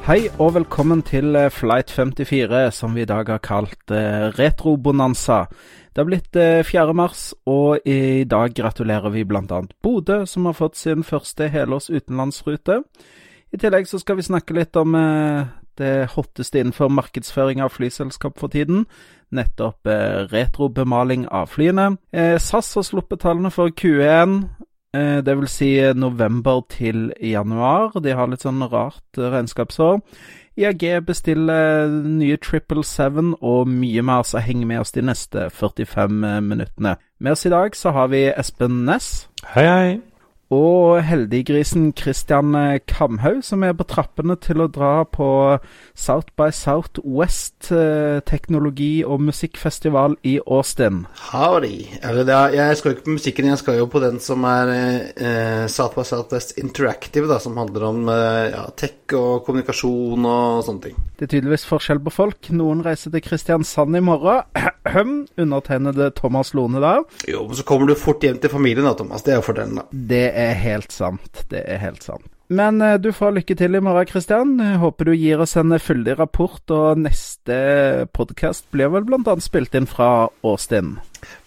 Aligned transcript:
Hei 0.00 0.30
og 0.40 0.54
velkommen 0.56 1.02
til 1.04 1.36
eh, 1.36 1.50
Flight 1.52 1.90
54, 1.92 2.70
som 2.72 2.94
vi 2.96 3.02
i 3.04 3.08
dag 3.08 3.28
har 3.28 3.42
kalt 3.44 3.92
eh, 3.92 4.30
Retrobonanza. 4.32 5.42
Det 5.92 6.00
har 6.00 6.08
blitt 6.08 6.36
eh, 6.40 6.62
4. 6.64 6.94
mars, 6.96 7.34
og 7.44 7.84
i 7.84 8.24
dag 8.24 8.54
gratulerer 8.56 9.12
vi 9.12 9.26
bl.a. 9.28 9.60
Bodø, 9.84 10.22
som 10.24 10.48
har 10.48 10.56
fått 10.56 10.80
sin 10.80 11.04
første 11.04 11.50
helårs 11.52 11.90
utenlandsrute. 11.92 12.80
I 13.52 13.60
tillegg 13.60 13.90
så 13.90 14.00
skal 14.00 14.16
vi 14.16 14.24
snakke 14.24 14.56
litt 14.56 14.80
om 14.80 14.96
eh, 14.96 15.52
det 15.80 15.92
hotteste 16.14 16.62
innenfor 16.62 16.88
markedsføring 16.96 17.60
av 17.60 17.74
flyselskap 17.76 18.40
for 18.40 18.52
tiden. 18.56 18.86
Nettopp 19.36 19.86
eh, 19.86 20.24
retrobemaling 20.32 21.28
av 21.28 21.52
flyene. 21.52 21.92
Eh, 22.12 22.38
SAS 22.40 22.72
har 22.78 22.88
sluppet 22.88 23.20
tallene 23.26 23.52
for 23.52 23.68
Q1. 23.68 24.40
Eh, 24.94 25.20
Det 25.24 25.36
vil 25.38 25.48
si 25.48 25.70
november 25.94 26.60
til 26.68 27.12
januar. 27.22 27.92
De 28.02 28.10
har 28.14 28.26
litt 28.28 28.42
sånn 28.42 28.62
rart 28.72 29.18
eh, 29.18 29.30
regnskapsår. 29.30 30.00
IAG 30.58 30.82
bestiller 31.06 31.88
nye 31.88 32.36
777 32.36 33.36
og 33.40 33.68
mye 33.70 34.02
mer, 34.02 34.22
så 34.26 34.42
heng 34.42 34.66
med 34.66 34.80
oss 34.82 34.92
de 34.92 35.02
neste 35.06 35.46
45 35.50 36.42
minuttene. 36.42 36.96
Med 37.20 37.32
oss 37.32 37.46
i 37.46 37.52
dag 37.54 37.76
så 37.78 37.92
har 37.94 38.10
vi 38.12 38.26
Espen 38.34 38.82
Næss. 38.84 39.28
Hei, 39.54 39.64
hei. 39.64 40.00
Og 40.50 41.02
heldiggrisen 41.06 41.92
Christian 41.98 42.54
eh, 42.58 42.80
Kamhaug, 42.90 43.44
som 43.46 43.62
er 43.62 43.76
på 43.78 43.86
trappene 43.86 44.34
til 44.42 44.64
å 44.64 44.70
dra 44.70 45.04
på 45.06 45.30
South 45.94 46.34
by 46.38 46.50
Southwest 46.50 47.00
West 47.20 47.70
teknologi- 48.26 49.04
og 49.04 49.20
musikkfestival 49.20 50.16
i 50.26 50.38
Austin. 50.46 51.04
Howdy. 51.30 51.86
Jeg 52.00 52.76
skal 52.76 52.90
jo 52.90 52.96
ikke 52.96 53.06
på 53.06 53.16
musikken, 53.16 53.50
jeg 53.50 53.58
skal 53.58 53.78
jo 53.78 53.86
på 53.90 54.00
den 54.02 54.18
som 54.22 54.44
er 54.48 54.72
eh, 54.72 55.66
South 55.70 55.94
by 55.94 56.04
Southwest 56.06 56.58
Interactive, 56.58 57.28
da, 57.30 57.38
som 57.38 57.56
handler 57.60 57.86
om 57.90 58.08
eh, 58.08 58.50
ja, 58.54 58.64
tech 58.76 59.14
og 59.16 59.44
kommunikasjon 59.46 60.26
og 60.26 60.64
sånne 60.66 60.84
ting. 60.88 60.98
Det 61.18 61.26
er 61.26 61.32
tydeligvis 61.34 61.66
forskjell 61.68 62.00
på 62.06 62.14
folk. 62.14 62.50
Noen 62.56 62.82
reiser 62.86 63.12
til 63.14 63.24
Kristiansand 63.24 63.98
i 63.98 64.02
morgen. 64.04 65.14
Undertegnede 65.40 66.10
Thomas 66.16 66.54
Lone 66.56 66.80
der. 66.82 67.04
Jo, 67.28 67.44
men 67.46 67.58
så 67.58 67.66
kommer 67.68 67.90
du 67.90 67.94
fort 67.98 68.24
hjem 68.24 68.40
til 68.40 68.52
familien 68.52 68.88
da, 68.88 68.94
Thomas. 68.98 69.22
Det 69.26 69.34
er 69.34 69.40
jo 69.40 69.46
fordelen, 69.46 69.82
da. 69.82 69.86
Det 69.90 70.24
er 70.32 70.39
helt 70.60 70.92
sant. 70.94 71.44
Det 71.50 71.64
er 71.64 71.82
helt 71.82 72.04
sant. 72.06 72.28
Men 72.50 72.82
eh, 72.82 72.96
du 72.98 73.12
får 73.14 73.36
lykke 73.36 73.54
til 73.54 73.78
i 73.78 73.82
morgen, 73.84 74.08
Kristian. 74.10 74.56
Håper 74.82 75.06
du 75.06 75.14
gir 75.14 75.38
oss 75.42 75.54
en 75.60 75.70
fyldig 75.78 76.16
rapport, 76.18 76.62
og 76.74 76.98
neste 76.98 77.58
podkast 78.16 78.66
blir 78.74 78.90
vel 78.90 79.06
annet 79.14 79.44
spilt 79.44 79.76
inn 79.78 79.86
fra 79.86 80.28
Austin. 80.42 80.96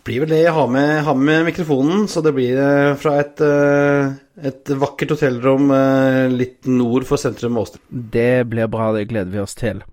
Blir 0.07 0.23
vel 0.23 0.31
det. 0.31 0.43
Jeg 0.45 0.55
har 0.55 0.71
med, 0.71 0.93
har 1.03 1.19
med 1.19 1.49
mikrofonen, 1.49 2.07
så 2.07 2.23
det 2.23 2.31
blir 2.37 2.55
eh, 2.55 2.95
fra 2.99 3.17
et, 3.19 3.43
eh, 3.43 4.15
et 4.47 4.73
vakkert 4.79 5.17
hotellrom 5.17 5.75
litt 6.31 6.71
nord 6.71 7.03
for 7.09 7.19
sentrum 7.19 7.59
Åstin. 7.59 7.83
Austin. 7.83 8.09
Det 8.15 8.47
blir 8.47 8.71
bra, 8.71 8.93
det 8.95 9.09
gleder 9.11 9.35
vi 9.35 9.43
oss 9.43 9.59
til. 9.59 9.83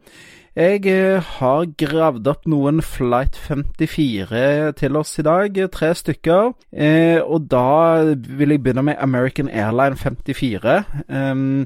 Jeg 0.61 0.83
eh, 0.93 1.25
har 1.39 1.69
gravd 1.81 2.27
opp 2.29 2.43
noen 2.53 2.83
Flight 2.85 3.39
54 3.47 4.75
til 4.77 4.99
oss 5.01 5.15
i 5.17 5.25
dag, 5.25 5.57
tre 5.73 5.89
stykker. 5.97 6.51
Eh, 6.77 7.17
og 7.25 7.47
da 7.49 8.03
vil 8.13 8.53
jeg 8.53 8.61
begynne 8.67 8.85
med 8.91 9.01
American 9.01 9.49
Airline 9.49 9.97
54. 9.97 10.75
Ehm, 11.09 11.63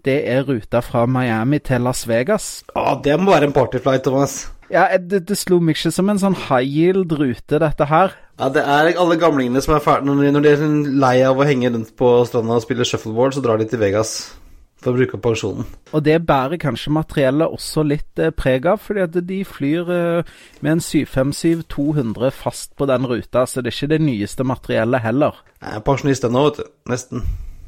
det 0.00 0.22
er 0.32 0.46
ruta 0.48 0.80
fra 0.80 1.04
Miami 1.04 1.60
til 1.60 1.84
Las 1.84 2.06
Vegas. 2.08 2.62
Å, 2.72 2.94
det 3.04 3.18
må 3.20 3.34
være 3.34 3.50
en 3.50 3.56
partyflight, 3.56 4.06
Thomas. 4.08 4.46
Ja, 4.72 4.86
eh, 4.94 5.02
det, 5.02 5.26
det 5.28 5.36
slo 5.36 5.60
meg 5.60 5.76
ikke 5.76 5.92
som 5.92 6.08
en 6.08 6.24
sånn 6.24 6.40
high 6.48 6.64
yield-rute, 6.64 7.60
dette 7.60 7.92
her. 7.92 8.16
Ja, 8.38 8.48
Det 8.54 8.64
er 8.64 8.94
alle 8.96 9.20
gamlingene 9.20 9.60
som 9.60 9.76
er 9.76 9.84
ferdige 9.84 10.32
når 10.32 10.40
de- 10.44 10.56
er 10.56 10.66
lei 11.04 11.16
av 11.26 11.36
å 11.36 11.44
henge 11.44 11.74
rundt 11.74 11.92
på 12.00 12.24
stranda 12.24 12.56
og 12.56 12.64
spille 12.64 12.88
shuffleboard, 12.88 13.36
så 13.36 13.44
drar 13.44 13.58
de 13.60 13.68
til 13.68 13.84
Vegas 13.84 14.30
for 14.78 14.92
å 14.92 14.98
bruke 14.98 15.16
opp 15.18 15.24
pensjonen. 15.26 15.66
Og 15.92 16.04
det 16.06 16.20
bærer 16.28 16.60
kanskje 16.62 16.92
materiellet 16.94 17.54
også 17.54 17.82
litt 17.86 18.20
eh, 18.22 18.30
preg 18.30 18.66
av, 18.70 18.78
fordi 18.84 19.02
at 19.04 19.18
de 19.26 19.40
flyr 19.48 19.90
eh, 19.94 20.32
med 20.62 20.76
en 20.76 20.82
757-200 20.84 22.30
fast 22.34 22.74
på 22.78 22.86
den 22.90 23.06
ruta, 23.10 23.44
så 23.46 23.62
det 23.62 23.72
er 23.72 23.76
ikke 23.76 23.92
det 23.94 24.00
nyeste 24.06 24.46
materiellet 24.46 25.02
heller. 25.04 25.40
Jeg 25.62 25.80
er 25.80 25.84
pensjonist 25.86 26.26
ennå, 26.28 26.44
vet 26.50 26.60
du. 26.60 26.72
Nesten. 26.92 27.24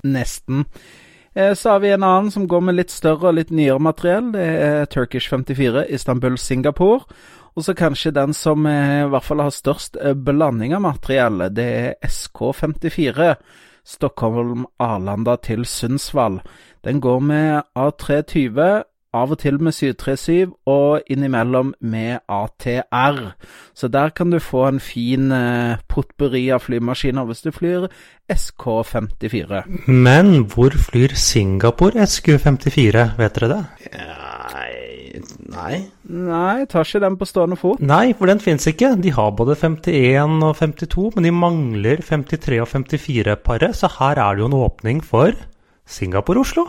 Nesten. 0.06 0.64
Eh, 1.34 1.54
Så 1.54 1.70
har 1.74 1.82
vi 1.82 1.90
en 1.94 2.06
annen 2.06 2.30
som 2.30 2.46
går 2.50 2.62
med 2.68 2.78
litt 2.78 2.94
større 2.94 3.30
og 3.30 3.38
litt 3.40 3.50
nyere 3.50 3.82
materiell. 3.82 4.30
Det 4.34 4.46
er 4.46 4.86
Turkish 4.90 5.30
54, 5.30 5.86
Istanbul-Singapore. 5.90 7.04
Og 7.58 7.64
så 7.66 7.74
kanskje 7.74 8.12
den 8.14 8.32
som 8.32 8.66
eh, 8.70 9.00
i 9.02 9.10
hvert 9.10 9.26
fall 9.26 9.42
har 9.42 9.50
størst 9.50 9.98
blanding 10.14 10.76
av 10.78 10.86
materiell, 10.86 11.48
det 11.50 11.66
er 11.66 11.98
SK54. 12.06 13.34
Stockholm-Arlanda 13.90 15.36
til 15.42 15.64
Sundsvall. 15.66 16.40
Den 16.84 17.00
går 17.00 17.20
med 17.20 17.62
A320, 17.78 18.82
av 19.10 19.32
og 19.34 19.40
til 19.42 19.58
med 19.58 19.74
737, 19.74 20.52
og 20.70 21.02
innimellom 21.10 21.74
med 21.80 22.20
ATR. 22.30 23.18
Så 23.74 23.88
der 23.88 24.12
kan 24.14 24.30
du 24.30 24.38
få 24.38 24.68
en 24.68 24.80
fin 24.80 25.32
eh, 25.34 25.80
potpurri 25.88 26.46
av 26.54 26.62
flymaskiner 26.62 27.26
hvis 27.26 27.42
du 27.42 27.50
flyr 27.50 27.88
SK54. 28.30 29.64
Men 29.86 30.46
hvor 30.52 30.70
flyr 30.70 31.16
Singapore 31.18 32.06
SQ54, 32.06 33.08
vet 33.18 33.40
dere 33.40 33.52
det? 33.56 33.64
Nei 33.98 34.90
Nei. 35.50 35.76
Nei, 36.10 36.64
tar 36.70 36.86
ikke 36.86 37.02
den 37.02 37.16
på 37.18 37.26
stående 37.26 37.58
fot. 37.58 37.80
Nei, 37.82 38.12
for 38.16 38.30
den 38.30 38.40
fins 38.42 38.68
ikke. 38.70 38.92
De 39.02 39.12
har 39.14 39.32
både 39.36 39.56
51 39.58 40.38
og 40.46 40.54
52, 40.60 41.08
men 41.16 41.26
de 41.26 41.32
mangler 41.34 42.02
53 42.06 42.60
og 42.62 42.68
54-paret, 42.70 43.74
så 43.76 43.90
her 43.98 44.20
er 44.22 44.36
det 44.36 44.44
jo 44.44 44.50
en 44.50 44.60
åpning 44.60 45.02
for 45.04 45.34
Singapore-Oslo. 45.90 46.68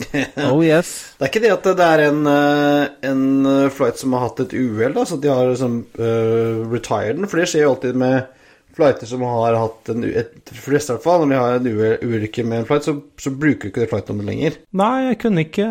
Oh 0.48 0.62
yes. 0.64 1.14
Det 1.18 1.26
er 1.26 1.28
ikke 1.28 1.42
det 1.44 1.50
at 1.52 1.66
det 1.76 1.86
er 1.86 2.02
en, 2.06 2.20
eh, 2.24 2.84
en 3.10 3.24
eh, 3.46 3.72
flight 3.74 4.00
som 4.00 4.14
har 4.16 4.28
hatt 4.28 4.40
et 4.46 4.54
uhell, 4.56 4.94
da, 4.96 5.04
så 5.04 5.18
de 5.20 5.28
har 5.28 5.50
liksom 5.50 5.82
uh, 6.00 6.62
retired 6.72 7.18
den. 7.18 7.28
For 7.28 7.40
det 7.40 7.50
skjer 7.50 7.66
jo 7.66 7.74
alltid 7.74 7.98
med 8.00 8.39
flighter 8.80 9.10
som 9.10 9.24
har 9.26 9.58
hatt 9.60 9.90
en 9.92 10.06
et, 10.08 10.32
For 10.50 10.74
det 10.74 10.80
i 10.80 10.90
hvert 10.90 11.04
fall, 11.04 11.24
når 11.24 11.30
de 11.30 11.40
har 11.40 11.58
en 11.58 12.10
ulykke 12.10 12.44
med 12.48 12.62
en 12.62 12.68
flight, 12.68 12.86
så, 12.88 12.96
så 13.20 13.32
bruker 13.32 13.68
du 13.68 13.70
ikke 13.70 13.84
det 13.84 13.90
flightnummeret 13.92 14.30
lenger. 14.30 14.56
Nei, 14.80 14.94
jeg 15.10 15.18
kunne 15.22 15.44
ikke 15.46 15.68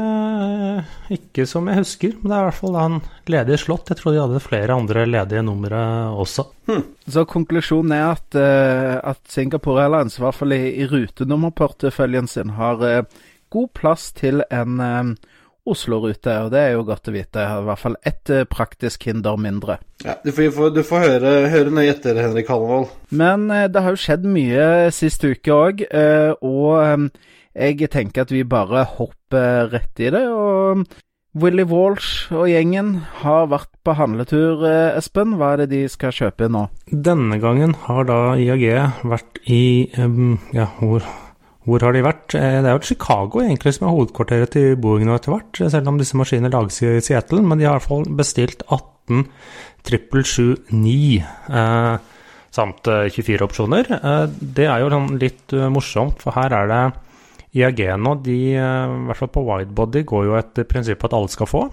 Ikke 1.17 1.47
som 1.49 1.69
jeg 1.71 1.81
husker, 1.81 2.13
men 2.19 2.29
det 2.29 2.37
er 2.37 2.43
i 2.43 2.49
hvert 2.49 2.59
fall 2.59 2.77
en 2.83 2.99
ledig 3.33 3.59
slott. 3.63 3.89
Jeg 3.89 3.99
tror 3.99 4.15
de 4.15 4.21
hadde 4.23 4.43
flere 4.45 4.77
andre 4.77 5.07
ledige 5.09 5.43
numre 5.45 5.81
også. 6.19 6.47
Så 7.09 7.25
konklusjonen 7.25 7.95
er 7.95 8.05
at, 8.11 8.27
uh, 8.37 8.99
at 9.11 9.21
Singapore 9.31 9.87
Airlines, 9.87 10.19
i 10.19 10.23
hvert 10.23 10.37
fall 10.37 10.53
i, 10.53 10.61
i 10.83 10.85
rutenummerporteføljen 10.89 12.29
sin, 12.29 12.53
har 12.59 12.83
uh, 12.85 13.25
god 13.49 13.73
plass 13.73 14.11
til 14.13 14.43
en 14.53 14.79
eh, 14.83 15.28
Oslo-rute, 15.67 16.35
og 16.45 16.51
det 16.53 16.61
er 16.61 16.75
jo 16.75 16.85
godt 16.87 17.09
å 17.09 17.13
vite. 17.13 17.43
I 17.43 17.65
hvert 17.67 17.81
fall 17.81 17.97
ett 18.07 18.31
eh, 18.33 18.45
praktisk 18.49 19.03
hinder 19.09 19.39
mindre. 19.41 19.79
Ja, 20.05 20.15
du 20.23 20.31
får, 20.31 20.47
du 20.49 20.55
får, 20.55 20.71
du 20.77 20.81
får 20.87 21.05
høre, 21.05 21.33
høre 21.51 21.73
nøye 21.75 21.91
etter, 21.93 22.19
Henrik 22.23 22.49
Hallevold. 22.51 22.93
Men 23.11 23.49
eh, 23.53 23.67
det 23.71 23.83
har 23.83 23.95
jo 23.95 24.01
skjedd 24.01 24.25
mye 24.29 24.69
sist 24.95 25.25
uke 25.27 25.53
òg, 25.55 25.83
eh, 25.89 26.31
og 26.39 27.09
jeg 27.59 27.91
tenker 27.91 28.25
at 28.25 28.33
vi 28.33 28.45
bare 28.47 28.87
hopper 28.97 29.69
rett 29.73 30.03
i 30.03 30.11
det. 30.15 30.25
og 30.31 30.87
Willy 31.39 31.61
Walsh 31.69 32.31
og 32.33 32.47
gjengen 32.49 32.95
har 33.21 33.51
vært 33.51 33.69
på 33.85 33.93
handletur, 33.93 34.63
Espen. 34.97 35.35
Hva 35.37 35.53
er 35.53 35.61
det 35.61 35.67
de 35.75 35.83
skal 35.91 36.15
kjøpe 36.15 36.49
nå? 36.49 36.65
Denne 36.89 37.37
gangen 37.41 37.75
har 37.85 38.07
da 38.09 38.33
IAG 38.33 38.65
vært 39.05 39.37
i 39.45 39.61
Ja, 39.93 40.65
hvor, 40.79 41.05
hvor 41.69 41.85
har 41.85 41.95
de 41.95 42.03
vært? 42.05 42.35
Eh, 42.35 42.59
Det 42.61 42.69
er 42.69 42.75
jo 42.77 42.87
Chicago 42.89 43.41
egentlig 43.43 43.73
som 43.77 43.87
er 43.87 43.95
hovedkvarteret 43.95 44.53
til 44.55 44.75
Boeing 44.81 45.05
nå 45.07 45.15
etter 45.15 45.33
hvert, 45.35 45.61
selv 45.71 45.87
om 45.91 45.97
disse 46.01 46.17
maskinene 46.17 46.51
lages 46.53 46.81
i 46.83 46.99
Seattle. 47.05 47.41
Men 47.41 47.57
de 47.59 47.65
har 47.67 47.77
i 47.77 47.79
hvert 47.79 47.89
fall 47.89 48.07
bestilt 48.19 48.63
18 48.67 49.27
777-9 49.87 51.23
eh, 51.49 51.99
samt 52.51 52.87
eh, 52.89 53.09
24 53.13 53.45
opsjoner. 53.45 53.91
Eh, 53.99 54.25
det 54.41 54.67
er 54.67 54.81
jo 54.83 54.89
sånn 54.93 55.13
litt 55.21 55.53
eh, 55.55 55.69
morsomt, 55.73 56.21
for 56.23 56.35
her 56.37 56.53
er 56.53 56.71
det 56.71 56.81
IAG 57.57 57.81
nå, 57.97 58.15
de, 58.25 58.39
eh, 58.55 58.95
i 58.95 59.05
hvert 59.09 59.21
fall 59.23 59.31
på 59.33 59.45
widebody, 59.47 60.03
går 60.09 60.27
jo 60.29 60.37
etter 60.39 60.67
prinsippet 60.69 61.09
at 61.09 61.17
alle 61.17 61.33
skal 61.33 61.49
få. 61.49 61.63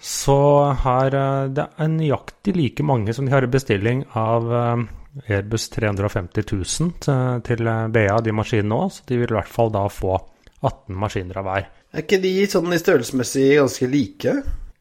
Så 0.00 0.38
her 0.84 1.16
eh, 1.16 1.50
det 1.56 1.66
er 1.76 1.92
nøyaktig 1.92 2.56
like 2.56 2.86
mange 2.86 3.14
som 3.16 3.28
de 3.28 3.34
har 3.34 3.44
i 3.44 3.52
bestilling 3.52 4.04
av 4.16 4.50
eh, 4.52 4.84
Airbus 5.26 5.68
350 5.74 6.44
000 6.52 6.92
til- 7.02 7.40
til 7.42 7.66
eh, 7.66 7.86
BA, 7.88 8.20
de 8.22 8.32
maskinene 8.32 8.76
òg, 8.84 8.92
så 8.94 9.06
de 9.08 9.18
vil 9.18 9.30
i 9.32 9.38
hvert 9.38 9.50
fall 9.50 9.70
da 9.74 9.86
få 9.90 10.16
18 10.62 10.94
maskiner 10.96 11.40
av 11.40 11.44
hver. 11.48 11.68
Er 11.92 12.04
ikke 12.04 12.20
de 12.22 12.34
sånn 12.46 12.72
i 12.72 12.78
størrelsesmessig 12.78 13.46
ganske 13.58 13.88
like? 13.90 14.34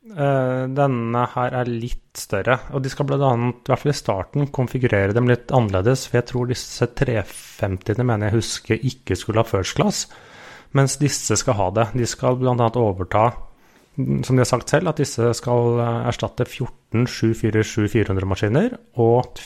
Uh, 0.09 0.65
denne 0.73 1.21
her 1.35 1.53
er 1.53 1.69
litt 1.69 2.17
større, 2.17 2.55
og 2.73 2.81
de 2.81 2.89
skal 2.89 3.05
bl.a. 3.05 3.29
i 3.35 3.51
hvert 3.67 3.81
fall 3.83 3.91
i 3.91 3.97
starten 3.97 4.47
konfigurere 4.53 5.13
dem 5.13 5.27
litt 5.29 5.51
annerledes. 5.53 6.07
For 6.09 6.17
jeg 6.19 6.27
tror 6.31 6.49
disse 6.49 6.87
350-ene 6.97 8.05
mener 8.05 8.29
jeg 8.29 8.39
husker 8.39 8.85
ikke 8.89 9.17
skulle 9.17 9.43
ha 9.43 9.45
first 9.49 9.75
class, 9.77 10.07
mens 10.77 10.97
disse 11.01 11.37
skal 11.37 11.57
ha 11.59 11.69
det. 11.77 11.87
De 11.97 12.05
skal 12.09 12.37
bl.a. 12.41 12.53
overta, 12.81 13.27
som 13.97 14.33
de 14.35 14.41
har 14.41 14.49
sagt 14.49 14.69
selv, 14.73 14.89
at 14.89 15.01
disse 15.01 15.29
skal 15.37 15.77
uh, 15.77 15.87
erstatte 16.09 16.45
14 16.49 17.05
747-400-maskiner 17.05 18.77
og 18.97 19.37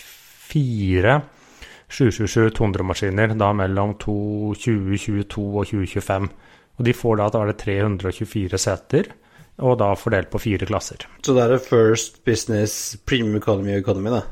fire 0.51 1.22
727-200-maskiner 1.94 3.36
da 3.38 3.51
mellom 3.56 3.95
2022 4.01 5.44
og 5.44 5.68
2025. 5.69 6.30
Og 6.74 6.88
de 6.88 6.95
får 6.98 7.19
da, 7.19 7.28
da 7.30 7.44
er 7.44 7.51
det 7.51 7.60
324 7.62 8.62
seter 8.62 9.12
og 9.62 9.78
da 9.78 9.92
fordelt 9.98 10.31
på 10.34 10.42
fire 10.42 10.66
klasser. 10.66 11.06
Så 11.22 11.36
det 11.38 11.44
er 11.45 11.62
First 11.62 12.24
Business, 12.25 12.95
Premium 13.06 13.38
Economy 13.38 13.75
Economy, 13.78 14.10
da? 14.10 14.24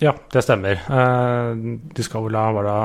Ja, 0.00 0.14
det 0.32 0.42
stemmer. 0.46 0.80
Eh, 0.88 1.50
de 1.96 2.06
skal 2.06 2.24
vel 2.24 2.38
ha 2.40 2.50
bare 2.56 2.76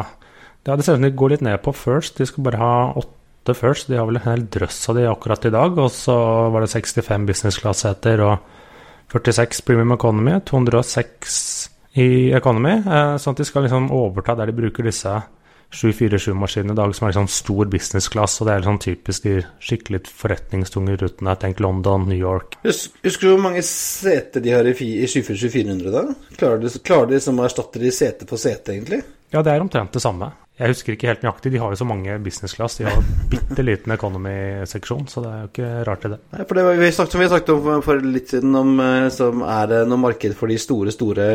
Ja, 0.66 0.76
det 0.76 0.84
ser 0.84 0.96
ut 0.96 0.98
som 0.98 1.06
de 1.06 1.14
går 1.16 1.36
litt 1.36 1.46
ned 1.46 1.62
på 1.64 1.72
First. 1.78 2.18
De 2.18 2.26
skal 2.26 2.44
bare 2.44 2.60
ha 2.60 2.76
åtte 2.98 3.54
First. 3.56 3.88
De 3.88 4.00
har 4.00 4.08
vel 4.10 4.18
en 4.18 4.26
hel 4.26 4.48
drøss 4.50 4.90
av 4.90 4.98
de 4.98 5.06
akkurat 5.08 5.46
i 5.46 5.54
dag. 5.54 5.78
Og 5.78 5.92
så 5.94 6.16
var 6.52 6.66
det 6.66 6.74
65 6.74 7.28
business 7.30 7.60
class-seter 7.62 8.24
og 8.26 8.40
46 9.14 9.62
Premium 9.62 9.94
Economy, 9.94 10.40
206 10.42 11.70
i 11.95 12.31
Economy. 12.36 12.77
Eh, 12.83 13.15
sånn 13.21 13.36
at 13.36 13.42
de 13.42 13.47
skal 13.47 13.65
liksom 13.68 13.89
overta 13.95 14.36
der 14.36 14.51
de 14.51 14.57
bruker 14.57 14.88
disse 14.88 15.15
747-maskinene 15.75 16.75
i 16.75 16.77
dag 16.77 16.94
som 16.95 17.07
er 17.07 17.13
liksom 17.13 17.27
stor 17.31 17.69
business 17.71 18.07
class, 18.12 18.38
og 18.39 18.47
det 18.47 18.53
er 18.53 18.62
liksom 18.63 18.80
typisk 18.83 19.25
de 19.25 19.36
skikkelig 19.63 20.01
forretningstunge 20.12 20.95
rutene. 21.01 21.36
Tenk 21.42 21.59
London, 21.63 22.07
New 22.09 22.19
York. 22.19 22.59
Husker 22.63 23.25
du 23.25 23.33
hvor 23.33 23.44
mange 23.47 23.63
seter 23.65 24.44
de 24.44 24.53
har 24.56 24.68
i, 24.69 24.75
i 24.75 25.09
747-400, 25.09 25.92
da? 25.92 26.06
Klarer 26.38 26.63
de, 26.63 26.74
klarer 26.86 27.13
de 27.15 27.21
som 27.24 27.44
erstatte 27.44 27.81
de 27.81 27.92
sete 27.95 28.27
for 28.30 28.42
sete, 28.42 28.75
egentlig? 28.75 29.01
Ja, 29.33 29.42
det 29.44 29.56
er 29.56 29.63
omtrent 29.63 29.95
det 29.95 30.03
samme. 30.03 30.31
Jeg 30.56 30.72
husker 30.72 30.96
ikke 30.96 31.10
helt 31.10 31.24
nøyaktig. 31.25 31.52
De 31.52 31.60
har 31.60 31.72
jo 31.74 31.78
så 31.81 31.88
mange 31.88 32.13
business 32.24 32.56
class. 32.56 32.78
De 32.80 32.86
har 32.88 33.02
bitte 33.31 33.63
liten 33.66 33.92
economy-seksjon, 33.92 35.04
så 35.12 35.24
det 35.25 35.31
er 35.31 35.42
jo 35.42 35.50
ikke 35.50 35.72
rart 35.90 36.06
i 36.07 36.12
det. 36.13 36.19
Nei, 36.31 36.46
for 36.48 36.56
det 36.56 36.63
var, 36.63 36.80
vi 36.80 36.92
snakket, 36.96 37.16
som 37.16 37.24
vi 37.24 37.28
snakket 37.34 37.52
om 37.56 37.84
for 37.84 38.07
litt 38.16 38.31
siden, 38.31 38.56
om 38.56 38.72
eh, 38.80 39.07
som 39.12 39.44
er 39.44 39.68
det 39.74 39.81
noe 39.92 40.00
marked 40.00 40.38
for 40.40 40.52
de 40.52 40.60
store, 40.62 40.94
store 40.96 41.28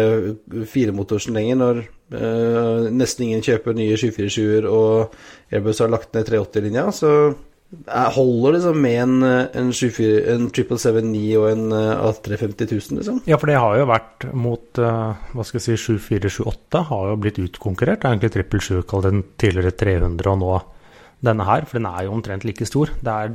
firemotorsen 0.72 1.36
lenger, 1.36 1.60
når 1.60 1.82
øh, 1.84 2.88
nesten 2.96 3.26
ingen 3.26 3.44
kjøper 3.44 3.76
nye 3.76 4.00
747-er 4.00 4.70
og 4.72 5.20
Airbus 5.52 5.84
har 5.84 5.92
lagt 5.92 6.16
ned 6.16 6.24
380-linja, 6.30 6.88
så 6.96 7.12
Holder 8.16 8.56
det 8.56 8.70
med 8.74 8.96
en, 8.98 9.12
en, 9.22 9.68
74, 9.70 10.06
en 10.32 10.48
777-9 10.50 11.20
og 11.38 11.44
en 11.52 11.68
A350 11.70 12.66
000, 12.66 12.98
liksom? 12.98 13.20
Ja, 13.30 13.38
for 13.38 13.46
det 13.46 13.60
har 13.62 13.76
jo 13.78 13.86
vært 13.86 14.26
mot 14.34 14.80
hva 14.80 15.46
skal 15.46 15.60
jeg 15.60 15.78
si, 15.78 15.94
7478 16.00 16.82
har 16.88 17.12
jo 17.12 17.20
blitt 17.22 17.38
utkonkurrert. 17.38 18.02
Det 18.02 18.10
er 18.10 18.16
egentlig 18.16 18.32
777 18.34 18.88
kall 18.90 19.06
den 19.06 19.22
tidligere 19.38 19.76
300 19.84 20.32
og 20.32 20.42
nå 20.42 20.58
denne 21.30 21.46
her, 21.46 21.66
for 21.68 21.78
den 21.78 21.88
er 21.90 22.06
jo 22.06 22.14
omtrent 22.16 22.44
like 22.48 22.66
stor. 22.66 22.90
Det 23.00 23.14
er, 23.14 23.32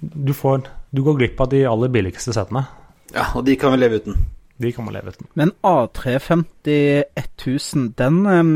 du, 0.00 0.32
får, 0.36 0.68
du 0.94 1.02
går 1.04 1.18
glipp 1.20 1.40
av 1.40 1.50
de 1.52 1.64
aller 1.68 1.92
billigste 1.92 2.34
setene. 2.36 2.66
Ja, 3.14 3.30
og 3.34 3.46
de 3.48 3.56
kan 3.58 3.74
vi 3.74 3.80
leve 3.80 4.02
uten. 4.02 4.18
De 4.60 4.70
kan 4.72 4.86
man 4.86 4.94
leve 4.94 5.14
uten. 5.14 5.30
Men 5.34 5.54
A350 5.66 7.02
1000, 7.18 7.94
den 7.98 8.26
um, 8.26 8.52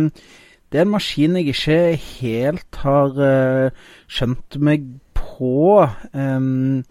det 0.68 0.82
er 0.82 0.84
en 0.84 0.92
maskin 0.92 1.36
jeg 1.38 1.54
ikke 1.54 1.76
helt 2.20 2.80
har 2.82 3.14
skjønt 4.04 4.58
meg 4.60 4.84
på 5.38 5.86
um, 6.12 6.84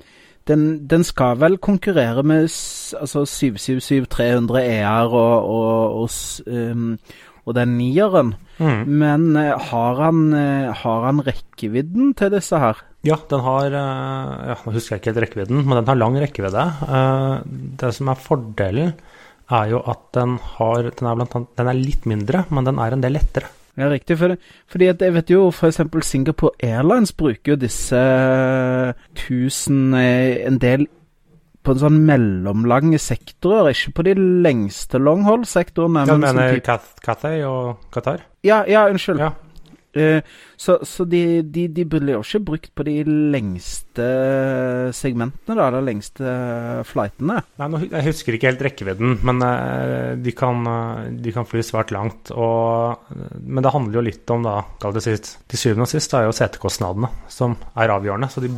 den, 0.48 0.66
den, 0.88 1.04
skal 1.04 1.40
vel 1.42 1.58
konkurrere 1.60 2.24
med 2.24 2.48
altså 2.48 3.26
777-300 3.28 4.62
ER 4.64 5.12
og, 5.12 5.50
og, 5.52 6.04
og, 6.04 6.10
um, 6.48 6.94
og 7.48 7.58
den 7.58 7.76
nieren. 7.80 8.36
Mm. 8.58 8.88
Men 8.88 9.28
uh, 9.36 9.58
har, 9.70 10.02
han, 10.08 10.22
uh, 10.34 10.72
har 10.82 11.10
han 11.10 11.22
rekkevidden 11.28 12.16
til 12.18 12.32
disse 12.34 12.60
her? 12.64 12.80
Ja, 13.08 13.20
den 13.30 13.44
har 13.46 13.76
uh, 13.76 14.48
ja, 14.50 14.58
Nå 14.64 14.74
husker 14.76 14.96
jeg 14.96 15.04
ikke 15.04 15.14
helt 15.14 15.24
rekkevidden, 15.28 15.62
men 15.68 15.82
den 15.82 15.92
har 15.92 16.00
lang 16.00 16.18
rekkevidde. 16.24 16.66
det 17.84 17.94
som 17.96 18.10
er 18.12 18.24
fordelen, 18.24 18.96
er 19.48 19.70
jo 19.72 19.80
at 19.88 20.10
den 20.16 20.36
har 20.58 20.90
den 20.90 21.08
er, 21.08 21.22
annet, 21.24 21.54
den 21.56 21.70
er 21.72 21.78
litt 21.78 22.08
mindre, 22.10 22.44
men 22.52 22.68
den 22.68 22.80
er 22.84 22.96
en 22.96 23.04
del 23.04 23.16
lettere. 23.16 23.52
Ja, 23.78 23.90
riktig. 23.92 24.18
For 24.18 24.34
det, 24.34 24.38
fordi 24.68 24.90
at 24.90 25.02
jeg 25.06 25.14
vet 25.14 25.30
jo 25.30 25.48
f.eks. 25.52 25.82
Singapore 26.02 26.52
Airlines 26.64 27.14
bruker 27.14 27.54
jo 27.54 27.58
disse 27.62 28.00
1000 29.14 29.98
eh, 30.00 30.48
en 30.50 30.58
del 30.62 30.88
på 31.68 31.76
en 31.76 31.82
sånn 31.82 31.98
mellomlange 32.08 33.00
sektorer, 33.02 33.74
ikke 33.74 33.98
på 33.98 34.06
de 34.08 34.14
lengste 34.46 35.02
longhold-sektorene. 35.04 36.06
Ja, 36.08 36.16
du 36.16 36.24
mener 36.24 36.62
Cathay 37.04 37.44
og 37.44 37.90
Qatar? 37.92 38.24
Ja, 38.48 38.62
ja 38.72 38.86
unnskyld. 38.88 39.20
Ja. 39.20 39.34
Eh, 39.98 40.22
så, 40.58 40.78
så 40.86 41.06
de, 41.06 41.42
de, 41.42 41.68
de, 41.70 41.86
blir 41.86 42.16
jo 42.16 42.24
ikke 42.24 42.42
brukt 42.48 42.72
på 42.78 42.86
de 42.88 42.96
lengste 43.06 44.08
segmentene, 44.96 45.58
da, 45.58 45.68
de 45.74 45.82
lengste 45.86 46.34
flightene. 46.90 47.40
Nei, 47.62 47.82
Jeg 47.92 48.08
husker 48.08 48.38
ikke 48.38 48.50
helt 48.52 48.64
rekkevidden, 48.66 49.20
men 49.28 49.44
uh, 49.46 50.16
de, 50.18 50.34
kan, 50.38 50.64
uh, 50.66 51.06
de, 51.14 51.34
kan, 51.36 51.46
fly 51.50 51.62
svært 51.66 51.94
langt. 51.94 52.34
Og, 52.34 53.14
men 53.42 53.66
det 53.66 53.74
handler 53.74 54.00
jo 54.00 54.06
litt 54.10 54.34
om, 54.34 54.48
da, 54.48 54.62
det 54.96 55.06
sist, 55.06 55.36
til 55.50 55.62
syvende 55.62 55.86
og 55.86 55.94
sist, 55.94 56.18
er 56.18 56.26
jo 56.26 56.36
setekostnadene 56.36 57.12
som 57.32 57.58
er 57.78 57.94
avgjørende. 57.94 58.32
Så 58.34 58.44
de 58.46 58.52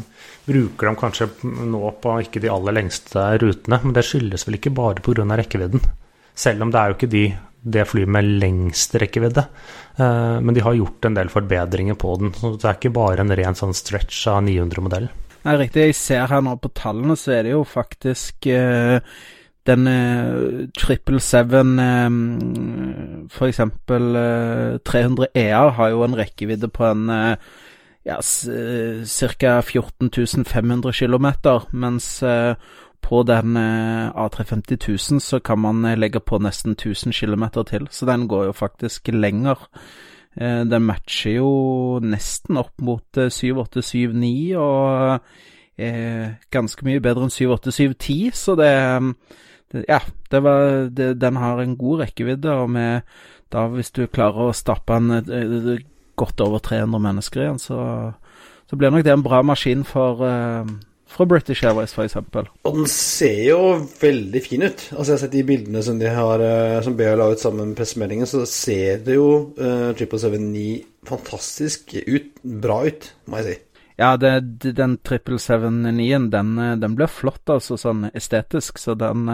bruker 0.47 0.89
dem 0.89 0.99
kanskje 0.99 1.29
nå 1.43 1.83
på 1.99 2.15
ikke 2.23 2.43
de 2.43 2.51
aller 2.53 2.79
lengste 2.79 3.27
rutene, 3.43 3.81
men 3.83 3.95
det 3.95 4.07
skyldes 4.07 4.47
vel 4.47 4.59
ikke 4.59 4.75
bare 4.75 5.03
pga. 5.03 5.27
rekkevidden. 5.39 5.83
Selv 6.39 6.63
om 6.63 6.71
det 6.71 6.79
er 6.79 6.91
jo 6.91 6.95
ikke 6.95 7.11
de 7.11 7.25
det 7.61 7.87
flyet 7.89 8.11
med 8.11 8.27
lengst 8.41 8.95
rekkevidde. 8.99 9.45
Uh, 9.99 10.39
men 10.43 10.55
de 10.55 10.63
har 10.63 10.77
gjort 10.77 11.05
en 11.05 11.17
del 11.17 11.31
forbedringer 11.31 11.97
på 11.99 12.15
den. 12.21 12.33
Så 12.35 12.55
det 12.55 12.69
er 12.69 12.77
ikke 12.77 12.95
bare 12.95 13.25
en 13.25 13.35
ren 13.35 13.57
sånn 13.57 13.75
stretch 13.75 14.21
av 14.31 14.43
900-modell. 14.47 15.09
Nei, 15.45 15.57
riktig. 15.59 15.89
Jeg 15.89 15.97
ser 15.97 16.31
her 16.31 16.43
nå 16.43 16.55
på 16.59 16.71
tallene, 16.75 17.15
så 17.19 17.37
er 17.37 17.47
det 17.47 17.53
jo 17.55 17.63
faktisk 17.67 18.49
uh, 18.51 18.99
den 19.67 19.87
uh, 19.91 20.67
777 20.79 21.55
uh, 21.79 22.19
For 23.35 23.49
eksempel 23.51 24.13
300 24.87 25.33
ER 25.37 25.73
har 25.79 25.95
jo 25.95 26.05
en 26.07 26.19
rekkevidde 26.19 26.71
på 26.73 26.87
en 26.87 27.09
ja, 28.07 28.15
ca. 28.23 29.51
14 29.61 30.45
500 30.47 30.93
km, 30.95 31.27
mens 31.75 32.07
på 33.01 33.23
den 33.27 33.57
eh, 33.57 34.11
A350 34.13 34.77
000 35.11 35.21
så 35.23 35.39
kan 35.39 35.59
man 35.59 35.85
eh, 35.85 35.97
legge 35.97 36.19
på 36.19 36.39
nesten 36.41 36.75
1000 36.77 37.13
km 37.13 37.49
til, 37.65 37.87
så 37.91 38.05
den 38.05 38.27
går 38.27 38.49
jo 38.49 38.55
faktisk 38.55 39.09
lenger. 39.13 39.67
Eh, 40.35 40.63
den 40.69 40.85
matcher 40.85 41.39
jo 41.39 41.99
nesten 42.03 42.59
opp 42.61 42.75
mot 42.81 43.05
7879 43.15 44.57
og 44.59 45.19
er 45.79 46.35
ganske 46.51 46.83
mye 46.85 47.01
bedre 47.01 47.27
enn 47.27 47.33
78710, 47.33 48.31
så 48.35 48.55
det, 48.59 48.73
det 49.71 49.85
Ja, 49.87 50.01
det 50.31 50.43
var, 50.43 50.89
det, 50.89 51.13
den 51.21 51.39
har 51.39 51.61
en 51.61 51.77
god 51.77 52.03
rekkevidde, 52.03 52.51
og 52.51 52.69
med 52.69 53.01
da 53.49 53.65
hvis 53.71 53.91
du 53.95 54.05
klarer 54.05 54.49
å 54.49 54.53
stappe 54.53 54.99
den 54.99 55.79
godt 56.19 56.41
over 56.43 56.59
300 56.59 56.99
mennesker 57.01 57.41
igjen, 57.41 57.61
så, 57.63 57.79
så 58.69 58.77
blir 58.77 58.91
nok 58.91 59.07
det 59.07 59.15
en 59.15 59.25
bra 59.25 59.39
maskin 59.41 59.85
for 59.87 60.21
fra 61.09 61.25
British 61.25 61.65
Airways, 61.65 61.93
f.eks. 61.93 62.15
Og 62.15 62.75
den 62.75 62.87
ser 62.91 63.39
jo 63.47 63.61
veldig 64.01 64.41
fin 64.45 64.63
ut. 64.63 64.83
Altså 64.93 65.11
Jeg 65.11 65.15
har 65.15 65.21
sett 65.23 65.33
de 65.33 65.45
bildene 65.47 65.81
som 65.85 65.97
de 65.99 66.11
har 66.13 66.43
eh, 66.45 66.77
Som 66.85 66.97
BA 66.99 67.15
la 67.17 67.31
ut 67.31 67.41
sammen 67.41 67.71
med 67.71 67.79
pressemeldingen, 67.79 68.29
så 68.29 68.45
ser 68.49 69.01
det 69.05 69.17
jo 69.17 69.31
uh, 69.57 69.89
777-9 69.97 70.67
fantastisk 71.09 71.95
ut. 72.05 72.31
Bra 72.43 72.83
ut, 72.85 73.09
må 73.25 73.41
jeg 73.41 73.49
si. 73.49 73.57
Ja, 73.99 74.13
det, 74.21 74.33
den 74.77 74.95
777-9-en, 75.01 76.29
den, 76.31 76.55
eh, 76.61 76.75
den 76.79 76.95
blir 76.95 77.11
flott, 77.11 77.43
altså, 77.49 77.79
sånn 77.79 78.07
estetisk. 78.13 78.79
Så 78.79 78.95
den, 78.99 79.25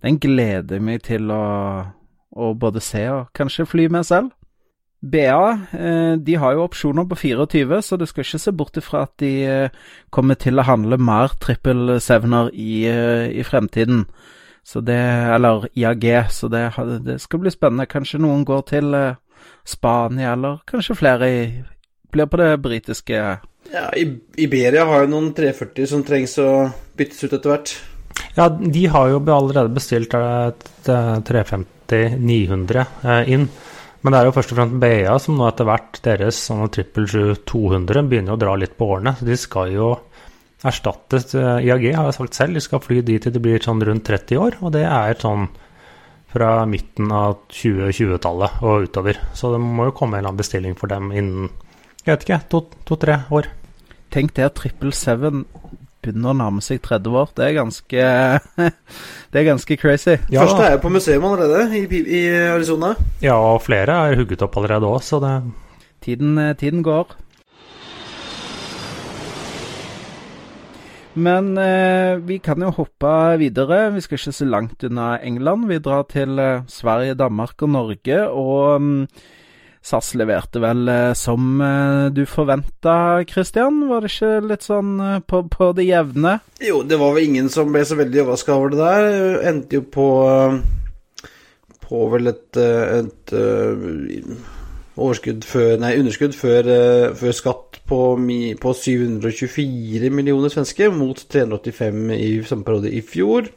den 0.00 0.20
gleder 0.22 0.80
meg 0.80 1.02
til 1.10 1.32
å, 1.34 1.44
å 2.30 2.52
både 2.56 2.80
se 2.84 3.04
og 3.12 3.34
kanskje 3.36 3.68
fly 3.68 3.90
med 3.92 4.06
selv. 4.08 4.32
BA 5.00 5.58
eh, 5.72 6.12
de 6.12 6.34
har 6.34 6.52
jo 6.52 6.64
opsjoner 6.66 7.06
på 7.08 7.16
24, 7.16 7.82
så 7.82 7.96
du 7.96 8.04
skal 8.06 8.24
ikke 8.24 8.38
se 8.42 8.52
bort 8.52 8.76
ifra 8.76 9.02
at 9.06 9.14
de 9.22 9.32
eh, 9.48 9.70
kommer 10.12 10.36
til 10.36 10.60
å 10.60 10.66
handle 10.68 10.98
mer 11.00 11.32
trippel 11.40 11.96
sevener 12.04 12.50
i, 12.52 12.84
eh, 12.88 13.32
i 13.32 13.42
fremtiden. 13.46 14.04
Så 14.62 14.80
det, 14.84 15.00
eller 15.34 15.64
IAG, 15.72 16.04
så 16.30 16.48
det, 16.52 16.76
det, 17.06 17.16
skal 17.22 17.40
bli 17.40 17.50
spennende. 17.50 17.88
Kanskje 17.88 18.20
noen 18.20 18.44
går 18.44 18.62
til 18.68 19.16
Spania, 19.64 20.34
eller 20.36 20.60
kanskje 20.68 20.98
flere 21.00 21.30
i, 21.32 21.64
blir 22.12 22.28
på 22.28 22.36
det 22.42 22.50
britiske. 22.60 23.16
Ja, 23.72 23.86
Iberia 23.96 24.84
har 24.84 25.06
jo 25.06 25.12
noen 25.14 25.32
340 25.36 25.88
som 25.88 26.04
trengs 26.04 26.36
å 26.44 26.68
byttes 26.98 27.24
ut 27.24 27.32
etter 27.32 27.50
hvert. 27.54 27.72
Ja, 28.36 28.50
de 28.52 28.84
har 28.92 29.08
jo 29.10 29.24
allerede 29.32 29.72
bestilt 29.72 30.12
et 30.14 30.62
350-900 30.86 32.84
inn. 33.32 33.48
Men 34.00 34.14
det 34.14 34.20
er 34.20 34.28
jo 34.28 34.34
først 34.36 34.52
og 34.54 34.58
fremst 34.58 34.78
BA 34.80 35.16
som 35.20 35.36
nå 35.36 35.48
etter 35.50 35.68
hvert 35.68 35.98
deres 36.06 36.38
sånn 36.48 36.70
trippel 36.72 37.08
200 37.48 38.06
begynner 38.08 38.36
å 38.36 38.40
dra 38.40 38.54
litt 38.56 38.78
på 38.78 38.88
årene. 38.94 39.12
Så 39.18 39.28
de 39.28 39.36
skal 39.36 39.74
jo 39.74 39.90
erstatte 40.64 41.20
eh, 41.36 41.66
IAG, 41.66 41.90
har 41.96 42.08
jeg 42.08 42.16
sagt 42.16 42.38
selv. 42.38 42.56
De 42.56 42.64
skal 42.64 42.84
fly 42.84 43.02
dit 43.04 43.20
til 43.22 43.34
de 43.34 43.42
blir 43.42 43.60
sånn 43.64 43.82
rundt 43.84 44.08
30 44.08 44.40
år, 44.40 44.56
og 44.64 44.72
det 44.76 44.86
er 44.88 45.20
sånn 45.20 45.50
fra 46.30 46.50
midten 46.70 47.10
av 47.12 47.40
2020-tallet 47.50 48.60
og 48.62 48.86
utover. 48.86 49.18
Så 49.36 49.50
det 49.52 49.60
må 49.62 49.88
jo 49.88 49.96
komme 49.96 50.16
en 50.16 50.22
eller 50.22 50.32
annen 50.32 50.40
bestilling 50.40 50.76
for 50.78 50.92
dem 50.92 51.10
innen 51.10 51.50
jeg 52.00 52.14
vet 52.14 52.22
ikke, 52.24 52.38
to-tre 52.88 53.18
to, 53.20 53.34
år. 53.36 53.50
Tenk 54.10 54.32
det 54.38 54.46
at 54.46 54.60
777 54.62 55.42
begynner 56.00 56.32
å 56.32 56.36
nærme 56.36 56.64
seg 56.64 56.82
30 56.84 57.16
år. 57.22 57.32
Det 57.36 57.46
er 57.46 57.56
ganske 57.58 58.04
Det 59.32 59.40
er 59.40 59.48
ganske 59.48 59.76
crazy. 59.80 60.16
Ja. 60.32 60.44
Første 60.44 60.66
er 60.66 60.76
jo 60.76 60.84
på 60.84 60.92
museum 60.92 61.26
allerede, 61.30 61.66
i, 61.78 62.04
i 62.20 62.22
Arizona. 62.50 62.94
Ja, 63.22 63.38
og 63.38 63.62
flere 63.66 63.98
er 64.08 64.20
hugget 64.20 64.42
opp 64.46 64.56
allerede 64.60 64.88
òg, 64.90 65.02
så 65.06 65.20
det 65.22 65.34
tiden, 66.04 66.38
eh, 66.38 66.56
tiden 66.56 66.82
går. 66.82 67.16
Men 71.14 71.56
eh, 71.58 72.16
vi 72.22 72.38
kan 72.38 72.62
jo 72.62 72.70
hoppe 72.70 73.36
videre. 73.40 73.90
Vi 73.94 74.02
skal 74.04 74.18
ikke 74.18 74.32
så 74.32 74.46
langt 74.46 74.84
unna 74.86 75.18
England. 75.18 75.66
Vi 75.68 75.80
drar 75.82 76.06
til 76.08 76.38
eh, 76.38 76.62
Sverige, 76.70 77.18
Danmark 77.18 77.62
og 77.62 77.72
Norge. 77.74 78.20
Og 78.30 78.76
um, 78.76 79.08
SAS 79.82 80.12
leverte 80.18 80.60
vel 80.60 80.88
eh, 80.92 81.12
som 81.16 81.60
eh, 81.64 82.10
du 82.12 82.26
forventa, 82.28 83.24
Christian? 83.28 83.86
Var 83.88 84.04
det 84.04 84.10
ikke 84.12 84.32
litt 84.50 84.66
sånn 84.66 84.92
eh, 85.00 85.18
på, 85.24 85.40
på, 85.48 85.70
det 85.76 85.86
jevne? 85.88 86.36
Jo, 86.60 86.82
det 86.84 86.98
var 87.00 87.14
vel 87.16 87.30
ingen 87.30 87.48
som 87.52 87.72
ble 87.72 87.82
så 87.88 87.96
veldig 87.98 88.26
overraska 88.26 88.56
over 88.58 88.74
det 88.74 88.80
der. 88.82 89.40
Endte 89.50 89.80
jo 89.80 89.86
på 89.88 90.08
på 91.90 92.04
vel 92.12 92.30
et, 92.30 92.54
et, 92.54 93.32
overskudd 94.94 95.42
før 95.42 95.72
Nei, 95.82 95.96
underskudd 95.98 96.36
før, 96.38 96.68
før 97.18 97.34
skatt 97.34 97.80
på, 97.90 97.98
på, 98.62 98.74
724 98.78 100.12
millioner 100.14 100.52
svenske, 100.54 100.86
mot 100.94 101.18
385 101.18 102.12
i 102.14 102.28
samme 102.46 102.68
periode 102.68 102.92
i 102.94 103.02
fjor. 103.02 103.50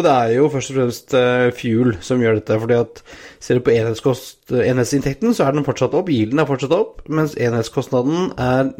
Og 0.00 0.06
det 0.06 0.12
er 0.16 0.34
jo 0.38 0.48
først 0.48 0.72
og 0.72 0.78
fremst 0.78 1.16
fuel 1.60 1.94
som 2.04 2.22
gjør 2.24 2.38
dette. 2.40 2.56
fordi 2.62 2.78
at 2.80 3.02
ser 3.40 3.58
du 3.58 3.64
på 3.66 3.74
enhetsinntekten, 3.74 5.34
så 5.36 5.44
er 5.44 5.56
den 5.56 5.66
fortsatt 5.66 5.96
opp. 5.98 6.08
Yielden 6.08 6.40
er 6.40 6.48
fortsatt 6.48 6.72
opp, 6.72 7.02
mens 7.12 7.36
enhetskostnaden 7.36 8.32
er 8.40 8.70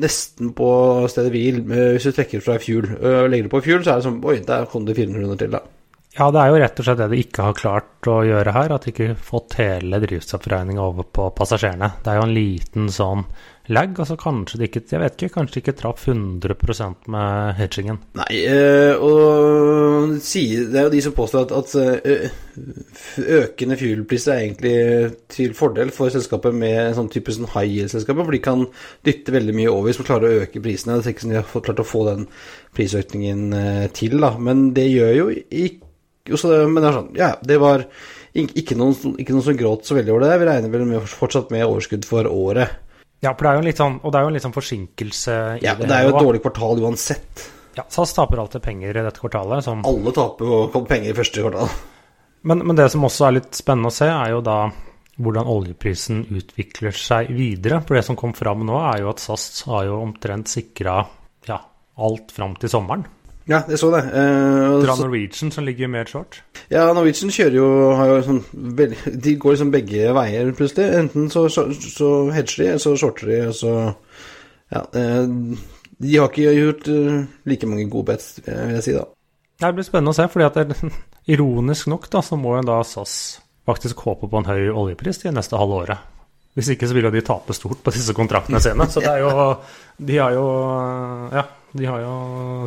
nesten 0.00 0.54
på 0.56 0.70
stedet 1.12 1.32
hvil 1.34 1.60
hvis 1.68 2.08
du 2.08 2.14
trekker 2.16 2.44
fra 2.44 2.56
fuel. 2.62 2.88
Legger 3.28 3.50
du 3.50 3.52
på 3.52 3.62
fuel, 3.66 3.84
så 3.84 3.92
er 3.92 4.00
det 4.00 4.08
sånn 4.08 4.24
Oi, 4.24 4.38
der 4.46 4.68
kom 4.70 4.88
det 4.88 4.96
400 4.96 5.20
kroner 5.20 5.44
til, 5.44 5.52
da. 5.58 5.62
Ja, 6.16 6.26
det 6.34 6.40
er 6.40 6.50
jo 6.50 6.58
rett 6.58 6.80
og 6.80 6.86
slett 6.86 6.98
det 6.98 7.06
de 7.12 7.20
ikke 7.22 7.44
har 7.46 7.58
klart 7.58 8.08
å 8.10 8.16
gjøre 8.26 8.54
her. 8.56 8.72
At 8.74 8.86
de 8.86 8.92
ikke 8.94 9.12
har 9.12 9.22
fått 9.22 9.54
hele 9.60 10.00
drivstoffregninga 10.02 10.82
over 10.82 11.06
på 11.06 11.28
passasjerene. 11.36 11.92
Det 12.02 12.10
er 12.10 12.18
jo 12.18 12.26
en 12.26 12.34
liten 12.34 12.90
sånn 12.92 13.22
lag. 13.72 13.94
Altså 13.96 14.16
kanskje 14.20 14.60
de 14.60 14.68
ikke 14.68 14.82
jeg 14.90 15.02
vet 15.02 15.16
ikke, 15.16 15.34
kanskje 15.36 15.56
de 15.56 15.62
ikke 15.62 15.76
traff 15.78 16.06
100 16.08 16.88
med 17.10 17.54
hedgingen. 17.58 18.00
Nei, 18.18 18.40
øh, 18.50 18.94
og 19.00 20.16
det 20.20 20.78
er 20.78 20.88
jo 20.88 20.94
de 20.94 21.02
som 21.04 21.16
påstår 21.16 21.46
at, 21.46 21.54
at 21.56 21.74
øh, 22.10 22.30
økende 23.40 23.78
fuelpriser 23.80 24.34
er 24.34 24.44
egentlig 24.44 25.12
til 25.32 25.54
fordel 25.54 25.92
for 25.94 26.12
selskapet 26.12 26.54
med 26.54 26.76
en 26.88 26.98
sånn 26.98 27.12
type 27.12 27.32
sånn 27.34 27.50
high 27.54 27.68
yield-selskaper, 27.68 28.26
for 28.26 28.36
de 28.36 28.42
kan 28.44 28.66
dytte 29.06 29.34
veldig 29.34 29.56
mye 29.56 29.72
over 29.72 29.90
hvis 29.90 30.00
man 30.02 30.10
klarer 30.10 30.28
å 30.30 30.44
øke 30.44 30.62
prisene. 30.64 30.98
Det 30.98 31.06
er 31.06 31.14
ikke 31.14 31.26
som 31.26 31.34
de 31.34 31.40
har 31.40 31.66
klart 31.68 31.84
å 31.84 31.88
få 31.88 32.06
den 32.10 32.26
prisøkningen 32.76 33.46
øh, 33.52 33.86
til, 33.96 34.18
da. 34.22 34.34
Men 34.38 34.70
det 34.76 34.90
gjør 34.90 35.14
jo 35.16 35.30
ikke 35.34 35.88
Men 36.30 36.76
det 36.76 36.86
er 36.86 36.94
sånn, 36.94 37.14
ja, 37.16 37.30
det 37.42 37.56
var 37.58 37.86
ikke 38.38 38.76
noen, 38.78 39.16
ikke 39.18 39.34
noen 39.34 39.42
som 39.42 39.56
gråt 39.58 39.88
så 39.88 39.96
veldig 39.96 40.12
over 40.12 40.22
det. 40.22 40.36
Vi 40.38 40.46
regner 40.46 40.70
vel 40.70 40.86
med, 40.86 41.08
fortsatt 41.10 41.50
med 41.50 41.66
overskudd 41.66 42.06
for 42.06 42.28
året. 42.30 42.76
Ja, 43.20 43.34
for 43.34 43.44
det 43.44 43.50
er 43.50 43.56
jo 43.58 43.62
en 43.62 43.68
litt 43.68 43.80
sånn, 43.80 43.96
og 44.00 44.12
det 44.12 44.18
er 44.18 44.24
jo 44.24 44.30
en 44.30 44.36
litt 44.38 44.44
sånn 44.46 44.56
forsinkelse 44.56 45.38
i 45.58 45.64
ja, 45.64 45.74
det. 45.76 45.88
det 45.90 45.96
er 45.96 46.06
jo 46.06 46.12
et 46.14 46.22
dårlig 46.24 46.40
kvartal 46.44 46.80
uansett. 46.86 47.42
Ja, 47.76 47.84
SAS 47.92 48.14
taper 48.16 48.40
alltid 48.40 48.64
penger 48.64 48.96
i 48.96 49.04
dette 49.04 49.20
kvartalet. 49.20 49.64
Som... 49.66 49.82
Alle 49.88 50.12
taper 50.16 50.48
jo 50.48 50.84
penger 50.88 51.12
i 51.12 51.16
første 51.16 51.44
kvartal. 51.44 51.74
Men, 52.48 52.64
men, 52.64 52.76
det 52.78 52.88
som 52.92 53.04
også 53.04 53.26
er 53.26 53.36
litt 53.36 53.58
spennende 53.58 53.92
å 53.92 53.94
se, 53.94 54.08
er 54.08 54.32
jo 54.32 54.40
da 54.44 54.62
hvordan 55.20 55.50
oljeprisen 55.52 56.22
utvikler 56.32 56.96
seg 56.96 57.28
videre. 57.36 57.82
For 57.84 57.98
det 57.98 58.06
som 58.08 58.16
kom 58.16 58.32
fram 58.36 58.64
nå, 58.64 58.78
er 58.94 59.02
jo 59.04 59.12
at 59.12 59.20
SAS 59.20 59.66
har 59.68 59.84
jo 59.90 60.00
omtrent 60.00 60.48
sikra 60.48 61.02
ja, 61.48 61.58
alt 62.00 62.32
fram 62.32 62.56
til 62.60 62.72
sommeren. 62.72 63.04
Ja, 63.48 63.62
jeg 63.68 63.78
så 63.80 63.88
det. 63.94 64.02
Eh, 64.14 64.76
Dra 64.84 64.94
Norwegian, 65.00 65.50
som 65.50 65.64
ligger 65.64 65.88
mer 65.90 66.08
short? 66.10 66.42
Ja, 66.70 66.84
Norwegian 66.94 67.32
kjører 67.34 67.56
jo, 67.56 67.68
har 67.98 68.12
jo 68.12 68.18
sånn 68.26 68.42
De 69.24 69.34
går 69.40 69.56
liksom 69.56 69.72
begge 69.74 70.12
veier, 70.14 70.52
plutselig. 70.56 70.90
Enten 71.00 71.30
så, 71.32 71.46
så, 71.50 71.66
så 71.72 72.10
hedger 72.34 72.56
de, 72.56 72.68
eller 72.74 72.84
så 72.84 72.94
shorter 73.00 73.32
de, 73.32 73.42
og 73.50 73.56
så 73.58 73.76
Ja. 74.70 74.84
Eh, 74.94 75.58
de 76.00 76.16
har 76.16 76.30
ikke 76.30 76.52
gjort 76.56 76.86
uh, 76.88 77.16
like 77.44 77.66
mange 77.68 77.84
gode 77.92 78.14
bets, 78.14 78.38
vil 78.46 78.76
jeg 78.78 78.84
si, 78.86 78.94
da. 78.96 79.02
Det 79.60 79.72
blir 79.76 79.84
spennende 79.84 80.14
å 80.14 80.16
se, 80.16 80.24
fordi 80.32 80.46
at 80.46 80.56
det, 80.70 80.92
ironisk 81.34 81.90
nok 81.92 82.06
da, 82.12 82.22
så 82.24 82.38
må 82.40 82.54
jo 82.56 82.62
da 82.70 82.78
SAS 82.86 83.14
faktisk 83.68 84.00
håpe 84.06 84.30
på 84.30 84.40
en 84.40 84.48
høy 84.48 84.70
oljepris 84.72 85.20
de 85.22 85.34
neste 85.34 85.58
halve 85.60 85.82
året. 85.84 86.06
Hvis 86.56 86.72
ikke 86.72 86.88
så 86.88 86.96
vil 86.96 87.06
jo 87.06 87.12
de 87.14 87.22
tape 87.22 87.54
stort 87.54 87.82
på 87.84 87.92
disse 87.94 88.14
kontraktene 88.16 88.58
sine. 88.62 88.86
Så 88.90 89.02
det 89.04 89.12
er 89.12 89.20
jo 89.22 89.32
De 90.02 90.16
har 90.18 90.32
jo 90.34 90.46
Ja, 91.30 91.44
de 91.76 91.86
har 91.86 92.02
jo 92.02 92.14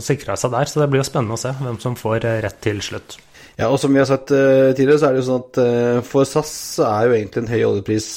sikra 0.03 0.38
seg 0.39 0.53
der, 0.53 0.69
så 0.69 0.81
det 0.81 0.89
blir 0.91 1.01
jo 1.01 1.07
spennende 1.07 1.36
å 1.36 1.41
se 1.41 1.51
hvem 1.60 1.79
som 1.83 1.98
får 2.00 2.27
eh, 2.29 2.39
rett 2.45 2.62
til 2.63 2.79
slutt. 2.83 3.17
Ja, 3.57 3.67
og 3.69 3.77
som 3.81 3.93
vi 3.93 4.01
har 4.01 4.07
sagt 4.10 4.31
uh, 4.33 4.72
tidligere, 4.74 5.00
så 5.00 5.10
er 5.10 5.13
det 5.13 5.22
jo 5.22 5.27
sånn 5.27 5.43
at 5.43 5.60
uh, 5.62 6.00
for 6.07 6.25
SAS 6.25 6.53
så 6.79 6.88
er 6.88 7.05
jo 7.05 7.17
egentlig 7.17 7.43
en 7.43 7.51
høy 7.51 7.60
oljepris 7.67 8.07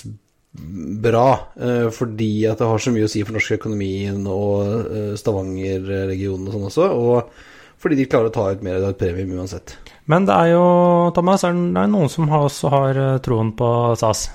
bra, 1.05 1.27
uh, 1.61 1.89
fordi 1.93 2.31
at 2.49 2.63
det 2.63 2.71
har 2.71 2.81
så 2.81 2.95
mye 2.95 3.09
å 3.09 3.13
si 3.13 3.25
for 3.27 3.37
norsk 3.37 3.59
økonomi 3.59 3.91
og 4.33 5.19
Stavanger-regionen 5.21 6.49
og 6.49 6.57
sånn 6.57 6.71
også, 6.71 6.89
og 6.97 7.83
fordi 7.83 7.99
de 7.99 8.09
klarer 8.09 8.31
å 8.31 8.37
ta 8.39 8.47
ut 8.55 8.65
mer 8.65 8.81
av 8.81 8.95
et 8.95 9.03
premium 9.03 9.43
uansett. 9.43 9.77
Men 10.09 10.25
det 10.25 10.33
er 10.33 10.55
jo, 10.55 10.65
Thomas, 11.13 11.45
er 11.45 11.53
det 11.53 11.85
noen 11.93 12.09
som 12.09 12.31
også 12.33 12.73
har 12.73 13.01
troen 13.27 13.53
på 13.59 13.69
SAS? 14.01 14.29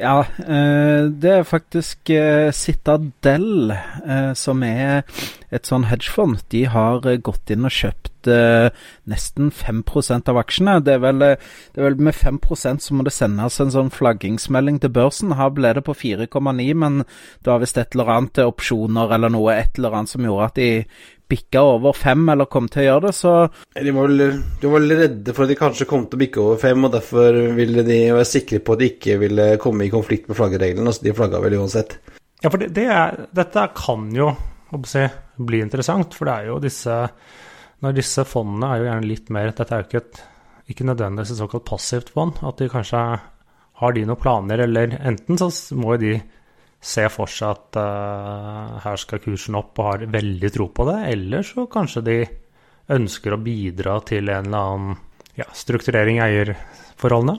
Ja, 0.00 0.24
eh, 0.48 1.10
det 1.12 1.30
er 1.30 1.42
faktisk 1.44 2.08
eh, 2.14 2.48
Citadel, 2.56 3.74
eh, 4.06 4.30
som 4.32 4.62
er 4.64 5.02
et 5.52 5.68
sånn 5.68 5.84
hedgefond. 5.90 6.40
De 6.54 6.62
har 6.72 7.04
gått 7.20 7.52
inn 7.52 7.68
og 7.68 7.74
kjøpt 7.74 8.06
nesten 9.08 9.48
5% 9.48 10.28
av 10.28 10.38
aksjene. 10.40 10.78
Det 10.84 10.94
er, 10.94 11.02
vel, 11.04 11.22
det 11.24 11.80
er 11.80 11.86
vel 11.86 12.00
med 12.04 12.16
5 12.16 12.40
så 12.80 12.96
må 12.96 13.04
det 13.04 13.14
sendes 13.16 13.60
en 13.60 13.72
sånn 13.72 13.92
flaggingsmelding 13.92 14.80
til 14.80 14.92
børsen. 14.92 15.36
Her 15.36 15.52
ble 15.56 15.72
det 15.76 15.84
på 15.84 15.96
4,9, 15.96 16.74
men 16.76 17.00
det 17.04 17.48
var 17.48 17.62
visst 17.64 17.80
et 17.80 17.96
eller 17.96 18.12
annet 18.16 18.42
opsjoner 18.44 19.16
eller 19.16 19.32
noe, 19.32 19.56
et 19.56 19.80
eller 19.80 19.96
annet 20.00 20.12
som 20.12 20.28
gjorde 20.28 20.50
at 20.52 20.60
de 20.60 20.70
bikka 21.30 21.62
over 21.76 21.96
fem, 21.96 22.24
eller 22.32 22.48
kom 22.50 22.68
til 22.70 22.82
å 22.82 22.86
gjøre 22.86 23.04
det, 23.06 23.14
så 23.16 23.34
De 23.76 23.94
var 23.96 24.10
vel, 24.10 24.38
de 24.60 24.70
var 24.70 24.82
vel 24.82 24.96
redde 24.98 25.34
for 25.36 25.46
at 25.46 25.52
de 25.52 25.58
kanskje 25.58 25.88
kom 25.90 26.06
til 26.06 26.18
å 26.18 26.22
bikke 26.24 26.42
over 26.42 26.60
fem, 26.62 26.86
og 26.86 26.94
derfor 26.94 27.40
ville 27.56 27.84
de 27.86 28.00
være 28.10 28.28
sikre 28.28 28.62
på 28.64 28.76
at 28.76 28.82
de 28.82 28.90
ikke 28.94 29.18
ville 29.22 29.50
komme 29.62 29.86
i 29.86 29.92
konflikt 29.92 30.30
med 30.30 30.38
flaggereglene. 30.38 30.86
Altså 30.90 31.06
de 31.06 31.16
flagga 31.16 31.42
vel 31.44 31.58
uansett. 31.60 31.98
Ja, 32.40 32.48
for 32.48 32.60
det, 32.62 32.70
det 32.76 32.86
er, 32.88 33.24
dette 33.36 33.66
kan 33.76 34.08
jo 34.16 34.32
si, 34.88 35.04
bli 35.36 35.60
interessant, 35.64 36.16
for 36.16 36.28
det 36.28 36.34
er 36.34 36.50
jo 36.52 36.60
disse 36.62 36.96
Når 37.80 37.94
disse 37.96 38.22
fondene 38.28 38.68
er 38.68 38.80
jo 38.80 38.86
gjerne 38.86 39.08
litt 39.08 39.30
mer 39.32 39.54
Dette 39.56 39.72
er 39.72 39.82
jo 39.82 39.86
ikke, 39.88 40.02
et, 40.04 40.18
ikke 40.72 40.86
nødvendigvis 40.88 41.32
et 41.32 41.40
såkalt 41.40 41.64
passivt 41.68 42.12
fond. 42.14 42.36
At 42.44 42.60
de 42.60 42.68
kanskje 42.70 43.00
har 43.80 43.96
de 43.96 44.04
noen 44.04 44.20
planer, 44.20 44.60
eller 44.66 44.98
enten 45.00 45.40
så 45.40 45.48
må 45.80 45.96
jo 45.96 46.02
de 46.02 46.12
ser 46.80 47.10
for 47.12 47.28
seg 47.28 47.52
at 47.52 47.78
uh, 47.80 48.78
her 48.84 49.00
skal 49.00 49.20
kursen 49.22 49.58
opp 49.58 49.78
og 49.78 49.88
har 49.90 50.06
veldig 50.10 50.50
tro 50.54 50.70
på 50.72 50.86
det, 50.88 50.98
eller 51.12 51.44
så 51.46 51.66
kanskje 51.70 52.04
de 52.06 52.18
ønsker 52.90 53.36
å 53.36 53.42
bidra 53.42 54.00
til 54.08 54.32
en 54.32 54.48
eller 54.48 54.72
annen 54.72 54.98
ja, 55.38 55.46
strukturering 55.54 56.18
i 56.18 56.24
eierforholdene? 56.24 57.36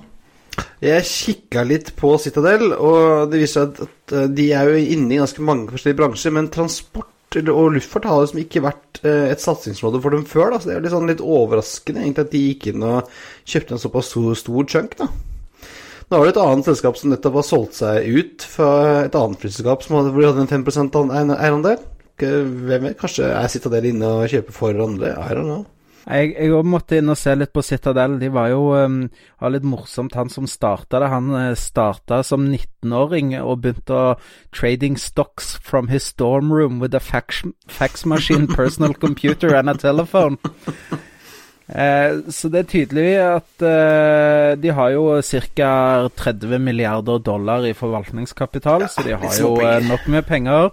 Jeg 0.83 1.07
kikka 1.07 1.63
litt 1.65 1.93
på 1.98 2.13
Citadel, 2.21 2.74
og 2.74 3.31
det 3.31 3.39
viser 3.41 3.65
seg 3.65 3.71
at, 3.71 4.13
at 4.13 4.36
de 4.36 4.48
er 4.57 4.69
jo 4.69 4.83
inne 4.95 5.15
i 5.15 5.19
ganske 5.21 5.45
mange 5.45 5.71
forskjellige 5.71 6.00
bransjer, 6.01 6.36
men 6.36 6.51
transport 6.53 7.10
og 7.39 7.69
luftfart 7.77 8.07
har 8.10 8.24
liksom 8.25 8.41
ikke 8.41 8.63
vært 8.65 9.00
eh, 9.07 9.29
et 9.31 9.39
satsingsområde 9.39 10.01
for 10.03 10.15
dem 10.15 10.25
før. 10.27 10.51
Da. 10.51 10.60
Så 10.60 10.67
det 10.67 10.75
er 10.75 10.83
litt, 10.83 10.93
sånn 10.93 11.07
litt 11.07 11.24
overraskende 11.24 12.03
egentlig 12.03 12.25
at 12.27 12.33
de 12.33 12.41
gikk 12.50 12.71
inn 12.74 12.83
og 12.83 13.13
kjøpte 13.48 13.77
en 13.77 13.83
såpass 13.86 14.12
stor 14.41 14.67
chunk. 14.67 14.98
da. 15.00 15.07
Nå 16.11 16.17
var 16.19 16.27
det 16.27 16.33
et 16.33 16.43
annet 16.43 16.67
selskap 16.67 16.97
som 16.99 17.13
nettopp 17.13 17.37
har 17.39 17.45
solgt 17.47 17.77
seg 17.77 18.07
ut 18.11 18.43
fra 18.43 18.71
et 19.05 19.13
annet 19.15 19.39
flyselskap 19.39 19.85
hvor 19.87 20.09
de 20.11 20.25
hadde 20.27 20.43
en 20.43 20.49
5 20.51 21.13
eierandel. 21.15 21.77
Hvem 22.19 22.83
vet, 22.83 22.97
kanskje 22.99 23.29
er 23.31 23.47
Citadel 23.49 23.87
inne 23.93 24.09
og 24.17 24.33
kjøper 24.33 24.57
for 24.57 24.81
andre? 24.83 25.13
I 25.15 25.37
don't 25.37 25.47
know. 25.47 25.63
Jeg, 26.01 26.33
jeg 26.35 26.65
måtte 26.67 26.97
inn 26.97 27.13
og 27.13 27.15
se 27.15 27.31
litt 27.37 27.53
på 27.55 27.63
Citadel. 27.63 28.17
De 28.19 28.27
var 28.33 28.49
jo 28.51 28.73
um, 28.75 28.97
litt 29.53 29.67
morsomt, 29.71 30.17
han 30.19 30.33
som 30.33 30.49
starta 30.51 30.99
det. 30.99 31.11
Han 31.13 31.29
uh, 31.31 31.53
starta 31.55 32.19
som 32.27 32.43
19-åring 32.49 33.31
og 33.39 33.61
begynte 33.63 33.95
å 33.95 34.15
trading 34.51 34.97
stocks 34.99 35.53
from 35.63 35.87
his 35.93 36.09
dorm 36.19 36.51
room 36.51 36.81
with 36.83 36.97
a 36.97 36.99
fax, 36.99 37.45
fax 37.71 38.03
machine, 38.03 38.51
personal 38.59 38.93
computer 38.93 39.55
and 39.55 39.69
a 39.69 39.77
telephone. 39.79 40.35
Eh, 41.71 42.17
så 42.27 42.49
det 42.51 42.65
er 42.65 42.71
tydelig 42.71 43.11
at 43.23 43.63
eh, 43.63 44.55
de 44.59 44.73
har 44.75 44.91
jo 44.91 45.05
ca. 45.23 46.07
30 46.19 46.59
milliarder 46.59 47.21
dollar 47.23 47.63
i 47.63 47.73
forvaltningskapital, 47.73 48.87
ja, 48.87 48.91
så 48.91 49.05
de 49.07 49.15
har 49.15 49.37
jo 49.39 49.53
eh, 49.63 49.79
nok 49.87 50.09
med 50.11 50.27
penger. 50.27 50.71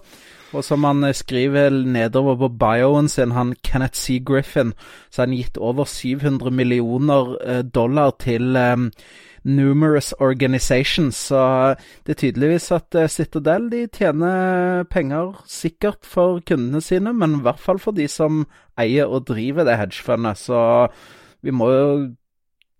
Og 0.57 0.65
som 0.65 0.85
han 0.89 1.05
eh, 1.05 1.15
skriver 1.15 1.71
nedover 1.71 2.39
på 2.43 2.51
bioen 2.61 3.09
sin, 3.09 3.37
han 3.37 3.55
Kenneth 3.63 3.99
C. 3.99 4.19
Griffin, 4.19 4.75
så 5.11 5.23
har 5.23 5.29
han 5.29 5.39
gitt 5.39 5.59
over 5.59 5.85
700 5.85 6.51
millioner 6.51 7.37
eh, 7.45 7.63
dollar 7.63 8.17
til 8.19 8.59
numerous 9.49 10.13
organizations. 10.21 11.17
Så 11.31 11.41
det 12.07 12.15
er 12.15 12.21
tydeligvis 12.23 12.71
at 12.77 12.99
Citadel 13.11 13.69
de 13.73 13.87
tjener 13.89 14.85
penger 14.93 15.35
sikkert 15.49 16.07
for 16.07 16.43
kundene 16.47 16.83
sine, 16.85 17.15
men 17.17 17.39
i 17.39 17.45
hvert 17.47 17.63
fall 17.63 17.81
for 17.83 17.97
de 17.97 18.09
som 18.13 18.45
eier 18.79 19.09
og 19.09 19.27
driver 19.33 19.67
det 19.67 19.79
hedgefundet. 19.81 20.39
Så 20.39 20.61
vi 21.43 21.55
må 21.55 21.71
jo 21.73 21.91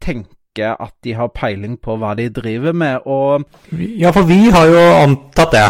tenke 0.03 0.37
at 0.59 0.95
de 1.07 1.15
har 1.15 1.31
peiling 1.35 1.77
på 1.81 1.99
hva 2.01 2.15
de 2.19 2.29
driver 2.35 2.75
med, 2.75 3.05
og 3.07 3.45
Ja, 3.73 4.11
for 4.11 4.27
vi 4.27 4.49
har 4.51 4.67
jo 4.67 4.81
antatt 5.05 5.55
det. 5.55 5.69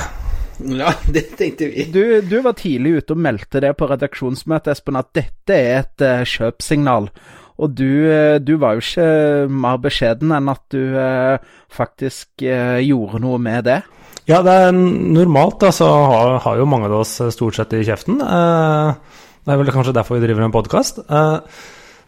Ja, 0.78 0.93
det 1.14 1.37
tenkte 1.38 1.69
vi. 1.71 1.85
Du, 1.93 2.21
du 2.21 2.40
var 2.43 2.57
tidlig 2.59 2.99
ute 2.99 3.14
og 3.14 3.23
meldte 3.26 3.62
det 3.62 3.75
på 3.78 3.88
redaksjonsmøtet, 3.90 4.73
Espen, 4.75 4.99
at 4.99 5.12
dette 5.17 5.55
er 5.55 5.83
et 5.83 6.05
uh, 6.05 6.25
kjøpsignal. 6.26 7.11
Og 7.59 7.73
du, 7.75 7.88
uh, 8.07 8.37
du, 8.43 8.55
var 8.61 8.77
jo 8.77 8.85
ikke 8.85 9.07
mer 9.50 9.81
beskjeden 9.83 10.35
enn 10.37 10.50
at 10.53 10.62
du 10.75 10.83
uh, 10.95 11.38
faktisk 11.75 12.45
gjorde 12.45 13.23
noe 13.23 13.41
med 13.43 13.67
det. 13.69 13.81
Ja, 14.29 14.43
det 14.45 14.53
er 14.53 14.77
normalt, 14.77 15.59
da, 15.62 15.73
så 15.73 15.88
har, 15.88 16.37
har, 16.45 16.61
jo 16.61 16.69
mange 16.69 16.88
av 16.91 17.00
oss 17.00 17.17
stort 17.33 17.57
sett 17.57 17.73
i 17.77 17.85
kjeften. 17.87 18.21
det 18.21 19.53
er 19.53 19.61
vel 19.61 19.73
kanskje 19.73 19.95
derfor 19.97 20.19
vi 20.19 20.27
driver 20.27 20.45
en 20.45 20.53
podkast. 20.53 21.00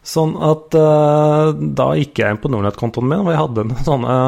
Sånn 0.04 0.34
at 0.44 0.76
da 0.76 1.86
gikk 1.96 2.20
jeg 2.20 2.34
inn 2.34 2.40
på 2.42 2.52
Nordnett-kontoen 2.52 3.08
min, 3.08 3.24
og 3.24 3.32
jeg 3.32 3.40
hadde 3.40 3.66
noen 3.70 3.88
sånne 3.88 4.18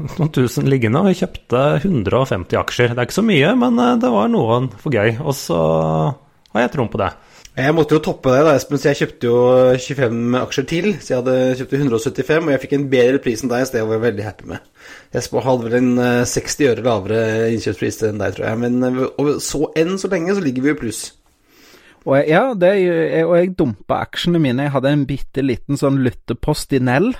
noen 0.18 0.32
tusen 0.34 0.70
liggende, 0.70 1.02
og 1.02 1.10
jeg 1.10 1.24
kjøpte 1.24 1.64
150 1.82 2.60
aksjer. 2.62 2.94
Det 2.94 3.02
er 3.02 3.10
ikke 3.10 3.18
så 3.18 3.26
mye, 3.26 3.52
men 3.58 3.82
det 4.02 4.14
var 4.14 4.30
noen 4.30 4.70
for 4.78 4.94
gøy. 4.94 5.18
Og 5.18 5.34
så 5.36 5.60
har 6.54 6.66
jeg 6.66 6.74
troen 6.76 6.92
på 6.92 7.02
det. 7.02 7.10
Jeg 7.60 7.74
måtte 7.76 7.96
jo 7.96 8.02
toppe 8.04 8.32
det, 8.32 8.40
da, 8.46 8.54
Espen, 8.56 8.80
så 8.80 8.90
jeg 8.90 9.00
kjøpte 9.02 9.28
jo 9.28 9.38
25 9.76 10.36
aksjer 10.40 10.66
til. 10.70 10.88
Så 10.96 11.12
jeg 11.12 11.20
hadde 11.20 11.36
kjøpt 11.58 11.76
175, 11.76 12.46
og 12.46 12.52
jeg 12.54 12.62
fikk 12.64 12.74
en 12.78 12.88
bedre 12.92 13.20
pris 13.22 13.44
enn 13.44 13.52
deg, 13.52 13.66
så 13.66 13.76
det 13.76 13.84
var 13.84 13.98
jeg 13.98 14.04
veldig 14.06 14.26
happy 14.26 14.50
med. 14.54 14.68
Jeg 15.12 15.44
hadde 15.46 15.66
vel 15.66 15.78
en 15.80 15.90
60 16.32 16.68
øre 16.70 16.84
lavere 16.86 17.22
innkjøpspris 17.52 18.02
enn 18.08 18.22
deg, 18.22 18.36
tror 18.36 18.48
jeg. 18.48 18.60
Men 18.64 19.40
så 19.44 19.64
enn 19.78 19.96
så 20.00 20.12
lenge 20.12 20.36
så 20.38 20.44
ligger 20.44 20.66
vi 20.66 20.72
i 20.72 20.78
pluss. 20.84 21.02
Og 22.08 22.14
jeg, 22.16 22.30
ja, 22.32 22.44
det, 22.56 22.70
jeg, 22.80 23.24
og 23.28 23.34
jeg 23.36 23.54
dumpa 23.58 24.00
aksjene 24.06 24.40
mine. 24.40 24.64
Jeg 24.64 24.74
hadde 24.78 24.94
en 24.94 25.08
bitte 25.08 25.44
liten 25.44 25.80
sånn 25.80 26.00
lyttepost 26.06 26.72
i 26.76 26.80
Nell 26.80 27.12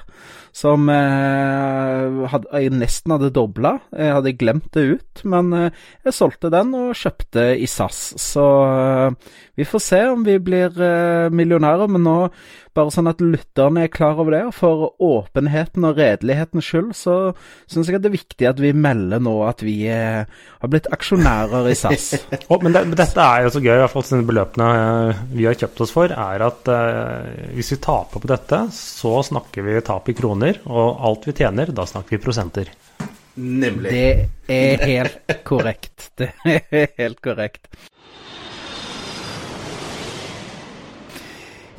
som 0.56 0.88
eh, 0.90 2.28
had, 2.30 2.46
jeg 2.50 2.72
nesten 2.74 3.14
hadde 3.14 3.30
dobla. 3.34 3.76
Jeg 3.94 4.16
hadde 4.16 4.34
glemt 4.38 4.70
det 4.74 4.86
ut, 4.96 5.22
men 5.30 5.52
eh, 5.54 5.76
jeg 6.06 6.16
solgte 6.16 6.50
den 6.52 6.72
og 6.74 6.96
kjøpte 6.98 7.44
i 7.54 7.68
SAS. 7.70 8.00
Så 8.20 8.46
eh, 8.66 9.30
vi 9.58 9.66
får 9.68 9.82
se 9.84 10.00
om 10.12 10.22
vi 10.24 10.38
blir 10.42 10.76
eh, 10.82 11.30
millionærer, 11.34 11.90
men 11.90 12.04
nå 12.06 12.16
bare 12.76 12.92
sånn 12.94 13.10
at 13.10 13.22
lytterne 13.22 13.84
er 13.84 13.92
klar 13.92 14.20
over 14.22 14.34
det. 14.34 14.42
Og 14.48 14.54
for 14.56 14.84
åpenheten 15.02 15.86
og 15.88 15.98
redelighetens 15.98 16.68
skyld 16.70 16.92
så 16.96 17.16
syns 17.70 17.90
jeg 17.90 17.98
at 17.98 18.04
det 18.04 18.12
er 18.12 18.16
viktig 18.18 18.48
at 18.50 18.62
vi 18.62 18.72
melder 18.76 19.22
nå 19.22 19.34
at 19.48 19.64
vi 19.66 19.76
er, 19.90 20.30
har 20.62 20.72
blitt 20.72 20.88
aksjonærer 20.94 21.70
i 21.70 21.76
SAS. 21.78 22.12
oh, 22.50 22.60
men, 22.62 22.74
det, 22.76 22.84
men, 22.86 22.96
dette 23.00 23.26
er 23.26 23.46
jo 23.46 23.54
så 23.56 23.64
gøy, 23.64 23.74
i 23.74 23.82
hvert 23.82 23.94
fall 23.94 24.06
siden 24.06 24.28
beløpene 24.28 24.70
eh, 24.78 25.24
vi 25.34 25.48
har 25.48 25.58
kjøpt 25.58 25.84
oss 25.86 25.94
for, 25.96 26.14
er 26.14 26.46
at 26.46 26.72
eh, 26.76 27.46
hvis 27.56 27.74
vi 27.74 27.82
taper 27.82 28.22
på 28.22 28.30
dette, 28.30 28.64
så 28.76 29.18
snakker 29.26 29.66
vi 29.66 29.80
tap 29.84 30.08
i 30.10 30.16
kroner. 30.16 30.62
Og 30.70 31.04
alt 31.10 31.26
vi 31.28 31.36
tjener, 31.42 31.74
da 31.74 31.88
snakker 31.88 32.16
vi 32.16 32.22
prosenter. 32.22 32.70
Nemlig. 33.40 33.90
Det 33.90 34.56
er 34.56 34.84
helt 34.84 35.32
korrekt. 35.46 36.10
Det 36.18 36.32
er 36.44 36.92
helt 36.98 37.20
korrekt. 37.24 37.70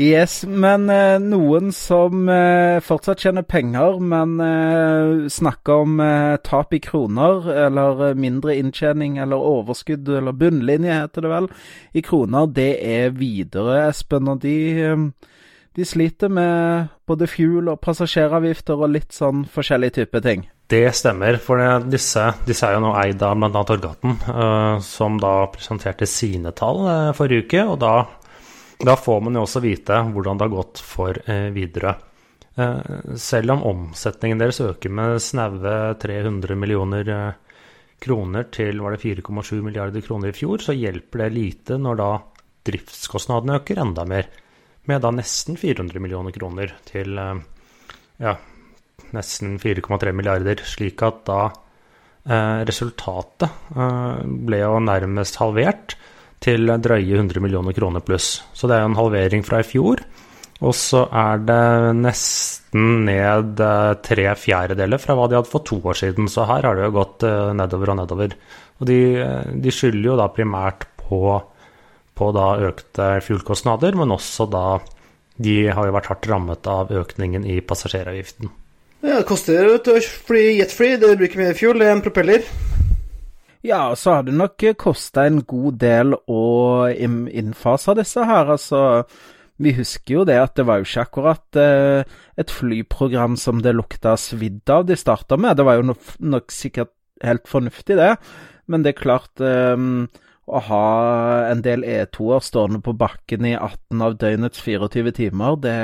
Yes, 0.02 0.40
men 0.48 0.90
eh, 0.90 1.20
noen 1.22 1.70
som 1.76 2.30
eh, 2.32 2.80
fortsatt 2.82 3.22
tjener 3.22 3.44
penger, 3.46 4.00
men 4.02 4.40
eh, 4.42 5.28
snakker 5.30 5.84
om 5.84 6.00
eh, 6.02 6.38
tap 6.42 6.74
i 6.74 6.80
kroner, 6.82 7.46
eller 7.68 8.02
eh, 8.08 8.16
mindre 8.18 8.56
inntjening, 8.58 9.20
eller 9.22 9.44
overskudd, 9.52 10.10
eller 10.18 10.34
bunnlinje 10.34 10.96
heter 11.04 11.28
det 11.28 11.34
vel, 11.36 11.50
i 11.94 12.02
kroner, 12.08 12.48
det 12.50 12.72
er 12.82 13.14
videre, 13.14 13.84
Espen. 13.92 14.32
Og 14.32 14.42
de, 14.42 14.56
eh, 14.88 15.36
de 15.78 15.86
sliter 15.86 16.34
med 16.34 16.90
både 17.06 17.30
fuel 17.30 17.70
og 17.70 17.84
passasjeravgifter 17.86 18.82
og 18.82 18.96
litt 18.96 19.14
sånn 19.14 19.46
forskjellige 19.54 20.00
typer 20.00 20.26
ting. 20.26 20.48
Det 20.72 20.86
stemmer, 20.98 21.38
for 21.44 21.62
disse, 21.92 22.26
disse 22.48 22.66
er 22.66 22.80
jo 22.80 22.88
nå 22.88 22.96
eid 23.04 23.22
av 23.28 23.38
bl.a. 23.38 23.64
Torgaten, 23.68 24.18
som 24.88 25.20
da 25.20 25.36
presenterte 25.52 26.08
sine 26.08 26.56
tall 26.56 26.86
forrige 27.18 27.44
uke. 27.44 27.66
og 27.68 27.80
da 27.84 27.96
da 28.86 28.96
får 28.98 29.22
man 29.26 29.38
jo 29.38 29.46
også 29.46 29.62
vite 29.64 30.00
hvordan 30.14 30.40
det 30.40 30.48
har 30.48 30.56
gått 30.56 30.82
for 30.86 31.18
eh, 31.26 31.50
Widerøe. 31.54 31.94
Eh, 32.60 33.16
selv 33.22 33.56
om 33.56 33.64
omsetningen 33.70 34.42
deres 34.42 34.62
øker 34.64 34.92
med 34.92 35.22
snaue 35.24 35.94
300 36.02 36.58
millioner 36.60 37.14
eh, 37.16 37.56
kroner 38.02 38.48
til 38.54 38.82
var 38.82 38.96
det 38.96 39.04
4,7 39.04 39.62
milliarder 39.62 40.04
kroner 40.06 40.32
i 40.32 40.36
fjor, 40.36 40.64
så 40.64 40.76
hjelper 40.76 41.26
det 41.26 41.34
lite 41.38 41.78
når 41.80 42.00
da 42.02 42.12
driftskostnadene 42.68 43.60
øker 43.62 43.82
enda 43.82 44.06
mer. 44.10 44.30
Med 44.90 45.04
da 45.06 45.12
nesten 45.14 45.60
400 45.62 46.02
millioner 46.02 46.34
kroner 46.34 46.74
til 46.90 47.20
ja, 48.22 48.34
nesten 49.16 49.58
4,3 49.60 50.14
milliarder. 50.16 50.62
Slik 50.68 51.02
at 51.06 51.24
da 51.30 51.42
eh, 51.50 52.62
resultatet 52.68 53.48
eh, 53.76 54.24
ble 54.48 54.62
jo 54.64 54.80
nærmest 54.84 55.40
halvert 55.42 55.98
til 56.42 56.72
drøye 56.82 57.20
100 57.20 57.44
millioner 57.44 57.76
kroner 57.78 58.04
pluss. 58.06 58.42
Så 58.58 58.70
det 58.70 58.78
er 58.78 58.88
en 58.88 58.98
halvering 58.98 59.46
fra 59.46 59.62
i 59.62 59.68
fjor. 59.68 60.02
Og 60.62 60.76
så 60.78 61.08
er 61.10 61.42
det 61.42 61.62
nesten 61.98 63.06
ned 63.08 63.62
eh, 63.66 63.94
tre 64.06 64.28
fjerdedeler 64.38 65.02
fra 65.02 65.16
hva 65.18 65.26
de 65.30 65.40
hadde 65.40 65.50
for 65.50 65.66
to 65.66 65.80
år 65.82 65.98
siden. 65.98 66.30
Så 66.30 66.46
her 66.50 66.68
har 66.68 66.78
det 66.78 66.86
jo 66.86 66.98
gått 67.00 67.26
eh, 67.26 67.54
nedover 67.58 67.94
og 67.94 67.98
nedover. 68.04 68.36
Og 68.78 68.90
de, 68.90 69.00
eh, 69.24 69.52
de 69.64 69.74
skylder 69.74 70.12
jo 70.12 70.20
da 70.20 70.30
primært 70.34 70.86
på, 71.02 71.40
på 72.18 72.32
da 72.38 72.48
økte 72.70 73.10
fuelkostnader, 73.26 73.98
men 73.98 74.14
også 74.14 74.50
da 74.54 74.66
de 75.42 75.56
har 75.74 75.88
jo 75.88 75.96
vært 75.96 76.12
hardt 76.12 76.30
rammet 76.30 76.70
av 76.70 76.94
økningen 76.94 77.48
i 77.50 77.58
passasjeravgiften. 77.66 78.52
Ja, 79.02 79.18
det 79.18 79.26
koster 79.30 79.66
jo 79.66 79.80
å 79.82 79.98
fly 80.28 80.44
jetfly. 80.60 80.94
Det 81.02 81.16
bruker 81.18 81.42
mer 81.42 81.58
fuel 81.58 81.82
en 81.88 82.06
propeller. 82.06 82.46
Ja, 83.62 83.96
så 83.96 84.16
har 84.18 84.24
det 84.26 84.34
nok 84.34 84.64
kosta 84.82 85.28
en 85.30 85.44
god 85.46 85.78
del 85.84 86.16
å 86.18 86.42
innfase 86.90 87.94
disse 88.00 88.26
her. 88.26 88.50
Altså, 88.56 89.04
vi 89.62 89.76
husker 89.78 90.16
jo 90.16 90.26
det 90.26 90.40
at 90.42 90.56
det 90.58 90.66
var 90.66 90.82
jo 90.82 90.88
ikke 90.88 91.06
akkurat 91.06 91.60
eh, 91.62 92.02
et 92.42 92.54
flyprogram 92.54 93.38
som 93.38 93.62
det 93.62 93.76
lukta 93.78 94.16
svidd 94.18 94.70
av 94.74 94.88
de 94.90 94.98
starta 94.98 95.38
med. 95.38 95.60
Det 95.60 95.68
var 95.68 95.78
jo 95.78 95.92
nok, 95.92 96.16
nok, 96.34 96.50
sikkert 96.56 96.94
helt 97.22 97.46
fornuftig, 97.50 98.00
det. 98.02 98.16
Men 98.66 98.82
det 98.82 98.96
er 98.96 99.04
klart 99.04 99.44
eh, 99.46 99.78
å 100.52 100.64
ha 100.72 100.86
en 101.52 101.62
del 101.62 101.86
E2-er 101.86 102.42
stående 102.42 102.82
på 102.82 102.96
bakken 102.98 103.46
i 103.46 103.54
18 103.54 104.02
av 104.02 104.18
døgnets 104.22 104.64
24 104.66 105.14
timer, 105.22 105.60
det, 105.62 105.78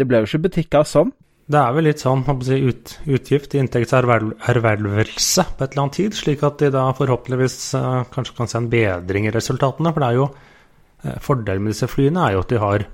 det 0.00 0.08
ble 0.08 0.22
jo 0.22 0.30
ikke 0.30 0.46
butikka 0.48 0.86
sånn. 0.88 1.12
Det 1.52 1.60
er 1.60 1.74
vel 1.76 1.84
litt 1.84 2.00
sånn 2.00 2.22
si, 2.46 2.56
ut, 2.64 2.94
utgift 3.12 3.54
i 3.54 3.60
inntektservervelse 3.60 5.44
på 5.50 5.64
et 5.66 5.74
eller 5.74 5.82
annet 5.82 5.98
tid, 5.98 6.16
slik 6.16 6.44
at 6.48 6.62
de 6.62 6.70
da 6.72 6.86
forhåpentligvis 6.96 7.56
uh, 7.76 8.04
kanskje 8.14 8.36
kan 8.38 8.48
se 8.48 8.56
en 8.60 8.70
bedring 8.72 9.28
i 9.28 9.34
resultatene. 9.34 9.92
For 9.92 10.00
det 10.00 10.08
er 10.08 10.18
jo 10.20 10.28
uh, 10.30 11.18
fordelen 11.20 11.66
med 11.66 11.74
disse 11.74 11.90
flyene 11.92 12.24
er 12.24 12.36
jo 12.36 12.44
at 12.44 12.54
de 12.54 12.62
har 12.62 12.86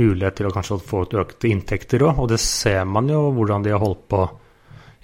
mulighet 0.00 0.38
til 0.40 0.48
å 0.48 0.54
kanskje 0.54 0.80
få 0.88 1.04
ut 1.04 1.14
økte 1.20 1.50
inntekter 1.52 2.02
òg, 2.08 2.24
og 2.24 2.32
det 2.32 2.40
ser 2.42 2.88
man 2.88 3.10
jo 3.12 3.26
hvordan 3.36 3.66
de 3.66 3.74
har 3.74 3.82
holdt 3.82 4.06
på 4.10 4.24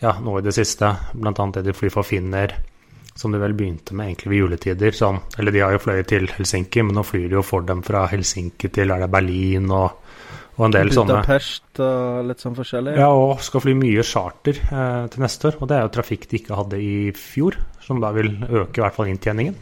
ja, 0.02 0.16
nå 0.24 0.38
i 0.38 0.44
det 0.46 0.56
siste. 0.56 0.90
Blant 1.12 1.38
annet 1.42 1.60
det 1.60 1.68
de 1.68 1.76
flyr 1.76 1.94
for 1.94 2.06
Finner, 2.08 2.56
som 3.18 3.34
de 3.34 3.38
vel 3.42 3.54
begynte 3.58 3.94
med 3.94 4.10
egentlig 4.10 4.32
ved 4.32 4.42
juletider. 4.42 4.96
Sånn, 4.96 5.20
eller 5.38 5.54
de 5.54 5.62
har 5.62 5.76
jo 5.76 5.84
fløyet 5.84 6.10
til 6.10 6.26
Helsinki, 6.34 6.82
men 6.86 6.98
nå 6.98 7.06
flyr 7.06 7.28
de 7.28 7.38
jo 7.38 7.46
for 7.46 7.66
dem 7.68 7.84
fra 7.86 8.08
Helsinki 8.10 8.72
til 8.74 8.94
er 8.94 9.04
det 9.04 9.12
Berlin 9.12 9.70
og 9.70 10.07
og 10.58 10.66
en 10.66 10.74
del 10.74 10.90
sånne 10.90 11.20
Budapest 11.20 11.80
og 11.86 12.26
litt 12.26 12.42
sånn 12.42 12.56
forskjellig? 12.58 12.96
Ja, 12.98 13.08
og 13.14 13.42
skal 13.46 13.62
fly 13.62 13.76
mye 13.78 14.02
charter 14.06 14.58
eh, 14.58 15.04
til 15.12 15.22
neste 15.22 15.52
år. 15.52 15.58
Og 15.62 15.70
det 15.70 15.76
er 15.78 15.84
jo 15.86 15.94
trafikk 15.94 16.26
de 16.26 16.40
ikke 16.40 16.58
hadde 16.58 16.80
i 16.82 16.94
fjor, 17.14 17.58
som 17.84 18.02
da 18.02 18.10
vil 18.16 18.32
øke 18.42 18.80
i 18.80 18.82
hvert 18.82 18.96
fall 18.96 19.10
inntjeningen. 19.12 19.58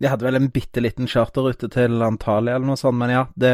De 0.00 0.08
hadde 0.12 0.26
vel 0.26 0.36
en 0.36 0.50
bitte 0.52 0.82
liten 0.84 1.08
charterrute 1.08 1.68
til 1.72 2.04
Antalya 2.04 2.56
eller 2.56 2.68
noe 2.68 2.80
sånt, 2.80 2.98
men 3.00 3.12
ja, 3.12 3.24
det, 3.36 3.52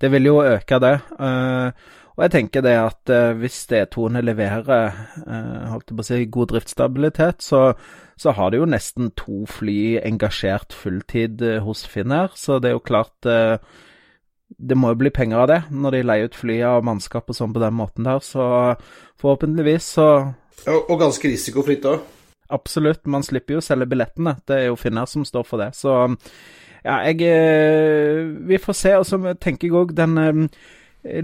det 0.00 0.10
vil 0.12 0.28
jo 0.28 0.42
øke 0.44 0.80
det. 0.80 0.94
Uh, 1.16 1.72
og 2.16 2.24
jeg 2.26 2.34
tenker 2.34 2.64
det 2.64 2.74
at 2.76 3.12
uh, 3.12 3.32
hvis 3.40 3.62
D2-ene 3.70 4.20
leverer 4.24 4.64
uh, 4.68 5.70
holdt 5.72 5.88
jeg 5.88 5.96
på 5.96 6.04
å 6.04 6.08
si, 6.10 6.20
god 6.36 6.52
driftsstabilitet, 6.52 7.44
så, 7.44 7.62
så, 8.20 8.34
har 8.36 8.52
de 8.52 8.60
jo 8.60 8.68
nesten 8.68 9.12
to 9.16 9.46
fly 9.48 9.96
engasjert 10.04 10.76
fulltid 10.76 11.40
hos 11.64 11.86
Finnair. 11.88 12.36
Så 12.36 12.60
det 12.60 12.72
er 12.72 12.76
jo 12.76 12.84
klart 12.84 13.32
det 14.58 14.76
må 14.76 14.92
jo 14.92 15.00
bli 15.02 15.10
penger 15.14 15.42
av 15.44 15.48
det, 15.50 15.58
når 15.70 15.94
de 15.94 16.02
leier 16.06 16.30
ut 16.30 16.38
flyene 16.38 16.72
og 16.78 16.86
mannskap 16.88 17.30
og 17.30 17.36
sånn 17.36 17.52
på 17.54 17.62
den 17.62 17.76
måten 17.78 18.08
der, 18.08 18.18
så 18.24 18.74
forhåpentligvis 19.20 19.92
så 19.96 20.08
Og, 20.66 20.90
og 20.90 20.98
ganske 21.00 21.28
risikofritt 21.28 21.86
òg. 21.88 22.00
absolutt. 22.50 23.06
Man 23.06 23.22
slipper 23.22 23.54
jo 23.54 23.60
å 23.62 23.64
selge 23.64 23.86
billettene. 23.86 24.36
Det 24.44 24.56
er 24.56 24.66
jo 24.66 24.76
Finnair 24.76 25.06
som 25.08 25.24
står 25.24 25.46
for 25.46 25.62
det. 25.62 25.70
Så 25.78 25.94
ja, 26.84 26.98
jeg 27.06 27.22
eh, 27.22 28.26
Vi 28.48 28.58
får 28.58 28.76
se. 28.76 28.96
Og 28.98 29.06
så 29.06 29.20
tenker 29.40 29.68
jeg 29.68 29.76
òg 29.78 29.94
den 29.96 30.18
eh, 30.18 30.42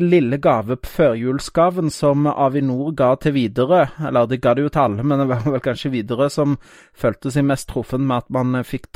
lille 0.00 0.38
gave 0.40 0.78
førjulsgaven 0.80 1.90
som 1.92 2.26
Avinor 2.26 2.94
ga 2.96 3.14
til 3.20 3.34
Widerøe, 3.36 3.90
eller 4.08 4.26
det 4.30 4.40
ga 4.40 4.54
det 4.54 4.62
jo 4.64 4.72
til 4.72 4.80
alle, 4.86 5.04
men 5.04 5.20
det 5.20 5.28
var 5.28 5.44
vel 5.44 5.60
kanskje 5.60 5.92
Widerøe 5.92 6.30
som 6.32 6.56
følte 6.96 7.30
seg 7.30 7.44
mest 7.44 7.68
truffen 7.68 8.06
med 8.08 8.24
at 8.24 8.30
man 8.32 8.62
fikk 8.64 8.88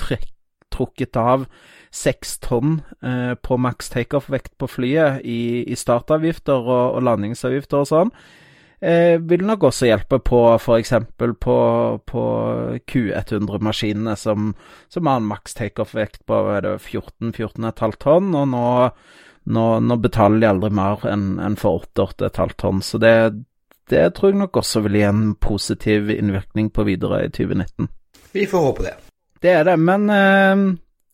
trukket 0.73 1.19
av 1.21 1.47
seks 1.91 2.39
tonn 2.39 2.81
eh, 3.03 3.35
på 3.35 3.59
maks 3.59 3.91
takeoff-vekt 3.91 4.55
på 4.59 4.69
flyet 4.71 5.25
i, 5.27 5.65
i 5.67 5.77
startavgifter 5.77 6.61
og, 6.61 6.85
og, 6.95 7.03
landingsavgifter 7.07 7.83
og 7.83 7.89
sånn, 7.91 8.13
eh, 8.79 9.17
vil 9.19 9.43
nok 9.47 9.67
også 9.71 9.91
hjelpe 9.91 10.21
på 10.23 10.43
f.eks. 10.55 10.95
på, 11.19 11.57
på 12.13 12.25
Q100-maskinene, 12.95 14.15
som, 14.17 14.55
som, 14.89 15.11
har 15.11 15.21
en 15.21 15.29
maks 15.33 15.59
takeoff-vekt 15.59 16.25
på 16.31 16.41
14-14,5 16.79 17.99
tonn, 18.07 18.33
og 18.39 18.49
nå, 18.55 18.65
nå, 19.51 19.69
nå, 19.83 20.01
betaler 20.07 20.45
de 20.45 20.51
aldri 20.55 20.75
mer 20.79 21.07
enn 21.11 21.31
en 21.43 21.59
for 21.59 21.83
8-8,5 21.99 22.59
tonn. 22.63 22.83
Så 22.87 23.03
det, 23.03 23.15
det 23.91 24.13
tror 24.15 24.31
jeg 24.31 24.45
nok 24.45 24.63
også 24.63 24.87
vil 24.87 25.03
gi 25.03 25.07
en 25.11 25.31
positiv 25.43 26.15
innvirkning 26.15 26.71
på 26.71 26.87
videre 26.87 27.25
i 27.27 27.33
2019. 27.35 27.91
Vi 28.31 28.47
får 28.47 28.69
håpe 28.71 28.87
det. 28.87 28.99
Det 29.41 29.51
er 29.51 29.65
det, 29.65 29.77
men 29.81 30.11
eh, 30.13 30.71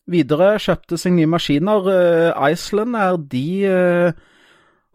Videre 0.07 0.53
kjøpte 0.63 0.99
seg 1.01 1.17
nye 1.17 1.31
maskiner. 1.31 1.89
Uh, 1.91 2.53
Iceland 2.53 2.95
er 2.95 3.17
de 3.33 3.49
uh, 3.67 4.21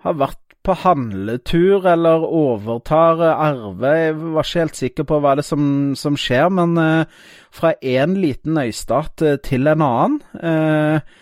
har 0.06 0.16
vært 0.22 0.40
på 0.64 0.76
handletur 0.86 1.88
eller 1.90 2.24
overtar 2.24 3.20
uh, 3.20 3.44
Arve. 3.50 3.92
Jeg 3.92 4.16
var 4.22 4.48
ikke 4.48 4.64
helt 4.64 4.80
sikker 4.80 5.08
på 5.10 5.20
hva 5.20 5.36
det 5.36 5.44
som, 5.44 5.66
som 6.00 6.16
skjer, 6.16 6.48
men 6.56 6.80
uh, 6.80 7.28
fra 7.52 7.74
én 7.84 8.16
liten 8.24 8.62
øystat 8.62 9.26
til 9.44 9.68
en 9.68 9.84
annen. 9.84 10.22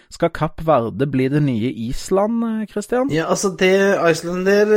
Skal 0.10 0.32
Kapp 0.34 0.64
Verde 0.66 1.06
bli 1.10 1.28
det 1.30 1.42
nye 1.46 1.70
Island, 1.88 2.70
Christian? 2.72 3.12
Ja, 3.14 3.28
altså 3.30 3.52
det 3.60 3.74
Iceland 4.10 4.48
der 4.50 4.72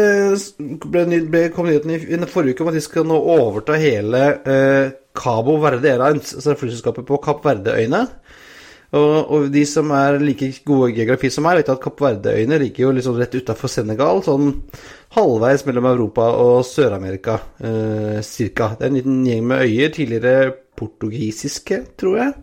ble, 0.85 1.23
ble 1.33 1.47
kom 1.55 1.71
nyheten 1.71 2.27
i 2.27 2.31
forrige 2.31 2.57
uke 2.57 2.67
om 2.67 2.73
at 2.73 2.77
de 2.77 2.85
skal 2.85 3.09
nå 3.09 3.17
overta 3.17 3.79
hele 3.81 4.27
Cabo 5.17 5.57
Verde 5.63 5.93
Airlines, 5.93 6.35
altså 6.37 6.57
flyselskapet 6.61 7.09
på 7.09 7.21
Kapp 7.25 7.45
Verde-øyene. 7.45 8.07
Og, 8.93 9.31
og, 9.33 9.45
de 9.53 9.63
som 9.65 9.89
er 9.97 10.19
like 10.21 10.51
gode 10.69 10.91
i 10.91 10.97
geografi 10.99 11.31
som 11.33 11.47
meg, 11.47 11.63
vet 11.63 11.71
at 11.73 11.81
Kapp 11.81 12.01
Verde-øyene 12.05 12.59
ligger 12.61 12.87
jo 12.87 12.97
liksom 12.99 13.17
rett 13.17 13.37
utafor 13.39 13.73
Senegal, 13.73 14.21
sånn 14.25 14.51
halvveis 15.17 15.65
mellom 15.69 15.89
Europa 15.89 16.27
og 16.43 16.59
Sør-Amerika, 16.69 17.39
eh, 17.65 18.19
cirka. 18.27 18.75
Det 18.77 18.85
er 18.85 18.93
en 18.93 18.99
liten 19.01 19.23
gjeng 19.29 19.47
med 19.49 19.65
øyer, 19.65 19.95
tidligere 19.97 20.53
portugisiske, 20.77 21.81
tror 22.01 22.19
jeg. 22.21 22.35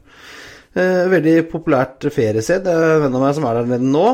Eh, 0.79 1.05
veldig 1.11 1.35
populært 1.51 2.07
feriested. 2.13 2.63
Det 2.65 2.73
er 2.73 2.95
en 2.95 3.05
venn 3.05 3.17
av 3.17 3.23
meg 3.25 3.35
som 3.35 3.47
er 3.49 3.59
der 3.59 3.71
nede 3.73 3.89
nå. 3.89 4.07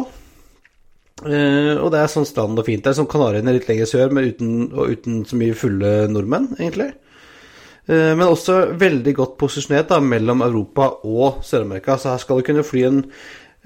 Eh, 1.25 1.73
og 1.77 1.89
det 1.93 2.01
er 2.01 2.11
sånn 2.11 2.27
strand 2.27 2.59
og 2.59 2.67
fint. 2.67 2.83
der, 2.83 2.93
er 2.93 2.99
som 2.99 3.09
Kanariøyene 3.11 3.55
litt 3.55 3.67
lenger 3.69 3.89
sør, 3.89 4.13
men 4.15 4.29
uten, 4.31 4.53
og 4.73 4.93
uten 4.95 5.23
så 5.27 5.39
mye 5.39 5.57
fulle 5.57 5.95
nordmenn, 6.11 6.53
egentlig. 6.57 6.93
Eh, 7.85 8.13
men 8.17 8.25
også 8.25 8.77
veldig 8.81 9.15
godt 9.19 9.37
posisjonert 9.41 9.91
da, 9.91 9.99
mellom 10.01 10.45
Europa 10.45 10.89
og 11.03 11.43
Sør-Amerika. 11.45 11.99
Så 12.01 12.13
her 12.13 12.23
skal 12.23 12.41
du 12.41 12.47
kunne 12.47 12.65
fly 12.65 12.85
en, 12.87 13.03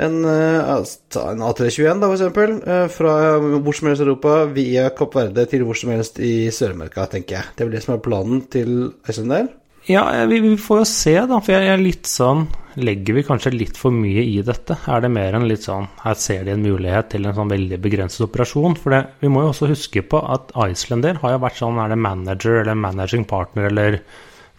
en, 0.01 0.19
en 0.25 1.45
A321, 1.47 2.03
da, 2.03 2.09
for 2.09 2.17
eksempel, 2.17 2.57
fra 2.95 3.15
hvor 3.39 3.79
som 3.79 3.91
helst 3.91 4.03
i 4.03 4.07
Europa 4.09 4.35
via 4.55 4.89
Kapp 4.97 5.15
Verde 5.15 5.47
til 5.51 5.63
hvor 5.67 5.79
som 5.79 5.93
helst 5.95 6.19
i 6.19 6.49
Sør-Amerika, 6.51 7.07
tenker 7.13 7.39
jeg. 7.39 7.55
Det 7.55 7.63
er 7.63 7.71
vel 7.71 7.79
det 7.79 7.85
som 7.85 7.95
er 7.95 8.05
planen 8.09 8.45
til 8.51 8.77
Iceland 9.07 9.58
ja, 9.89 10.03
vi, 10.29 10.39
vi, 10.43 10.55
får 10.61 10.83
jo 10.83 10.87
se, 10.87 11.15
da. 11.25 11.39
For 11.41 11.55
jeg 11.55 11.69
er 11.73 11.81
litt 11.81 12.09
sånn 12.09 12.47
Legger 12.79 13.15
vi 13.17 13.23
kanskje 13.25 13.51
litt 13.51 13.75
for 13.75 13.91
mye 13.91 14.21
i 14.21 14.37
dette? 14.45 14.77
Er 14.87 15.01
det 15.03 15.09
mer 15.11 15.35
enn 15.35 15.47
litt 15.49 15.65
sånn 15.65 15.87
Her 16.03 16.15
ser 16.21 16.45
de 16.45 16.53
en 16.53 16.61
mulighet 16.63 17.09
til 17.11 17.25
en 17.25 17.35
sånn 17.35 17.49
veldig 17.51 17.79
begrenset 17.81 18.27
operasjon? 18.27 18.77
For 18.79 18.93
det, 18.93 19.01
vi 19.23 19.31
må 19.33 19.41
jo 19.43 19.49
også 19.51 19.71
huske 19.71 20.03
på 20.05 20.21
at 20.21 20.53
Islander 20.69 21.19
har 21.23 21.33
jo 21.33 21.41
vært 21.43 21.59
sånn 21.59 21.81
Er 21.81 21.91
det 21.91 21.99
manager 22.05 22.61
eller 22.61 22.77
managing 22.77 23.25
partner 23.27 23.67
eller 23.71 23.99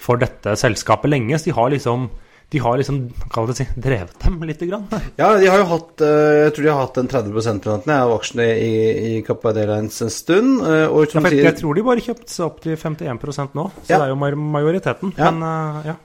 for 0.00 0.20
dette 0.20 0.56
selskapet 0.58 1.14
lenge? 1.14 1.38
Så 1.38 1.48
de 1.48 1.56
har 1.56 1.70
liksom 1.72 2.10
de 2.50 2.58
har 2.58 2.78
liksom 2.78 2.98
det 3.46 3.54
si, 3.54 3.64
drevet 3.78 4.16
dem 4.24 4.40
litt? 4.42 4.60
Grann. 4.60 4.82
Ja, 5.16 5.30
de 5.38 5.46
har 5.48 5.60
jo 5.62 5.66
hatt 5.70 6.02
eh, 6.04 6.40
Jeg 6.44 6.54
tror 6.56 6.64
de 6.64 6.70
har 6.70 6.80
hatt 6.82 6.98
en 7.00 7.08
30% 7.08 7.68
av 7.94 8.14
aksjene 8.16 8.46
i, 8.58 8.72
i 8.90 9.12
Kappa 9.24 9.52
Airlines 9.54 10.00
en 10.02 10.10
stund. 10.12 10.58
Eh, 10.66 10.84
og 10.90 11.06
ja, 11.14 11.22
jeg, 11.30 11.44
jeg, 11.46 11.56
tror 11.60 11.78
de 11.78 11.84
bare 11.86 12.04
kjøpte 12.04 12.34
seg 12.34 12.44
opp 12.48 12.58
til 12.64 12.74
51% 12.74 13.54
nå, 13.56 13.68
så 13.78 13.94
ja. 13.94 14.00
det 14.02 14.08
er 14.08 14.12
jo 14.12 14.42
majoriteten. 14.42 15.14
Ja. 15.14 15.30
Men, 15.30 15.46
uh, 15.46 15.88
ja. 15.92 15.96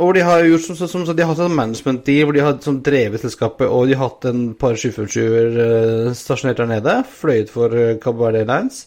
Og 0.00 0.16
de 0.16 0.24
har 0.24 0.48
gjort 0.48 0.66
som, 0.66 0.80
som, 0.80 1.04
som 1.06 1.12
de 1.12 1.26
har 1.26 1.34
hatt 1.34 1.44
en 1.44 1.58
management 1.60 2.02
deal 2.08 2.26
hvor 2.26 2.38
de 2.38 2.44
har 2.48 2.58
sånn 2.64 2.82
drevet 2.86 3.26
selskapet, 3.26 3.68
og 3.68 3.86
de 3.90 4.00
har 4.00 4.08
hatt 4.08 4.30
en 4.32 4.48
par 4.58 4.80
747-er 4.80 5.60
uh, 5.60 6.10
stasjonert 6.16 6.64
der 6.64 6.72
nede, 6.72 6.98
fløyet 7.20 7.52
for 7.52 7.76
Kappa 8.02 8.32
Airlines. 8.32 8.86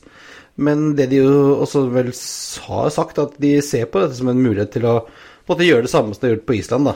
Men 0.59 0.89
det 0.97 1.11
de 1.13 1.21
jo 1.21 1.55
også 1.61 1.85
vel 1.93 2.11
har 2.65 2.91
sagt, 2.91 3.21
at 3.21 3.37
de 3.39 3.59
ser 3.63 3.87
på 3.87 4.01
dette 4.01 4.17
som 4.17 4.33
en 4.33 4.41
mulighet 4.41 4.73
til 4.75 4.89
å 4.89 4.99
på 5.49 5.55
en 5.55 5.57
måte 5.57 5.65
gjør 5.65 5.81
det 5.81 5.89
samme 5.89 6.13
som 6.13 6.21
de 6.21 6.27
har 6.27 6.35
gjort 6.35 6.45
på 6.45 6.55
Island, 6.59 6.85
da. 6.85 6.91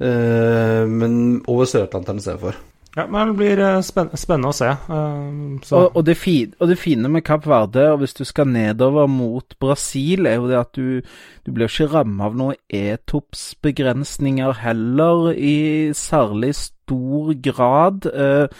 Uh, 0.00 0.88
men 0.90 1.12
over 1.46 1.68
Sør-Atlanteren 1.70 2.18
istedenfor. 2.18 2.56
Ja, 2.96 3.04
men 3.06 3.28
det 3.28 3.36
blir 3.38 3.60
eh, 3.62 3.76
spennende 3.86 4.50
å 4.50 4.56
se. 4.56 4.72
Uh, 4.90 5.54
og, 5.78 5.94
og, 5.94 6.02
det 6.08 6.16
fine, 6.18 6.50
og, 6.58 6.66
det 6.72 6.78
fine, 6.82 7.06
med 7.06 7.22
Kapp 7.22 7.46
Verde, 7.46 7.92
og 7.92 8.02
hvis 8.02 8.18
du 8.18 8.26
skal 8.26 8.50
nedover 8.50 9.06
mot 9.06 9.54
Brasil, 9.62 10.26
er 10.26 10.34
jo 10.40 10.50
det 10.50 10.58
at 10.58 10.74
du, 10.74 10.98
du 11.46 11.54
blir 11.54 11.70
ikke 11.70 11.86
rammet 11.92 12.26
av 12.26 12.34
noen 12.40 12.58
e-tops-begrensninger 12.66 14.58
heller, 14.64 15.30
i 15.38 15.94
særlig 15.94 16.50
stor 16.58 17.30
grad. 17.46 18.10
Uh, 18.10 18.50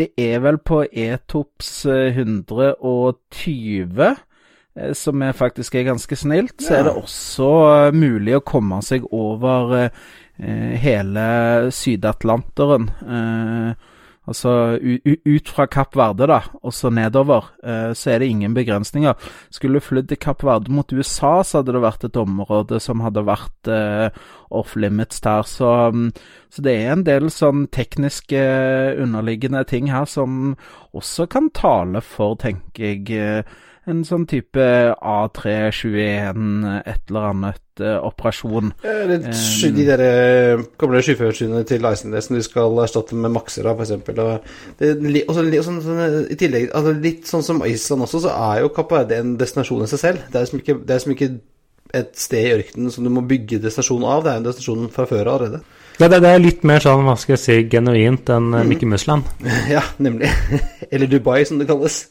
det 0.00 0.16
er 0.16 0.40
vel 0.46 0.56
på 0.64 0.88
e-tops 0.88 1.84
120 1.84 4.08
Eh, 4.08 4.16
som 4.94 5.22
er 5.22 5.36
faktisk 5.36 5.74
er 5.78 5.88
ganske 5.90 6.16
snilt, 6.18 6.56
så 6.62 6.78
er 6.78 6.88
det 6.88 6.96
også 7.00 7.50
eh, 7.68 7.96
mulig 7.96 8.38
å 8.38 8.44
komme 8.46 8.80
seg 8.84 9.06
over 9.14 9.78
eh, 9.88 10.74
hele 10.78 11.28
Sydatlanteren. 11.74 12.90
Altså 14.28 14.76
ut 14.76 15.48
fra 15.48 15.64
Kapp 15.72 15.94
Verde, 15.96 16.26
da, 16.28 16.42
og 16.60 16.74
så 16.76 16.90
nedover, 16.92 17.46
så 17.96 18.10
er 18.12 18.20
det 18.20 18.26
ingen 18.28 18.52
begrensninger. 18.52 19.14
Skulle 19.48 19.80
du 19.80 19.86
flydd 19.86 20.10
til 20.10 20.20
Kapp 20.20 20.44
Verde 20.44 20.68
mot 20.68 20.92
USA, 20.92 21.38
så 21.40 21.62
hadde 21.62 21.72
det 21.72 21.80
vært 21.80 22.04
et 22.04 22.18
område 22.20 22.76
som 22.84 23.00
hadde 23.00 23.24
vært 23.24 23.70
off 24.52 24.74
limits 24.76 25.22
der. 25.24 25.48
Så, 25.48 25.70
mm, 25.96 26.10
så, 26.52 26.66
det 26.66 26.74
er 26.76 26.92
en 26.92 27.06
del 27.08 27.30
sånn 27.32 27.70
tekniske 27.72 28.42
underliggende 29.00 29.64
ting 29.72 29.88
her 29.94 30.04
som 30.04 30.58
også 30.92 31.24
kan 31.32 31.48
tale 31.56 32.04
for, 32.04 32.36
tenker 32.44 32.84
jeg 32.84 33.48
en 33.88 34.04
sånn 34.06 34.26
type 34.28 34.64
A321, 34.94 36.46
et 36.82 37.10
eller 37.10 37.28
annet 37.30 37.82
uh, 37.82 37.98
operasjon. 38.06 38.72
Litt, 39.08 39.28
um, 39.28 39.76
de 39.76 39.86
der 39.88 40.02
uh, 40.04 40.64
gamle 40.80 41.02
skyførsynene 41.04 41.64
til 41.68 41.86
som 41.98 42.36
de 42.36 42.44
skal 42.44 42.82
erstatte 42.84 43.18
med 43.18 43.34
Maxera, 43.34 43.74
f.eks. 43.74 43.94
Sånn, 44.78 45.82
sånn, 45.84 46.02
I 46.28 46.38
tillegg, 46.40 46.70
altså, 46.72 46.96
litt 47.08 47.30
sånn 47.30 47.46
som 47.46 47.62
Island 47.66 48.08
også, 48.08 48.24
så 48.26 48.34
er 48.34 48.64
jo 48.64 48.72
Kapp 48.76 48.94
Verde 48.94 49.22
en 49.22 49.36
destinasjon 49.40 49.86
i 49.86 49.90
seg 49.90 50.04
selv. 50.04 50.28
Det 50.32 50.42
er 50.42 50.50
som 50.50 50.62
ikke, 50.62 50.80
det 50.84 50.96
er 50.96 51.04
som 51.04 51.16
ikke 51.16 51.32
et 51.96 52.16
sted 52.20 52.44
i 52.44 52.54
ørkenen 52.58 52.92
som 52.92 53.06
du 53.06 53.12
må 53.12 53.24
bygge 53.24 53.62
destinasjon 53.62 54.04
av. 54.04 54.24
Det 54.24 54.32
er 54.32 54.40
en 54.40 54.48
destinasjon 54.48 54.88
fra 54.94 55.06
før 55.08 55.24
av 55.24 55.38
allerede. 55.38 55.62
Ja, 55.98 56.06
det, 56.06 56.20
det, 56.22 56.30
er 56.30 56.42
litt 56.42 56.66
mer 56.68 56.82
sånn, 56.82 57.06
hva 57.08 57.16
skal 57.18 57.34
jeg 57.34 57.42
si, 57.42 57.54
genuint 57.72 58.28
enn 58.30 58.52
mm. 58.52 58.66
Mikke 58.70 58.90
Musland. 58.90 59.30
Ja, 59.74 59.82
nemlig. 59.98 60.30
Eller 60.92 61.10
Dubai, 61.10 61.40
som 61.48 61.58
det 61.58 61.66
kalles. 61.70 62.04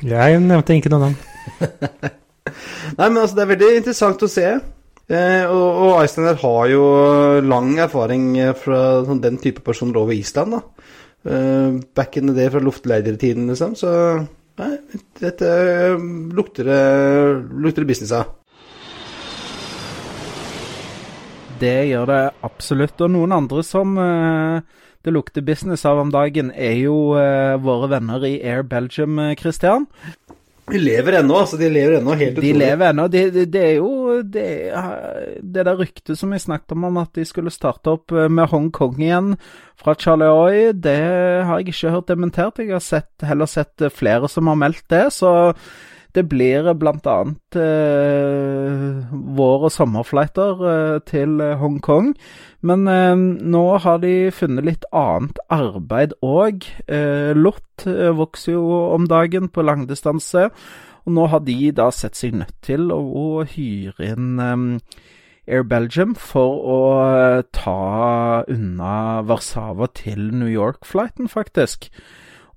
Jeg 0.00 0.40
nevnte 0.40 0.76
ikke 0.76 0.92
noe 0.92 1.10
navn. 1.10 1.16
Nei, 2.98 3.06
men 3.06 3.18
altså, 3.20 3.36
det 3.36 3.42
er 3.44 3.50
veldig 3.50 3.72
interessant 3.80 4.22
å 4.24 4.30
se. 4.30 4.46
Eh, 5.10 5.44
og, 5.44 5.80
og 5.84 5.94
Islander 6.04 6.38
har 6.40 6.70
jo 6.70 6.84
lang 7.44 7.74
erfaring 7.82 8.32
fra 8.58 8.80
sånn, 9.06 9.20
den 9.22 9.36
type 9.42 9.64
personer 9.66 10.00
over 10.00 10.16
Island, 10.16 10.56
da. 10.56 10.90
Eh, 11.28 11.80
back 11.98 12.16
in 12.16 12.30
the 12.30 12.36
day 12.36 12.48
fra 12.52 12.62
luftleidertiden, 12.64 13.50
liksom. 13.52 13.76
Så 13.76 13.90
nei, 14.60 14.72
dette 15.20 15.48
uh, 15.96 16.08
lukter 16.36 16.68
det, 16.68 16.82
lukter 17.60 17.84
det 17.84 17.90
business 17.92 18.14
av. 18.16 18.36
Det 21.60 21.76
gjør 21.90 22.08
det 22.08 22.20
absolutt. 22.48 23.04
Og 23.04 23.12
noen 23.12 23.36
andre 23.36 23.64
som 23.66 23.98
uh, 24.00 24.79
det 25.04 25.14
lukter 25.14 25.44
business 25.44 25.86
av 25.88 25.98
om 26.02 26.10
dagen, 26.12 26.50
er 26.52 26.76
jo 26.82 27.14
uh, 27.16 27.56
våre 27.62 27.88
venner 27.94 28.24
i 28.28 28.34
Air 28.44 28.62
Belgium, 28.68 29.18
eh, 29.18 29.34
Christian. 29.38 29.86
De 30.70 30.78
lever 30.78 31.16
ennå, 31.18 31.34
altså. 31.40 31.58
De 31.58 31.70
lever 31.72 31.98
ennå 31.98 32.14
helt 32.14 32.36
utrolig. 32.36 32.52
De 32.52 32.58
lever 32.60 32.90
ennå. 32.92 33.06
Det, 33.10 33.22
de, 33.34 33.44
de 33.50 33.62
er 33.62 33.76
jo 33.80 34.20
det, 34.22 34.46
det 35.42 35.64
der 35.66 35.78
ryktet 35.80 36.18
som 36.18 36.30
vi 36.30 36.38
snakket 36.38 36.76
om, 36.76 36.86
om 36.90 37.00
at 37.02 37.14
de 37.16 37.24
skulle 37.26 37.52
starte 37.54 37.96
opp 37.96 38.14
eh, 38.14 38.28
med 38.30 38.50
Hongkong 38.52 39.00
igjen 39.00 39.34
fra 39.80 39.96
Charlie 39.98 40.28
Oy, 40.30 40.72
det 40.76 40.98
har 41.48 41.58
jeg 41.58 41.72
ikke 41.72 41.94
hørt 41.96 42.10
dementert. 42.12 42.60
Jeg 42.60 42.74
har 42.76 42.84
sett, 42.84 43.10
heller 43.24 43.48
sett 43.50 43.88
flere 43.96 44.28
som 44.28 44.50
har 44.52 44.60
meldt 44.60 44.84
det. 44.92 45.06
så 45.16 45.32
Det 46.16 46.24
blir 46.28 46.72
blant 46.74 47.06
annet 47.06 47.56
eh, 47.58 49.10
vår- 49.10 49.66
og 49.68 49.72
sommerflighter 49.74 50.64
eh, 50.72 50.98
til 51.06 51.38
Hongkong. 51.60 52.14
Men 52.66 52.88
eh, 52.90 53.14
nå 53.16 53.64
har 53.84 54.00
de 54.02 54.30
funnet 54.34 54.66
litt 54.66 54.88
annet 54.92 55.38
arbeid 55.54 56.16
òg. 56.26 56.66
Eh, 56.90 57.30
LOT 57.36 57.86
eh, 57.86 58.10
vokser 58.16 58.56
jo 58.56 58.66
om 58.96 59.06
dagen 59.10 59.48
på 59.48 59.62
langdistanse. 59.62 60.50
Og 61.06 61.14
nå 61.16 61.30
har 61.32 61.46
de 61.46 61.70
da 61.76 61.88
sett 61.94 62.18
seg 62.18 62.36
nødt 62.42 62.58
til 62.66 62.90
å, 62.92 63.00
å 63.00 63.46
hyre 63.48 64.12
inn 64.12 64.42
eh, 64.42 64.66
Air 65.50 65.64
Belgium 65.66 66.14
for 66.14 66.58
å 66.74 66.80
eh, 67.10 67.42
ta 67.56 68.44
unna 68.50 69.22
Warszawa 69.26 69.88
til 69.98 70.30
New 70.34 70.50
York-flighten, 70.50 71.30
faktisk. 71.32 71.88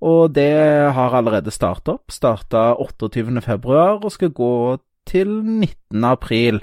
Og 0.03 0.33
det 0.35 0.51
har 0.95 1.15
allerede 1.15 1.53
starta 1.53 1.95
opp. 1.95 2.11
Starta 2.11 2.73
28.2 2.75 3.77
og 4.03 4.09
skal 4.11 4.33
gå 4.35 4.55
til 5.07 5.29
19.4. 5.41 6.59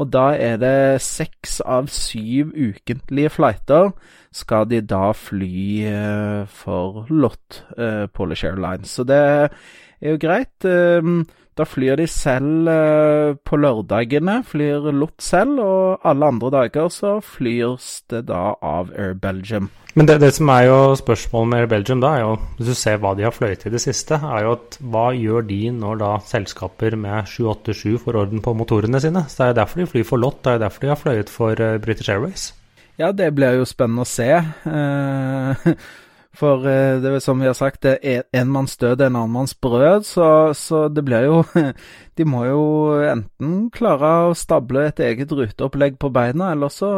Og 0.00 0.08
da 0.08 0.30
er 0.40 0.56
det 0.60 1.02
seks 1.04 1.60
av 1.68 1.90
syv 1.92 2.54
ukentlige 2.56 3.30
flighter 3.34 3.90
skal 4.32 4.64
de 4.70 4.80
da 4.88 5.10
fly 5.12 5.84
eh, 5.84 6.48
for 6.48 7.04
LOT, 7.12 7.60
eh, 7.76 8.06
Polish 8.08 8.46
Airlines. 8.48 8.94
Så 8.96 9.04
det 9.04 9.20
er 9.20 10.14
jo 10.14 10.16
greit. 10.22 10.64
Eh, 10.64 11.12
da 11.58 11.66
flyr 11.68 11.98
de 12.00 12.06
selv 12.08 12.68
eh, 12.72 13.34
på 13.44 13.58
lørdagene, 13.60 14.38
flyr 14.48 14.88
LOT 14.94 15.20
selv, 15.20 15.60
og 15.60 16.06
alle 16.08 16.30
andre 16.32 16.50
dager 16.54 16.88
så 16.92 17.18
flyrs 17.20 17.98
det 18.10 18.24
da 18.30 18.54
av 18.56 18.92
Air 18.96 19.12
Belgium. 19.20 19.68
Men 19.92 20.08
det, 20.08 20.22
det 20.22 20.30
som 20.32 20.48
er 20.48 20.70
jo 20.70 20.78
spørsmålet 20.96 21.50
med 21.50 21.60
Air 21.60 21.68
Belgium, 21.74 22.00
da, 22.00 22.14
er 22.16 22.24
jo, 22.24 22.38
hvis 22.56 22.70
du 22.72 22.78
ser 22.80 23.02
hva 23.02 23.12
de 23.18 23.26
har 23.26 23.36
fløyet 23.36 23.66
i 23.68 23.74
det 23.74 23.82
siste, 23.84 24.16
er 24.16 24.46
jo 24.46 24.54
at 24.56 24.78
hva 24.80 25.10
gjør 25.12 25.44
de 25.50 25.60
når 25.76 26.00
da 26.00 26.12
selskaper 26.24 26.96
med 26.96 27.28
787 27.28 28.00
får 28.06 28.20
orden 28.22 28.40
på 28.44 28.56
motorene 28.56 29.02
sine? 29.04 29.26
Så 29.28 29.42
Det 29.42 29.44
er 29.44 29.52
jo 29.52 29.60
derfor 29.60 29.82
de 29.82 29.90
flyr 29.92 30.08
for 30.08 30.24
LOT, 30.24 30.40
det 30.40 30.54
er 30.54 30.56
jo 30.56 30.64
derfor 30.64 30.86
de 30.86 30.92
har 30.94 31.02
fløyet 31.04 31.32
for 31.32 31.60
uh, 31.60 31.76
British 31.84 32.08
Airways. 32.08 32.54
Ja, 33.00 33.12
det 33.12 33.34
blir 33.36 33.60
jo 33.60 33.68
spennende 33.68 34.04
å 34.04 34.08
se. 34.08 34.30
For 36.36 36.64
uh, 36.64 37.00
det 37.02 37.10
er 37.10 37.20
som 37.20 37.40
vi 37.42 37.48
har 37.48 37.56
sagt, 37.56 37.82
det 37.84 37.98
er 38.02 38.24
en 38.32 38.52
manns 38.52 38.78
død 38.80 39.02
er 39.02 39.10
en 39.10 39.18
annen 39.20 39.34
manns 39.34 39.54
brød, 39.54 40.06
så, 40.08 40.26
så, 40.56 40.86
det 40.88 41.04
blir 41.04 41.28
jo 41.28 41.42
De 42.18 42.24
må 42.28 42.46
jo 42.48 42.62
enten 43.08 43.68
klare 43.74 44.12
å 44.30 44.36
stable 44.36 44.86
et 44.88 45.00
eget 45.04 45.32
ruteopplegg 45.32 45.98
på 46.00 46.12
beina, 46.12 46.52
eller 46.52 46.72
så 46.72 46.90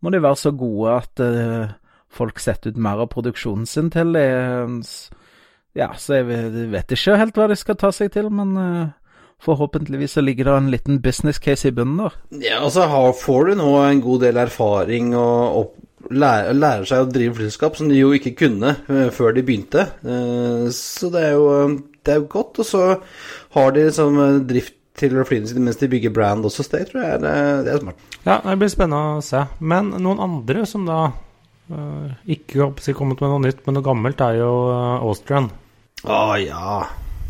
må 0.00 0.10
de 0.14 0.22
være 0.22 0.38
så 0.40 0.52
gode 0.56 0.94
at 0.96 1.22
folk 2.10 2.40
setter 2.42 2.72
ut 2.72 2.80
mer 2.80 3.02
av 3.04 3.10
produksjonen 3.12 3.66
sin 3.68 3.90
til. 3.94 4.16
Ja, 5.76 5.90
så 5.94 6.16
jeg 6.18 6.70
vet 6.72 6.94
ikke 6.96 7.18
helt 7.20 7.36
hva 7.38 7.46
de 7.52 7.58
skal 7.60 7.78
ta 7.78 7.92
seg 7.94 8.10
til, 8.16 8.30
men 8.34 8.56
forhåpentligvis 9.44 10.16
så 10.16 10.24
ligger 10.24 10.44
det 10.48 10.56
en 10.56 10.70
liten 10.70 11.02
business 11.02 11.38
case 11.38 11.68
i 11.68 11.74
bunnen 11.74 12.02
der. 12.02 12.16
Ja, 12.42 12.58
altså 12.64 12.86
får 13.22 13.44
du 13.44 13.54
nå 13.60 13.70
en 13.82 14.02
god 14.04 14.26
del 14.26 14.40
erfaring 14.40 15.14
og, 15.16 15.56
og 15.60 15.89
lærer, 16.10 16.56
lærer, 16.56 16.88
seg 16.88 17.04
å 17.04 17.08
drive 17.10 17.38
flyselskap, 17.38 17.78
som 17.78 17.88
de 17.90 18.00
jo 18.00 18.10
ikke 18.16 18.34
kunne 18.42 18.74
uh, 18.88 19.08
før 19.14 19.36
de 19.36 19.44
begynte. 19.46 19.86
Uh, 20.04 20.68
så 20.74 21.10
det 21.14 21.24
er, 21.28 21.38
jo, 21.38 21.80
det 22.06 22.14
er 22.14 22.20
jo 22.20 22.28
godt. 22.32 22.60
Og 22.62 22.68
så 22.68 22.84
har 23.56 23.74
de 23.76 23.86
liksom 23.88 24.20
drift 24.50 24.76
til 25.00 25.14
flyene 25.24 25.48
sine 25.48 25.62
mens 25.64 25.78
de 25.80 25.88
bygger 25.88 26.12
brand 26.12 26.44
også, 26.44 26.64
så 26.66 26.74
det 26.74 26.90
tror 26.90 27.00
jeg 27.00 27.16
er, 27.16 27.22
det 27.64 27.72
er 27.72 27.78
smart. 27.80 28.06
Ja, 28.26 28.36
det 28.44 28.56
blir 28.60 28.72
spennende 28.72 29.20
å 29.20 29.24
se. 29.24 29.46
Men 29.64 29.94
noen 29.96 30.20
andre 30.20 30.66
som 30.68 30.84
da 30.88 31.06
ikke 32.28 32.72
kommet 32.98 33.22
med 33.22 33.30
noe 33.30 33.44
nytt, 33.46 33.62
men 33.64 33.78
noe 33.78 33.86
gammelt 33.86 34.20
er 34.26 34.40
jo 34.40 34.50
Austrian. 35.06 35.46
Å 36.02 36.10
ah, 36.10 36.34
ja. 36.42 36.80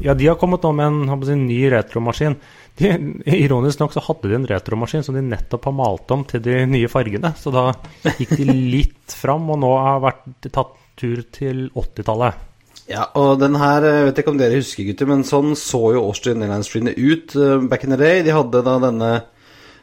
Ja, 0.00 0.14
de 0.16 0.30
har 0.30 0.38
kommet 0.40 0.64
nå 0.64 0.72
med 0.72 0.86
en 0.88 1.10
en 1.12 1.46
ny 1.46 1.60
retromaskin. 1.70 2.38
De, 2.78 2.90
ironisk 3.37 3.80
nok 3.83 3.94
så 3.94 4.02
hadde 4.04 4.30
de 4.30 4.37
en 4.38 4.46
retromaskin 4.48 5.04
som 5.04 5.16
de 5.16 5.24
nettopp 5.24 5.66
har 5.68 5.74
malt 5.76 6.12
om 6.14 6.22
til 6.28 6.42
de 6.44 6.61
nye 6.70 6.90
fargene. 6.90 7.33
Så 7.38 7.52
da 7.54 7.70
gikk 8.18 8.37
de 8.38 8.46
litt 8.48 9.16
fram, 9.16 9.48
og 9.52 9.61
nå 9.62 9.72
har 9.76 10.04
vært 10.04 10.48
tatt 10.48 10.76
tur 11.00 11.24
til 11.35 11.66
80-tallet. 11.74 12.46
Ja, 12.90 13.04
og 13.18 13.37
den 13.38 13.54
her, 13.61 13.85
jeg 13.87 14.06
vet 14.09 14.22
ikke 14.22 14.33
om 14.33 14.40
dere 14.40 14.59
husker, 14.59 14.87
gutter, 14.88 15.09
men 15.11 15.26
sånn 15.26 15.52
så 15.59 15.92
jo 15.94 16.06
Austrian 16.09 16.42
Airlines-flyene 16.42 16.96
ut 16.98 17.37
uh, 17.38 17.59
back 17.70 17.85
in 17.87 17.94
the 17.94 18.00
day. 18.00 18.24
De 18.26 18.35
hadde 18.35 18.64
da 18.66 18.78
denne 18.87 19.12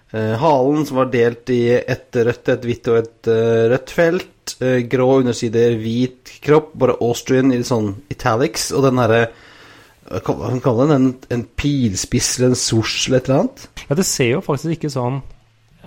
halen 0.08 0.86
som 0.88 1.02
var 1.02 1.10
delt 1.12 1.50
i 1.52 1.76
et 1.76 2.16
rødt, 2.16 2.48
et 2.54 2.64
hvitt 2.64 2.86
og 2.88 3.00
et 3.02 3.30
rødt 3.74 3.92
felt 3.92 4.54
uh, 4.62 4.80
grå 4.88 5.08
undersider, 5.22 5.76
hvit 5.82 6.38
kropp, 6.44 6.72
bare 6.80 6.96
Austrian 7.04 7.52
i 7.52 7.60
sånn 7.68 7.94
italics, 8.14 8.70
og 8.76 8.86
den 8.88 9.02
herre 9.04 9.22
Hva 10.08 10.22
kan 10.24 10.62
kalle 10.64 10.88
den? 10.88 10.96
En, 10.98 11.08
en 11.36 11.48
pilspiss 11.60 12.38
eller 12.38 12.54
en 12.54 12.60
sosj 12.60 13.08
eller 13.08 13.22
et 13.22 13.30
eller 13.30 13.42
annet? 13.44 13.66
Ja, 13.88 13.98
det 14.00 14.08
ser 14.08 14.32
jo 14.38 14.46
faktisk 14.46 14.78
ikke 14.78 14.94
sånn 14.94 15.22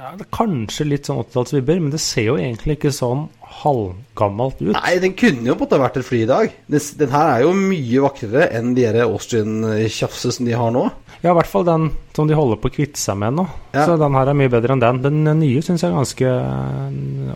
ja, 0.00 0.14
det 0.16 0.24
er 0.24 0.30
Kanskje 0.32 0.86
litt 0.88 1.08
sånn 1.08 1.18
80-tallsvibber, 1.20 1.80
men 1.84 1.92
det 1.92 1.98
ser 2.00 2.30
jo 2.30 2.38
egentlig 2.40 2.78
ikke 2.78 2.92
sånn 2.94 3.26
halvgammelt 3.60 4.62
ut. 4.62 4.72
Nei, 4.72 4.94
den 5.02 5.12
kunne 5.18 5.44
jo 5.44 5.56
på 5.58 5.66
en 5.66 5.66
måte 5.66 5.80
vært 5.82 5.98
et 6.00 6.06
fly 6.06 6.22
i 6.24 6.28
dag. 6.30 6.54
Den, 6.72 6.86
den 7.02 7.12
her 7.12 7.32
er 7.34 7.42
jo 7.44 7.50
mye 7.58 8.04
vakrere 8.06 8.46
enn 8.56 8.72
de 8.78 8.86
Austrian-tjafse 9.04 10.32
som 10.38 10.48
de 10.48 10.56
har 10.56 10.72
nå. 10.72 10.86
Ja, 11.20 11.34
i 11.34 11.36
hvert 11.36 11.50
fall 11.50 11.66
den 11.68 11.90
som 12.16 12.30
de 12.30 12.38
holder 12.38 12.56
på 12.62 12.70
å 12.70 12.74
kvitte 12.78 13.00
seg 13.00 13.18
med 13.20 13.36
nå. 13.36 13.44
Ja. 13.74 13.84
Så 13.84 13.98
den 14.00 14.16
her 14.16 14.32
er 14.32 14.40
mye 14.40 14.52
bedre 14.52 14.72
enn 14.72 14.84
den. 14.86 15.02
Den 15.04 15.42
nye 15.42 15.60
syns 15.66 15.84
jeg 15.84 15.92
er 15.92 15.98
ganske 15.98 16.32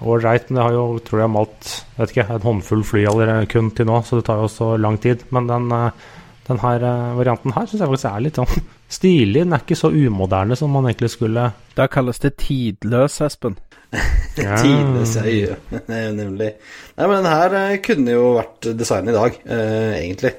ålreit. 0.00 0.48
Men 0.48 0.56
det 0.56 0.64
har 0.64 0.78
jo, 0.78 0.86
tror 1.04 1.24
jeg, 1.26 1.34
malt 1.36 1.72
vet 1.98 2.14
ikke, 2.14 2.28
en 2.32 2.48
håndfull 2.48 2.88
fly 2.88 3.04
allerede 3.12 3.50
kun 3.52 3.74
til 3.76 3.90
nå, 3.90 4.00
så 4.06 4.22
det 4.22 4.28
tar 4.30 4.40
jo 4.40 4.48
også 4.48 4.74
lang 4.80 4.96
tid. 5.04 5.28
Men 5.36 5.52
den, 5.52 5.68
eh, 5.76 6.06
den 6.48 6.60
her 6.60 6.84
eh, 6.84 7.16
varianten 7.18 7.54
her 7.56 7.68
syns 7.68 7.80
jeg 7.80 7.90
faktisk 7.90 8.10
er 8.10 8.24
litt 8.24 8.40
sånn 8.40 8.64
stilig. 8.98 9.44
Den 9.44 9.56
er 9.56 9.64
ikke 9.64 9.78
så 9.80 9.92
umoderne 9.94 10.58
som 10.58 10.72
man 10.74 10.88
egentlig 10.90 11.14
skulle 11.14 11.50
Da 11.74 11.88
kalles 11.90 12.20
det 12.22 12.36
tidløs, 12.42 13.20
Espen. 13.24 13.58
ja. 14.38 14.56
Tidløs 14.60 15.16
øye, 15.22 15.58
nemlig. 16.20 16.54
Nei, 16.96 17.06
men 17.06 17.20
den 17.20 17.30
her 17.32 17.60
eh, 17.60 17.76
kunne 17.84 18.16
jo 18.16 18.32
vært 18.38 18.72
design 18.78 19.10
i 19.10 19.16
dag, 19.16 19.38
eh, 19.44 19.92
egentlig 20.02 20.34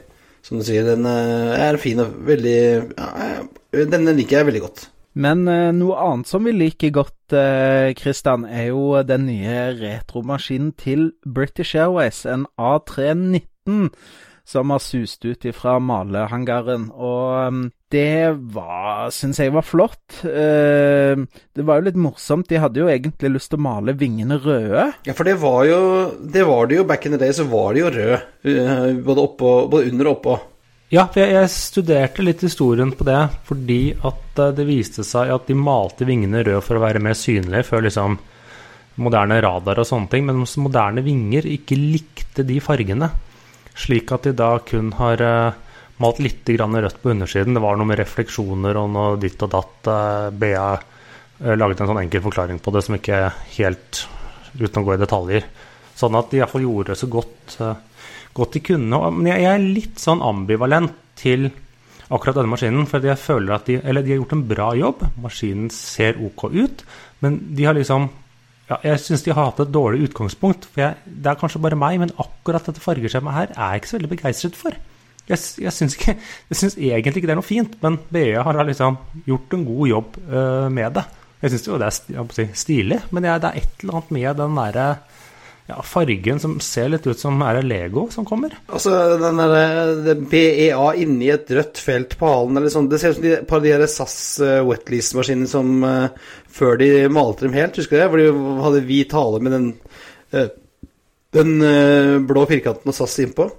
som 0.45 0.59
du 0.59 0.65
sier, 0.67 0.85
den 0.85 1.07
eh, 1.09 1.55
er 1.65 1.79
fin 1.81 2.01
og 2.03 2.19
veldig 2.27 2.59
ja, 2.93 3.87
Den 3.89 4.11
liker 4.11 4.39
jeg 4.39 4.49
veldig 4.51 4.61
godt. 4.67 4.89
Men 5.15 5.45
uh, 5.47 5.71
noe 5.71 5.95
annet 6.03 6.27
som 6.27 6.43
vi 6.43 6.51
liker 6.51 6.91
godt, 6.91 7.31
uh, 7.31 7.93
Christian, 7.95 8.43
er 8.43 8.67
jo 8.73 8.99
den 9.07 9.29
nye 9.29 9.69
retromaskinen 9.79 10.73
til 10.75 11.13
British 11.23 11.77
Airways, 11.79 12.25
en 12.27 12.43
A319 12.59 13.93
som 14.45 14.69
har 14.69 14.81
sust 14.83 15.25
ut 15.25 15.45
ifra 15.49 15.79
malehangaren. 15.81 16.87
Og 16.93 17.49
um, 17.49 17.61
det 17.91 18.35
var, 18.53 19.09
syns 19.13 19.39
jeg 19.41 19.53
var 19.55 19.65
flott. 19.65 20.03
Uh, 20.21 21.25
det 21.55 21.65
var 21.65 21.79
jo 21.79 21.87
litt 21.87 21.99
morsomt. 21.99 22.47
De 22.49 22.61
hadde 22.61 22.83
jo 22.83 22.89
egentlig 22.91 23.33
lyst 23.33 23.51
til 23.53 23.61
å 23.61 23.65
male 23.65 23.95
vingene 23.97 24.37
røde. 24.41 24.91
Ja, 25.07 25.15
for 25.17 25.27
det 25.27 25.39
var 25.41 25.63
jo 25.69 25.79
Det 26.21 26.45
var 26.45 26.69
det 26.69 26.81
jo 26.81 26.87
back 26.87 27.07
in 27.07 27.17
the 27.17 27.21
day, 27.21 27.33
så 27.33 27.47
var 27.49 27.73
de 27.73 27.81
jo 27.85 27.93
røde. 27.95 28.21
Uh, 28.45 28.91
både, 29.01 29.25
oppå, 29.25 29.55
både 29.71 29.89
under 29.89 30.11
og 30.11 30.19
oppå. 30.19 30.37
Ja, 30.93 31.07
for 31.09 31.23
jeg, 31.23 31.33
jeg, 31.33 31.49
studerte 31.49 32.23
litt 32.23 32.43
historien 32.45 32.91
på 32.93 33.07
det 33.07 33.17
fordi 33.49 33.95
at 33.97 34.37
uh, 34.37 34.53
det 34.53 34.67
viste 34.69 35.03
seg 35.03 35.33
at 35.33 35.49
de 35.49 35.57
malte 35.57 36.05
vingene 36.05 36.45
røde 36.45 36.61
for 36.63 36.77
å 36.77 36.85
være 36.85 37.01
mer 37.01 37.17
synlige 37.17 37.65
før 37.71 37.87
liksom 37.87 38.19
moderne 39.01 39.41
radar 39.43 39.81
og 39.81 39.87
sånne 39.89 40.07
ting, 40.11 40.23
men 40.27 40.45
moderne 40.61 41.01
vinger 41.03 41.47
ikke 41.51 41.75
likte 41.75 42.45
de 42.47 42.61
fargene. 42.63 43.09
Slik 43.75 44.11
at 44.15 44.27
de 44.27 44.35
da 44.37 44.53
kun 44.63 44.93
har 44.99 45.21
uh, 45.21 45.55
malt 45.99 46.21
litt 46.23 46.47
rødt 46.47 47.01
på 47.01 47.11
undersiden. 47.11 47.55
Det 47.55 47.63
var 47.63 47.77
noe 47.77 47.89
med 47.89 47.99
refleksjoner 47.99 48.79
og 48.79 48.91
noe 48.93 49.17
ditt 49.19 49.41
og 49.43 49.51
datt. 49.51 49.89
Uh, 49.89 50.29
BA 50.31 50.69
uh, 50.75 51.55
laget 51.59 51.81
en 51.81 51.91
sånn 51.91 52.03
enkel 52.05 52.23
forklaring 52.23 52.61
på 52.63 52.71
det 52.75 52.85
som 52.85 52.95
ikke 52.95 53.27
helt 53.57 54.05
uten 54.55 54.81
å 54.81 54.85
gå 54.87 54.95
i 54.95 55.01
detaljer. 55.01 55.49
Sånn 55.95 56.15
at 56.15 56.31
de 56.31 56.39
iallfall 56.39 56.63
gjorde 56.63 56.93
det 56.93 56.99
så 56.99 57.07
godt, 57.11 57.53
godt 58.35 58.55
de 58.55 58.61
kunne. 58.67 58.99
Men 59.15 59.29
jeg, 59.31 59.45
er 59.47 59.61
litt 59.63 60.01
sånn 60.01 60.23
ambivalent 60.23 60.91
til 61.15 61.47
akkurat 62.11 62.35
denne 62.35 62.51
maskinen. 62.51 62.87
For 62.87 63.03
jeg 63.03 63.19
føler 63.19 63.55
at 63.55 63.69
de, 63.69 63.77
eller 63.79 64.03
de 64.03 64.11
har 64.11 64.19
gjort 64.19 64.35
en 64.35 64.43
bra 64.49 64.67
jobb. 64.75 65.05
Maskinen 65.23 65.71
ser 65.71 66.19
ok 66.19 66.49
ut. 66.51 66.83
Men 67.23 67.39
de 67.55 67.67
har 67.67 67.77
liksom 67.77 68.09
ja, 68.69 68.79
jeg 68.81 69.01
syns 69.03 69.23
de 69.25 69.33
har 69.35 69.51
hatt 69.51 69.61
et 69.61 69.73
dårlig 69.73 70.07
utgangspunkt. 70.09 70.65
For 70.71 70.81
jeg, 70.81 70.97
Det 71.05 71.31
er 71.31 71.39
kanskje 71.39 71.61
bare 71.61 71.77
meg, 71.77 71.99
men 72.01 72.13
akkurat 72.17 72.65
dette 72.65 72.81
fargeskjemaet 72.81 73.35
her 73.35 73.53
er 73.53 73.73
jeg 73.73 73.81
ikke 73.81 73.91
så 73.91 73.97
veldig 73.99 74.13
begeistret 74.15 74.57
for. 74.57 74.77
Jeg, 75.25 75.41
jeg 75.57 75.73
syns 75.73 75.97
egentlig 76.77 77.17
ikke 77.17 77.29
det 77.29 77.33
er 77.33 77.41
noe 77.41 77.45
fint, 77.45 77.77
men 77.81 77.97
BE 78.13 78.41
har 78.45 78.65
liksom 78.65 78.97
gjort 79.25 79.53
en 79.57 79.65
god 79.65 79.87
jobb 79.89 80.17
uh, 80.29 80.67
med 80.69 80.97
det. 80.97 81.05
Jeg 81.41 81.53
syns 81.53 81.67
jo 81.67 81.79
det 81.81 81.89
er 81.89 82.53
stilig, 82.57 82.99
men 83.13 83.27
jeg, 83.27 83.41
det 83.41 83.49
er 83.51 83.61
et 83.61 83.83
eller 83.83 83.99
annet 83.99 84.13
med 84.17 84.39
den 84.41 84.59
derre 84.59 84.87
ja, 85.65 85.79
fargen 85.81 86.39
som 86.39 86.59
ser 86.61 86.91
litt 86.93 87.07
ut 87.09 87.17
som 87.17 87.39
er 87.41 87.57
det 87.57 87.65
Lego 87.65 88.05
som 88.13 88.25
kommer. 88.27 88.53
Altså 88.69 89.15
den 89.17 89.39
der 89.41 90.19
BEA 90.29 90.91
inni 91.01 91.31
et 91.33 91.49
rødt 91.57 91.81
felt 91.81 92.13
på 92.19 92.29
halen 92.29 92.59
eller 92.59 92.73
sånn. 92.73 92.89
Det 92.91 92.99
ser 93.01 93.15
ut 93.15 93.17
som 93.17 93.25
de, 93.25 93.39
par 93.49 93.63
de 93.63 93.71
der 93.73 93.89
SAS 93.89 94.17
uh, 94.43 94.59
wetlease-maskinene 94.67 95.49
som 95.49 95.81
uh, 95.81 96.13
før 96.53 96.77
de 96.83 96.91
malte 97.09 97.47
dem 97.47 97.57
helt, 97.57 97.81
husker 97.81 97.97
du 97.97 98.03
det? 98.03 98.09
Hvor 98.13 98.21
de 98.21 98.61
hadde 98.67 98.85
hvit 98.85 99.17
hale 99.17 99.41
med 99.41 99.57
den, 99.57 99.67
uh, 100.37 100.47
den 101.35 101.55
blå 102.29 102.45
firkanten 102.47 102.93
og 102.93 102.99
SAS 102.99 103.17
innpå. 103.25 103.49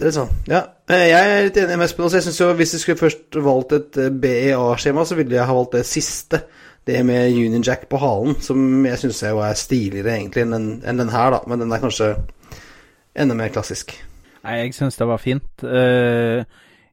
Det 0.00 0.08
er 0.08 0.16
sånn, 0.16 0.36
ja. 0.48 0.66
Jeg 0.90 1.16
er 1.16 1.46
litt 1.48 1.56
enig 1.60 1.80
med 1.80 1.88
Espen 1.88 2.06
også. 2.06 2.18
Jeg 2.18 2.24
synes 2.28 2.38
jo 2.40 2.46
Hvis 2.56 2.70
jeg 2.72 2.80
skulle 2.82 3.00
først 3.00 3.36
valgt 3.44 3.74
et 3.76 3.98
BEA-skjema, 4.20 5.04
så 5.08 5.16
ville 5.16 5.36
jeg 5.36 5.48
ha 5.48 5.56
valgt 5.56 5.76
det 5.76 5.82
siste. 5.88 6.44
Det 6.90 7.00
med 7.06 7.30
Union 7.30 7.62
Jack 7.62 7.86
på 7.90 8.00
halen, 8.02 8.34
som 8.42 8.86
jeg 8.86 8.98
syns 8.98 9.22
er 9.28 9.58
stiligere 9.58 10.16
egentlig 10.16 10.42
enn 10.42 10.80
enn 10.82 11.02
den 11.04 11.12
her, 11.12 11.36
da. 11.36 11.44
Men 11.46 11.62
den 11.62 11.70
er 11.70 11.82
kanskje 11.82 12.16
enda 13.14 13.36
mer 13.38 13.52
klassisk. 13.54 13.94
Nei, 14.42 14.56
jeg 14.64 14.74
syns 14.74 14.98
det 14.98 15.06
var 15.06 15.20
fint. 15.22 15.62
Uh, 15.62 16.42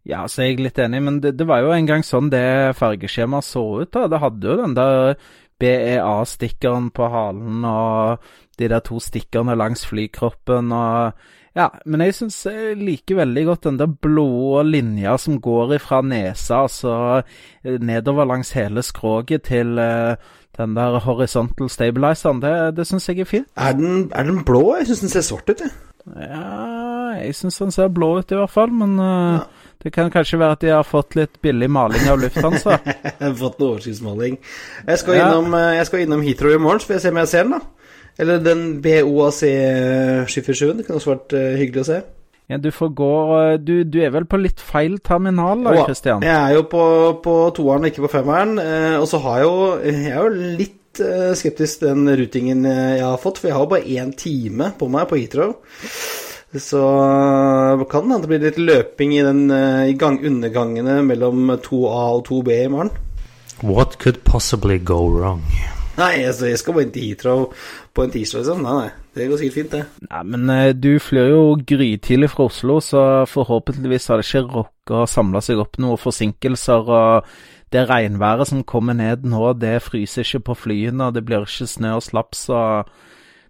ja, 0.07 0.21
så 0.29 0.43
er 0.43 0.51
jeg 0.51 0.61
litt 0.63 0.79
enig, 0.79 1.01
men 1.03 1.19
det, 1.23 1.33
det 1.39 1.47
var 1.47 1.63
jo 1.63 1.73
en 1.75 1.87
gang 1.89 2.05
sånn 2.05 2.29
det 2.31 2.75
fargeskjemaet 2.79 3.47
så 3.47 3.63
ut. 3.81 3.91
da. 3.95 4.05
Det 4.11 4.21
hadde 4.23 4.51
jo 4.51 4.59
den 4.61 4.75
der 4.77 5.17
BEA-stikkeren 5.59 6.91
på 6.95 7.09
halen 7.11 7.65
og 7.65 8.27
de 8.57 8.69
der 8.69 8.83
to 8.85 9.01
stikkerne 9.03 9.57
langs 9.57 9.85
flykroppen 9.89 10.71
og 10.75 11.17
Ja, 11.55 11.69
men 11.85 12.01
jeg 12.01 12.13
syns 12.17 12.45
jeg 12.45 12.75
liker 12.77 13.15
veldig 13.21 13.45
godt 13.45 13.63
den 13.69 13.77
der 13.79 13.87
blå 13.87 14.61
linja 14.67 15.15
som 15.17 15.39
går 15.41 15.75
ifra 15.79 16.01
nesa, 16.05 16.63
altså 16.67 17.23
eh, 17.63 17.79
nedover 17.79 18.25
langs 18.29 18.51
hele 18.57 18.83
skroget 18.85 19.43
til 19.49 19.77
eh, 19.81 20.15
den 20.57 20.75
der 20.75 20.99
horizontal 20.99 21.69
stabiliseren. 21.69 22.41
Det, 22.41 22.75
det 22.77 22.87
syns 22.87 23.09
jeg 23.09 23.19
er 23.19 23.29
fint. 23.29 23.47
Er 23.57 23.73
den, 23.77 24.11
er 24.13 24.23
den 24.23 24.43
blå? 24.45 24.75
Jeg 24.79 24.87
syns 24.91 24.99
den 25.07 25.09
ser 25.15 25.21
svart 25.21 25.49
ut, 25.49 25.61
jeg. 25.61 25.71
Ja, 26.07 27.17
jeg 27.19 27.35
syns 27.35 27.57
den 27.59 27.71
ser 27.75 27.89
blå 27.91 28.13
ut 28.19 28.31
i 28.31 28.37
hvert 28.39 28.53
fall, 28.53 28.71
men 28.71 28.93
ja. 29.01 29.39
det 29.83 29.91
kan 29.93 30.11
kanskje 30.13 30.39
være 30.39 30.55
at 30.55 30.61
de 30.63 30.69
har 30.71 30.85
fått 30.87 31.17
litt 31.19 31.41
billig 31.43 31.67
maling 31.73 32.05
av 32.07 32.21
Lufthansa. 32.21 32.77
Fått 33.41 33.59
noe 33.59 33.73
oversiktsmaling. 33.73 34.37
Jeg 34.87 35.01
skal, 35.01 35.17
Ja. 35.17 35.25
innom, 35.33 35.53
eh, 35.57 35.73
jeg 35.81 35.89
skal 35.89 36.05
innom 36.05 36.23
Heathrow 36.23 36.53
i 36.55 36.61
morgen, 36.63 36.79
så 36.79 36.87
får 36.91 36.95
jeg 36.99 37.01
se 37.07 37.11
om 37.11 37.19
jeg 37.23 37.31
ser 37.33 37.43
den, 37.49 37.57
da. 37.57 37.59
Eller 38.17 38.39
den 38.41 38.81
BOAC 38.81 39.41
747. 40.27 40.77
Det 40.77 40.85
kunne 40.87 41.01
også 41.01 41.13
vært 41.13 41.35
eh, 41.37 41.57
hyggelig 41.61 41.83
å 41.83 41.89
se. 41.91 41.99
Ja, 42.47 42.57
du 42.63 42.69
får 42.71 42.93
gå 42.95 43.11
eh, 43.35 43.53
Du, 43.59 43.73
du 43.83 43.97
er 43.99 44.13
vel 44.15 44.25
på 44.29 44.39
litt 44.39 44.61
feil 44.63 44.97
terminal 45.03 45.65
da, 45.65 45.75
Christian? 45.83 46.23
Jeg 46.23 46.35
er 46.35 46.55
jo 46.55 46.63
på, 46.71 46.83
på 47.23 47.35
toeren 47.57 47.89
ikke 47.89 48.05
på 48.05 48.13
femmeren. 48.15 48.55
Eh, 48.63 48.95
og 49.01 49.07
så 49.11 49.19
har 49.25 49.41
jeg 49.41 49.49
jo 49.49 49.57
Jeg 49.83 50.13
er 50.13 50.21
jo 50.21 50.53
litt 50.61 51.03
eh, 51.03 51.33
skeptisk 51.37 51.83
til 51.83 51.91
den 51.91 52.15
rutingen 52.21 52.63
eh, 52.65 52.95
jeg 53.01 53.05
har 53.05 53.19
fått, 53.21 53.41
for 53.41 53.51
jeg 53.51 53.57
har 53.57 53.67
jo 53.67 53.73
bare 53.75 53.99
én 53.99 54.15
time 54.17 54.71
på 54.79 54.89
meg 54.93 55.09
på 55.11 55.19
Heathrow. 55.19 55.57
Så 56.55 56.81
eh, 56.81 57.85
kan 57.91 58.07
det 58.07 58.15
hende 58.15 58.21
det 58.23 58.31
blir 58.31 58.45
litt 58.47 58.61
løping 58.63 59.17
i 59.17 59.25
den 59.27 59.43
eh, 59.51 59.89
i 59.91 59.97
gang, 59.99 60.21
undergangene 60.25 61.01
mellom 61.05 61.51
2A 61.59 62.03
og 62.15 62.23
2B 62.31 62.61
i 62.63 62.69
morgen. 62.71 62.93
What 63.59 63.97
could 63.99 64.23
possibly 64.23 64.77
go 64.79 65.03
wrong? 65.11 65.43
Nei, 65.97 66.21
altså, 66.29 66.45
jeg 66.45 66.59
skal 66.61 66.75
bare 66.75 66.85
inn 66.85 66.93
til 66.93 67.07
Heathrow 67.09 67.47
på 67.97 68.05
en 68.05 68.13
tirsdag, 68.13 68.43
liksom. 68.43 68.63
Nei, 68.63 68.77
nei. 68.77 69.11
Det 69.17 69.27
går 69.27 69.41
sikkert 69.41 69.57
fint, 69.57 69.73
det. 69.73 70.07
Nei, 70.07 70.23
men 70.29 70.53
eh, 70.53 70.71
du 70.77 70.91
flyr 71.01 71.31
jo 71.33 71.43
grytidlig 71.67 72.31
fra 72.31 72.47
Oslo, 72.51 72.79
så 72.85 73.03
forhåpentligvis 73.29 74.07
har 74.11 74.21
det 74.21 74.27
ikke 74.29 74.45
rocka 74.45 75.03
å 75.03 75.09
samle 75.09 75.41
seg 75.43 75.61
opp 75.63 75.79
noen 75.81 76.01
forsinkelser. 76.01 76.91
og 77.01 77.31
det 77.73 77.83
regnværet 77.89 78.47
som 78.47 78.63
kommer 78.63 78.95
ned 78.95 79.25
nå, 79.27 79.51
det 79.59 79.81
fryser 79.83 80.23
ikke 80.23 80.45
på 80.51 80.55
flyene, 80.61 81.09
og 81.09 81.17
det 81.17 81.25
blir 81.27 81.43
ikke 81.43 81.67
snø 81.67 81.97
og 81.97 82.05
slaps. 82.05 82.47
så 82.47 82.61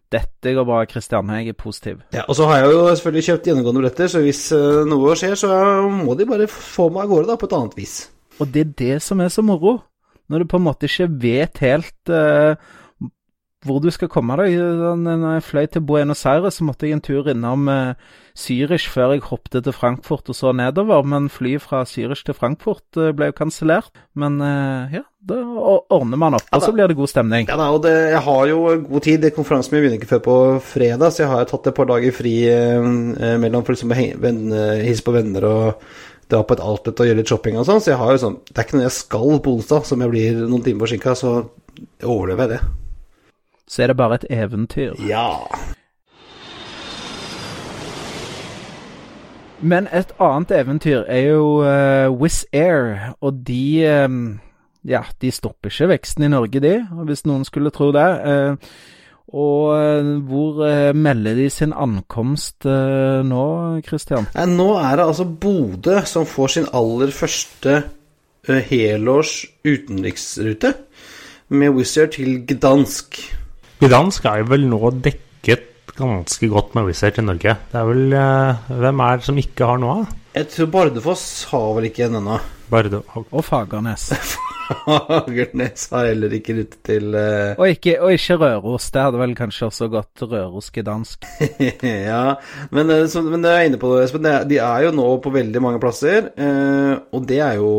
dette 0.07 0.53
går 0.55 0.63
bra, 0.63 0.85
Kristian. 0.87 1.29
Jeg 1.35 1.51
er 1.51 1.57
positiv. 1.59 1.97
Ja, 2.15 2.23
Og 2.27 2.35
så 2.35 2.45
har 2.47 2.61
jeg 2.61 2.71
jo 2.71 2.95
selvfølgelig 2.95 3.25
kjøpt 3.25 3.47
gjennomgående 3.49 3.81
billetter, 3.81 4.07
så 4.07 4.21
hvis 4.23 4.51
eh, 4.55 4.85
noe 4.87 5.15
skjer, 5.19 5.35
så 5.35 5.49
må 5.91 6.15
de 6.15 6.27
bare 6.29 6.47
få 6.47 6.87
meg 6.89 7.03
av 7.03 7.11
gårde 7.11 7.27
da, 7.27 7.35
på 7.35 7.49
et 7.49 7.55
annet 7.57 7.75
vis. 7.77 7.95
Og 8.39 8.47
det 8.53 8.63
er 8.63 8.73
det 8.79 9.01
som 9.03 9.19
er 9.19 9.29
så 9.33 9.43
moro, 9.43 9.81
når 10.31 10.43
du 10.43 10.51
på 10.53 10.61
en 10.61 10.67
måte 10.67 10.87
ikke 10.87 11.09
vet 11.21 11.59
helt 11.59 12.13
eh, 12.13 12.55
hvor 13.67 13.81
du 13.83 13.89
skal 13.93 14.09
komme 14.11 14.37
deg. 14.39 14.55
Når 15.03 15.37
jeg 15.37 15.45
fløy 15.47 15.67
til 15.73 15.83
Buenos 15.87 16.25
Aires, 16.29 16.57
så 16.57 16.67
måtte 16.67 16.87
jeg 16.87 16.97
en 16.97 17.03
tur 17.03 17.29
innom 17.31 17.67
eh, 17.71 18.15
Zürich 18.37 18.85
før 18.93 19.15
jeg 19.15 19.25
hoppet 19.25 19.63
til 19.65 19.73
Frankfurt 19.73 20.29
og 20.29 20.37
så 20.37 20.51
nedover, 20.53 21.05
men 21.09 21.29
flyet 21.33 21.63
fra 21.63 21.81
Zürich 21.89 22.21
til 22.25 22.37
Frankfurt 22.37 22.99
eh, 22.99 23.13
ble 23.17 23.31
jo 23.31 23.37
kansellert. 23.37 23.91
Men 24.17 24.39
eh, 24.45 24.97
ja, 24.99 25.03
da 25.27 25.39
ordner 25.93 26.21
man 26.21 26.37
opp, 26.37 26.45
Ja 26.51 26.59
og 26.59 26.65
så 26.65 26.73
blir 26.75 26.89
det 26.89 26.99
god 26.99 27.11
stemning. 27.11 27.47
Ja, 27.49 27.57
da, 27.59 27.69
og 27.73 27.81
det, 27.85 27.95
Jeg 28.13 28.23
har 28.27 28.43
jo 28.51 28.59
god 28.89 29.07
tid. 29.07 29.29
Konferansen 29.35 29.75
min 29.75 29.83
begynner 29.83 30.01
ikke 30.01 30.13
før 30.15 30.25
på 30.27 30.37
fredag, 30.73 31.13
så 31.13 31.25
jeg 31.25 31.33
har 31.33 31.49
tatt 31.49 31.71
et 31.71 31.77
par 31.77 31.89
dager 31.89 32.15
fri 32.15 32.35
eh, 32.51 32.91
mellom 33.41 33.65
for 33.65 33.75
liksom 33.75 33.95
å 33.95 33.99
hilse 33.99 35.05
på 35.05 35.17
venner 35.17 35.49
og 35.49 35.89
dra 36.27 36.43
på 36.43 36.57
et 36.57 36.63
outlet 36.63 36.99
og 36.99 37.07
gjøre 37.07 37.21
litt 37.21 37.31
shopping 37.31 37.57
og 37.59 37.67
sånn. 37.67 37.81
Så 37.83 37.93
jeg 37.93 38.01
har 38.01 38.13
jo 38.13 38.23
sånn 38.25 38.41
Det 38.47 38.59
er 38.59 38.67
ikke 38.67 38.79
noe 38.79 38.89
jeg 38.89 38.99
skal 38.99 39.39
på 39.43 39.55
onsdag, 39.57 39.87
som 39.87 40.03
jeg 40.03 40.13
blir 40.13 40.43
noen 40.43 40.65
timer 40.65 40.85
forsinka, 40.85 41.15
så 41.17 41.39
overlever 42.03 42.45
jeg 42.45 42.57
det. 42.57 42.86
Så 43.67 43.83
er 43.83 43.91
det 43.91 43.97
bare 43.99 44.15
et 44.21 44.25
eventyr. 44.31 44.95
Ja. 45.07 45.43
Men 49.59 49.87
et 49.91 50.13
annet 50.21 50.53
eventyr 50.53 51.01
er 51.09 51.23
jo 51.31 51.45
uh, 51.65 52.13
Wizz 52.13 52.45
Air, 52.53 53.15
og 53.21 53.41
de 53.47 54.05
um, 54.05 54.39
Ja, 54.87 55.01
de 55.21 55.31
stopper 55.33 55.73
ikke 55.73 55.89
veksten 55.91 56.23
i 56.23 56.29
Norge, 56.31 56.61
de, 56.63 56.77
hvis 57.09 57.25
noen 57.27 57.43
skulle 57.43 57.73
tro 57.75 57.89
det. 57.91 58.05
Eh, 58.23 58.55
og 59.35 60.21
hvor 60.29 60.61
melder 60.95 61.35
de 61.35 61.49
sin 61.51 61.73
ankomst 61.75 62.63
nå, 62.63 63.47
Christian? 63.83 64.29
Nei, 64.37 64.45
nå 64.47 64.69
er 64.79 64.95
det 64.95 65.07
altså 65.09 65.25
Bodø 65.27 65.97
som 66.07 66.23
får 66.29 66.53
sin 66.53 66.69
aller 66.71 67.11
første 67.11 67.81
helårs 68.69 69.41
utenriksrute 69.67 70.71
med 71.51 71.75
Wizz 71.75 71.97
Air 71.97 72.13
til 72.15 72.39
Gdansk. 72.47 73.19
Gdansk 73.77 74.25
er 74.25 74.39
jo 74.41 74.47
vel 74.49 74.63
nå 74.65 74.89
dekket 75.05 75.91
ganske 75.97 76.47
godt 76.49 76.73
med 76.73 76.87
Wizz 76.87 77.03
Air 77.05 77.13
til 77.13 77.27
Norge. 77.27 77.53
Det 77.69 77.77
er 77.77 77.85
vel 77.85 78.15
eh, 78.17 78.71
Hvem 78.81 79.03
er 79.05 79.19
det 79.19 79.27
som 79.27 79.37
ikke 79.37 79.67
har 79.69 79.81
noe 79.81 79.99
av? 79.99 80.15
Jeg 80.37 80.49
tror 80.53 80.71
Bardufoss 80.73 81.25
har 81.51 81.71
vel 81.77 81.87
ikke 81.91 82.07
en 82.07 82.17
ennå. 82.19 82.39
Bardo. 82.69 83.03
Og 83.15 83.45
Fagernes. 83.45 84.09
Fagernes 84.67 85.85
har 85.93 86.09
heller 86.09 86.33
ikke 86.39 86.55
rute 86.57 86.79
til 86.89 87.13
eh, 87.15 87.53
og, 87.53 87.69
ikke, 87.69 87.95
og 88.01 88.17
ikke 88.17 88.39
Røros. 88.41 88.89
Det 88.93 89.03
hadde 89.05 89.21
vel 89.21 89.35
kanskje 89.37 89.69
også 89.69 89.89
gått 89.93 90.25
røroskedansk. 90.25 91.29
Ja, 92.09 92.35
men, 92.73 92.91
eh, 92.93 93.05
så, 93.13 93.21
men 93.25 93.45
det 93.45 93.53
er 93.53 93.61
jeg 93.61 93.71
inne 93.71 93.81
på 93.81 93.93
Espen. 94.01 94.25
De 94.49 94.57
er 94.57 94.87
jo 94.87 94.95
nå 94.97 95.07
på 95.21 95.33
veldig 95.37 95.63
mange 95.63 95.81
plasser, 95.85 96.31
eh, 96.33 96.93
og 97.13 97.29
det 97.29 97.39
er 97.45 97.61
jo 97.61 97.71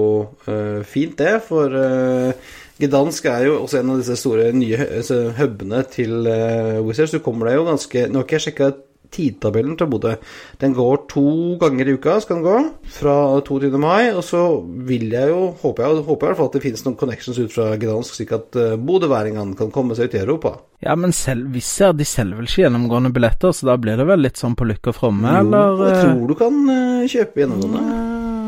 eh, 0.46 0.80
fint, 0.87 1.18
det. 1.18 1.37
For 1.50 1.74
eh, 1.82 2.54
Gdansk 2.78 3.24
er 3.26 3.48
jo 3.48 3.56
også 3.62 3.80
en 3.80 3.94
av 3.94 4.02
disse 4.02 4.18
store 4.20 4.50
nye 4.54 4.78
altså, 5.00 5.22
hubene 5.38 5.82
til 5.90 6.28
uh, 6.28 6.78
Wizards. 6.86 7.16
Så 7.16 7.24
kommer 7.24 7.50
deg 7.50 7.58
jo 7.58 7.66
ganske 7.66 8.04
Nå 8.08 8.20
har 8.20 8.28
ikke 8.28 8.38
jeg 8.38 8.46
sjekka 8.48 8.70
tidtabellen 9.10 9.76
til 9.78 9.88
Bodø. 9.88 10.14
Den 10.60 10.74
går 10.76 11.04
to 11.08 11.56
ganger 11.60 11.88
i 11.88 11.94
uka, 11.96 12.18
skal 12.20 12.38
den 12.38 12.44
gå. 12.44 12.56
Fra 12.98 13.14
22. 13.40 13.70
mai. 13.80 14.10
Og 14.12 14.22
så 14.24 14.42
vil 14.88 15.08
jeg 15.14 15.32
jo 15.32 15.46
Håper 15.62 15.84
jeg, 15.84 16.02
håper 16.04 16.26
jeg 16.26 16.28
i 16.28 16.34
hvert 16.34 16.40
fall 16.40 16.50
at 16.50 16.58
det 16.58 16.62
finnes 16.64 16.84
noen 16.84 16.98
connections 17.00 17.38
ut 17.40 17.54
fra 17.54 17.70
Gdansk, 17.80 18.18
slik 18.18 18.34
at 18.36 18.58
uh, 18.60 18.76
bodøværingene 18.76 19.56
kan 19.58 19.72
komme 19.74 19.96
seg 19.98 20.10
ut 20.10 20.18
i 20.18 20.22
Europa. 20.22 20.54
Ja, 20.84 20.94
men 20.94 21.14
selv, 21.16 21.48
Wizz 21.54 21.80
Air 21.82 21.96
de 21.98 22.06
selger 22.06 22.38
vel 22.38 22.46
ikke 22.50 22.62
gjennomgående 22.66 23.10
billetter, 23.14 23.54
så 23.56 23.72
da 23.72 23.78
blir 23.80 23.98
det 23.98 24.06
vel 24.06 24.22
litt 24.22 24.38
sånn 24.38 24.54
på 24.58 24.68
lykke 24.68 24.92
og 24.92 24.98
fromme, 25.00 25.32
Jo, 25.40 25.48
jeg 25.82 25.96
eh, 25.96 26.04
tror 26.04 26.28
du 26.28 26.36
kan 26.38 26.60
eh, 26.74 27.08
kjøpe 27.10 27.42
gjennomgående. 27.42 27.82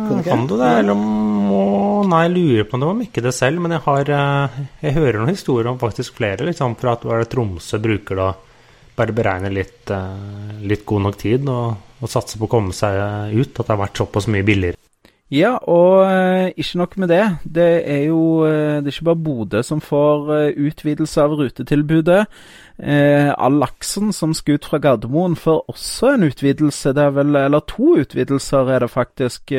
Kan 0.06 0.20
du? 0.20 0.28
Kan 0.28 0.46
du 0.50 0.54
det, 0.60 0.70
eller 0.84 1.02
må 1.50 1.80
Nei, 2.10 2.24
jeg 2.26 2.34
lurer 2.34 2.68
på 2.68 2.80
om 2.80 3.02
ikke 3.04 3.22
det 3.24 3.32
selv, 3.36 3.60
men 3.62 3.76
jeg 3.76 3.84
har 3.84 4.12
eh, 4.16 4.60
Jeg 4.86 4.96
hører 4.96 5.20
noen 5.20 5.34
historier 5.34 5.70
om 5.70 5.80
faktisk 5.80 6.18
flere, 6.20 6.46
liksom, 6.48 6.76
fra 6.80 6.96
at 6.96 7.06
det 7.06 7.28
Tromsø 7.32 7.80
bruker 7.82 8.20
da 8.20 8.30
bare 8.96 9.14
beregne 9.16 9.52
litt, 9.52 9.88
eh, 9.94 10.60
litt 10.66 10.84
god 10.88 11.06
nok 11.06 11.18
tid 11.20 11.48
og, 11.48 11.76
og 12.00 12.10
satse 12.10 12.40
på 12.40 12.48
å 12.48 12.52
komme 12.52 12.74
seg 12.76 12.96
ut, 13.36 13.52
at 13.54 13.62
det 13.62 13.72
har 13.72 13.82
vært 13.84 14.00
såpass 14.00 14.28
mye 14.32 14.46
billigere. 14.46 14.76
Ja, 15.30 15.52
og 15.70 16.02
eh, 16.08 16.50
ikke 16.58 16.80
nok 16.80 16.96
med 16.98 17.12
det. 17.12 17.22
Det 17.44 17.68
er 17.86 18.02
jo 18.08 18.22
det 18.42 18.82
er 18.82 18.90
ikke 18.90 19.08
bare 19.12 19.24
Bodø 19.28 19.62
som 19.62 19.80
får 19.84 20.32
utvidelse 20.58 21.22
av 21.22 21.36
rutetilbudet. 21.38 22.20
All 22.80 23.58
laksen 23.60 24.10
som 24.16 24.32
skal 24.34 24.58
ut 24.58 24.66
fra 24.66 24.80
Gardermoen 24.82 25.36
får 25.38 25.62
også 25.70 26.14
en 26.16 26.26
utvidelse. 26.26 26.96
Det 26.96 27.04
er 27.04 27.14
vel, 27.14 27.36
eller 27.44 27.62
to 27.70 27.94
utvidelser 28.02 28.72
er 28.74 28.82
det 28.82 28.90
faktisk. 28.90 29.54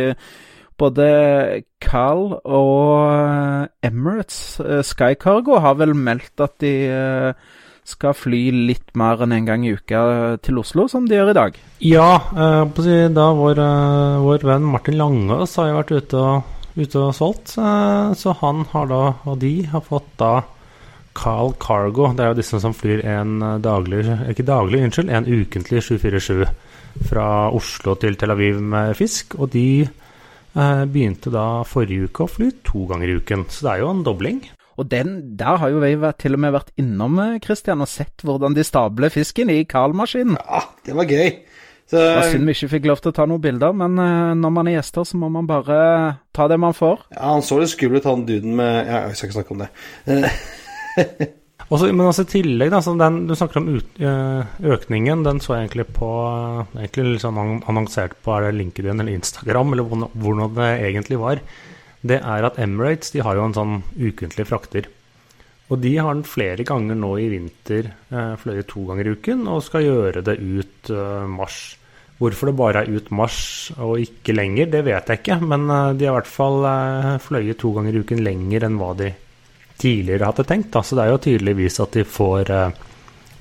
Både 0.82 1.08
Carl 1.82 2.38
og 2.41 3.10
eh, 3.12 3.89
Emirates 3.89 4.60
eh, 4.63 4.82
Sky 4.86 5.15
Cargo 5.20 5.60
har 5.62 5.78
vel 5.80 5.94
meldt 5.98 6.43
at 6.43 6.58
de 6.64 6.72
eh, 6.89 7.49
skal 7.91 8.16
fly 8.16 8.43
litt 8.70 8.93
mer 8.97 9.24
enn 9.26 9.34
en 9.36 9.47
gang 9.49 9.66
i 9.66 9.74
uka 9.76 10.01
til 10.45 10.62
Oslo, 10.62 10.86
som 10.88 11.08
de 11.10 11.18
gjør 11.18 11.32
i 11.32 11.36
dag. 11.36 11.55
Ja, 11.84 12.12
da 12.32 13.26
vår, 13.36 13.60
vår 14.22 14.45
venn 14.47 14.68
Martin 14.70 14.99
Langås 14.99 15.58
har 15.60 15.74
vært 15.80 15.91
ute 15.97 16.22
og, 16.22 16.51
ute 16.78 17.01
og 17.01 17.16
solgt, 17.18 17.55
så 17.58 18.36
han 18.43 18.64
har 18.72 18.88
da, 18.88 19.01
og 19.26 19.41
de 19.41 19.66
har 19.74 19.84
fått 19.84 20.14
da 20.22 20.43
Carl 21.18 21.55
Cargo. 21.60 22.12
Det 22.14 22.24
er 22.24 22.32
jo 22.32 22.39
disse 22.39 22.62
som 22.64 22.78
flyr 22.78 23.01
en 23.18 23.41
daglig, 23.66 24.05
ikke 24.30 24.47
daglig, 24.47 24.86
unnskyld, 24.86 25.12
en 25.12 25.28
ukentlig 25.41 25.82
747 25.89 26.45
fra 27.10 27.28
Oslo 27.49 27.97
til 27.99 28.16
Tel 28.16 28.38
Aviv 28.38 28.62
med 28.62 28.93
fisk, 28.95 29.36
og 29.41 29.51
de 29.58 29.89
begynte 30.54 31.32
da 31.34 31.64
forrige 31.68 32.10
uke 32.10 32.26
å 32.26 32.32
fly 32.32 32.49
to 32.68 32.86
ganger 32.89 33.08
i 33.12 33.20
uken, 33.22 33.45
så 33.49 33.68
det 33.68 33.72
er 33.76 33.84
jo 33.86 33.93
en 33.93 34.04
dobling. 34.04 34.41
Og 34.80 34.88
den, 34.89 35.36
der 35.38 35.60
har 35.62 35.70
jo 35.70 35.82
vi 35.84 35.93
vært, 35.99 36.18
til 36.24 36.34
og 36.36 36.41
med 36.41 36.54
vært 36.56 36.72
innom, 36.80 37.20
eh, 37.20 37.39
Christian, 37.43 37.84
og 37.84 37.89
sett 37.91 38.24
hvordan 38.26 38.56
de 38.56 38.64
stabler 38.66 39.12
fisken 39.14 39.52
i 39.54 39.64
Carl-maskinen. 39.70 40.38
Ja, 40.39 40.64
det 40.88 40.95
var 40.97 41.06
gøy. 41.06 41.41
Så, 41.91 41.99
Det 41.99 42.16
var 42.16 42.30
synd 42.32 42.47
vi 42.47 42.54
ikke 42.56 42.70
fikk 42.72 42.86
lov 42.88 43.02
til 43.04 43.12
å 43.12 43.16
ta 43.18 43.26
noen 43.28 43.43
bilder, 43.43 43.74
men 43.76 43.99
eh, 43.99 44.32
når 44.39 44.54
man 44.56 44.70
er 44.72 44.78
gjester, 44.80 45.04
så 45.06 45.20
må 45.20 45.28
man 45.30 45.49
bare 45.49 45.78
ta 46.34 46.47
det 46.47 46.58
man 46.60 46.74
får. 46.74 47.04
ja, 47.12 47.34
han 47.34 47.43
så 47.43 47.60
litt 47.60 47.74
skummel 47.74 47.99
ut, 47.99 48.08
han 48.08 48.26
duden 48.26 48.56
med 48.56 48.88
ja, 48.88 49.04
Jeg 49.10 49.20
skal 49.20 49.28
ikke 49.30 49.39
snakke 49.41 49.56
om 49.58 49.64
det. 49.66 51.32
Eh, 51.72 51.74
Også, 51.74 51.88
men 51.95 52.03
også 52.03 52.26
i 52.26 52.32
tillegg, 52.34 52.72
da, 52.72 52.82
den, 52.99 53.28
du 53.30 53.36
snakker 53.36 53.61
om 53.61 53.69
ut, 53.72 53.91
øh, 54.03 54.43
økningen, 54.74 55.24
den 55.24 55.39
så 55.39 55.55
jeg 55.55 55.69
egentlig 55.69 55.86
på 55.95 56.09
Egentlig 56.76 57.13
liksom 57.13 57.38
annonsert 57.39 58.17
på 58.24 58.34
er 58.36 58.49
det 58.49 58.57
LinkedIn 58.59 58.99
eller 58.99 59.13
Instagram, 59.13 59.72
eller 59.72 59.84
hvordan, 59.88 60.55
det 60.55 60.67
egentlig 60.89 61.19
var. 61.19 61.39
Det 62.03 62.19
er 62.19 62.43
at 62.43 62.59
Emirates 62.59 63.11
de 63.11 63.22
har 63.24 63.36
jo 63.36 63.45
en 63.45 63.55
sånn 63.55 63.78
ukentlig 63.95 64.47
frakter. 64.49 64.89
Og 65.72 65.80
de 65.80 65.95
har 65.95 66.11
den 66.11 66.28
flere 66.28 66.65
ganger 66.67 66.97
nå 66.99 67.13
i 67.17 67.30
vinter 67.32 67.93
øh, 68.11 68.36
fløyet 68.36 68.67
to 68.67 68.84
ganger 68.89 69.07
i 69.07 69.15
uken, 69.15 69.47
og 69.47 69.63
skal 69.63 69.88
gjøre 69.88 70.26
det 70.28 70.39
ut 70.43 70.91
øh, 70.91 71.24
mars. 71.32 71.78
Hvorfor 72.19 72.51
det 72.51 72.57
bare 72.59 72.84
er 72.84 72.91
ut 72.91 73.07
mars 73.15 73.72
og 73.80 74.01
ikke 74.03 74.36
lenger, 74.36 74.67
det 74.76 74.84
vet 74.84 75.07
jeg 75.07 75.24
ikke. 75.24 75.39
Men 75.39 75.69
øh, 75.72 75.95
de 75.95 76.03
har 76.03 76.17
i 76.17 76.19
hvert 76.19 76.36
fall 76.36 76.65
øh, 76.67 77.19
fløyet 77.24 77.63
to 77.63 77.72
ganger 77.80 77.95
i 77.95 78.03
uken 78.03 78.26
lenger 78.28 78.67
enn 78.67 78.82
hva 78.82 78.91
de 78.99 79.13
tidligere 79.82 80.29
hadde 80.29 80.47
tenkt. 80.47 80.71
Da. 80.75 80.84
Så 80.86 80.97
det 80.97 81.05
er 81.05 81.13
jo 81.13 81.23
tydeligvis 81.25 81.79
at 81.84 81.97
de 81.97 82.05
får, 82.07 82.51
eh, 82.53 82.82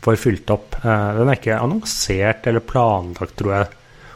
får 0.05 0.20
fylt 0.20 0.55
opp. 0.55 0.78
Eh, 0.82 1.09
den 1.18 1.28
er 1.28 1.38
ikke 1.38 1.61
annonsert 1.61 2.49
eller 2.51 2.64
planlagt, 2.64 3.36
tror 3.38 3.57
jeg, 3.59 3.72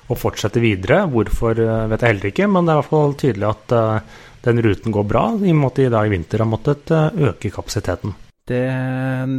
å 0.08 0.18
fortsette 0.18 0.62
videre. 0.62 1.04
Hvorfor 1.12 1.60
eh, 1.60 1.86
vet 1.92 2.04
jeg 2.04 2.14
heller 2.14 2.30
ikke, 2.32 2.50
men 2.50 2.64
det 2.64 2.74
er 2.74 2.78
i 2.78 2.82
hvert 2.82 2.94
fall 2.96 3.18
tydelig 3.20 3.50
at 3.50 3.76
eh, 3.78 4.20
den 4.44 4.60
ruten 4.62 4.92
går 4.92 5.08
bra, 5.08 5.24
i 5.40 5.52
og 5.52 5.56
med 5.56 5.70
at 5.70 5.80
de 5.80 5.88
da 5.92 6.04
i 6.04 6.12
vinter 6.12 6.44
har 6.44 6.50
måttet 6.50 6.92
eh, 6.92 7.24
øke 7.30 7.52
kapasiteten. 7.52 8.14
Det, 8.44 8.60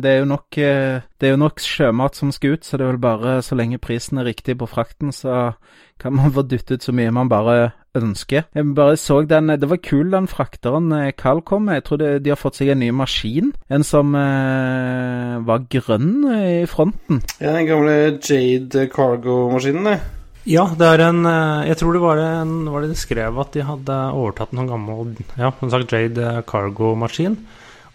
det, 0.01 0.11
er 0.11 0.25
nok, 0.25 0.57
eh, 0.57 1.03
det 1.21 1.27
er 1.27 1.35
jo 1.35 1.41
nok 1.43 1.61
sjømat 1.61 2.17
som 2.17 2.31
skal 2.33 2.57
ut, 2.57 2.65
så 2.65 2.77
det 2.77 2.87
er 2.87 2.95
vel 2.95 3.03
bare 3.03 3.35
så 3.45 3.57
lenge 3.57 3.81
prisen 3.81 4.17
er 4.17 4.25
riktig 4.31 4.57
på 4.57 4.69
frakten, 4.69 5.13
så 5.13 5.53
kan 6.01 6.15
man 6.17 6.33
få 6.33 6.45
dyttet 6.49 6.85
så 6.85 6.95
mye 6.95 7.13
man 7.13 7.29
bare 7.29 7.75
ønsker. 7.95 8.45
Jeg 8.55 8.73
bare 8.77 8.97
så 8.99 9.21
den 9.27 9.47
Det 9.47 9.69
var 9.69 9.81
kul 9.83 10.11
den 10.11 10.27
frakteren 10.27 10.91
eh, 10.91 11.13
Carl 11.17 11.41
kom 11.41 11.67
med. 11.69 11.79
Jeg 11.79 11.87
tror 11.87 12.03
de 12.03 12.33
har 12.33 12.39
fått 12.39 12.59
seg 12.59 12.73
en 12.73 12.81
ny 12.83 12.91
maskin. 12.91 13.53
En 13.69 13.83
som 13.83 14.15
eh, 14.15 15.37
var 15.45 15.65
grønn 15.71 16.11
eh, 16.33 16.63
i 16.63 16.67
fronten. 16.69 17.23
ja, 17.39 17.55
den 17.55 17.69
gamle 17.69 17.95
Jade 18.19 18.87
Cargo-maskinen, 18.93 19.89
det. 19.91 19.99
Ja, 20.45 20.67
det 20.77 20.85
er 20.85 21.01
en 21.07 21.25
eh, 21.25 21.67
Jeg 21.71 21.79
tror 21.81 21.95
det 21.95 22.03
var, 22.03 22.21
en, 22.21 22.69
var 22.69 22.83
det 22.83 22.91
de 22.93 22.99
skrev 22.99 23.39
at 23.41 23.55
de 23.55 23.65
hadde 23.65 23.97
overtatt 24.13 24.53
en 24.53 24.61
sånn 24.61 24.69
gammel 24.69 25.15
ja, 25.39 25.49
som 25.57 25.71
sagt 25.73 25.95
Jade 25.95 26.43
cargo-maskin. 26.49 27.39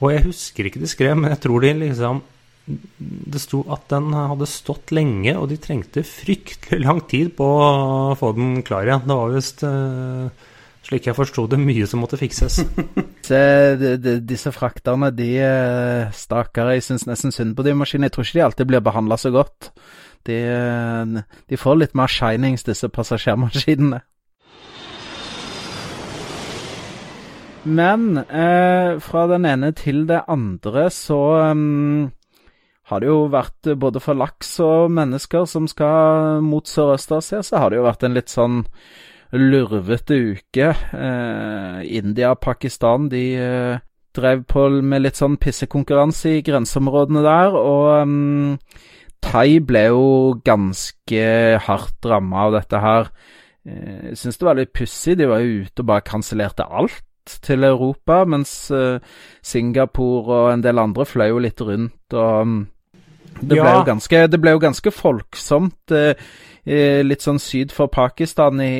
Og 0.01 0.15
jeg 0.15 0.25
husker 0.25 0.67
ikke 0.67 0.83
de 0.83 0.89
skrev, 0.91 1.15
men 1.19 1.35
jeg 1.35 1.43
tror 1.45 1.63
de 1.63 1.75
liksom 1.85 2.23
Det 2.67 3.41
sto 3.43 3.65
at 3.73 3.89
den 3.91 4.13
hadde 4.15 4.47
stått 4.47 4.93
lenge, 4.95 5.33
og 5.39 5.49
de 5.51 5.59
trengte 5.59 6.05
fryktelig 6.07 6.81
lang 6.85 7.01
tid 7.11 7.33
på 7.39 7.47
å 7.47 8.17
få 8.19 8.33
den 8.37 8.61
klar 8.67 8.87
igjen. 8.87 9.07
Det 9.09 9.17
var 9.19 9.33
visst 9.35 9.65
eh, 9.67 10.51
slik 10.87 11.09
jeg 11.09 11.17
forsto 11.19 11.47
det, 11.51 11.59
mye 11.63 11.89
som 11.91 12.05
måtte 12.05 12.21
fikses. 12.21 12.61
Se, 13.31 13.41
disse 14.27 14.53
frakterne, 14.55 15.11
de 15.15 15.33
stakkar, 16.17 16.75
jeg 16.77 16.87
syns 16.87 17.09
nesten 17.11 17.35
synd 17.35 17.57
på 17.59 17.67
de 17.67 17.75
maskinene. 17.79 18.11
Jeg 18.11 18.17
tror 18.17 18.29
ikke 18.29 18.39
de 18.39 18.47
alltid 18.47 18.71
blir 18.71 18.87
behandla 18.87 19.19
så 19.21 19.35
godt. 19.35 19.73
De, 20.29 20.37
eh, 20.37 21.35
de 21.51 21.59
får 21.59 21.81
litt 21.81 21.99
mer 21.99 22.13
shinings, 22.13 22.67
disse 22.69 22.93
passasjermaskinene. 22.93 24.05
Men 27.63 28.17
eh, 28.17 28.97
fra 29.05 29.27
den 29.29 29.45
ene 29.45 29.73
til 29.77 30.07
det 30.09 30.23
andre 30.33 30.87
så 30.95 31.21
mm, 31.53 32.09
har 32.91 33.03
det 33.03 33.09
jo 33.11 33.21
vært 33.31 33.71
eh, 33.71 33.79
både 33.79 34.03
for 34.03 34.19
laks 34.19 34.57
og 34.65 34.91
mennesker 34.97 35.47
som 35.49 35.69
skal 35.71 36.43
mot 36.45 36.67
Sørøst-Asia, 36.67 37.43
så 37.47 37.63
har 37.63 37.71
det 37.71 37.81
jo 37.81 37.87
vært 37.87 38.07
en 38.07 38.17
litt 38.19 38.33
sånn 38.33 38.65
lurvete 39.37 40.17
uke. 40.35 40.73
Eh, 40.75 41.81
India 42.01 42.33
og 42.35 42.41
Pakistan 42.43 43.09
de 43.13 43.25
eh, 43.39 43.83
drev 44.17 44.43
på 44.51 44.67
med 44.83 45.05
litt 45.05 45.19
sånn 45.21 45.39
pissekonkurranse 45.41 46.39
i 46.39 46.47
grenseområdene 46.47 47.23
der, 47.27 47.55
og 47.55 48.09
mm, 48.11 48.57
Thai 49.21 49.61
ble 49.63 49.85
jo 49.91 50.07
ganske 50.45 51.23
hardt 51.67 52.09
ramma 52.09 52.49
av 52.49 52.57
dette 52.57 52.81
her. 52.83 53.13
Eh, 53.69 54.11
Jeg 54.11 54.19
syns 54.19 54.41
det 54.41 54.49
var 54.49 54.59
litt 54.59 54.75
pussig. 54.75 55.19
De 55.21 55.29
var 55.31 55.45
jo 55.45 55.63
ute 55.67 55.85
og 55.85 55.91
bare 55.93 56.07
kansellerte 56.09 56.67
alt 56.67 57.05
til 57.45 57.63
Europa, 57.69 58.25
mens 58.27 58.71
eh, 58.75 58.99
Singapore 59.45 60.39
og 60.41 60.53
en 60.55 60.65
del 60.65 60.81
andre 60.83 61.07
fløy 61.07 61.29
jo 61.29 61.43
litt 61.45 61.61
rundt, 61.63 62.17
og 62.17 62.47
mm, 62.49 62.61
det 63.41 63.49
ble, 63.57 63.57
Ja. 63.63 63.79
jo 63.79 63.85
ganske, 63.87 64.27
det 64.31 64.41
ble 64.41 64.51
jo 64.57 64.59
ganske 64.63 64.91
folksomt. 64.93 65.91
eh, 65.95 66.15
eh, 66.67 67.03
Litt 67.03 67.23
sånn 67.25 67.39
syd 67.41 67.73
for 67.73 67.89
Pakistan, 67.89 68.61
i, 68.61 68.75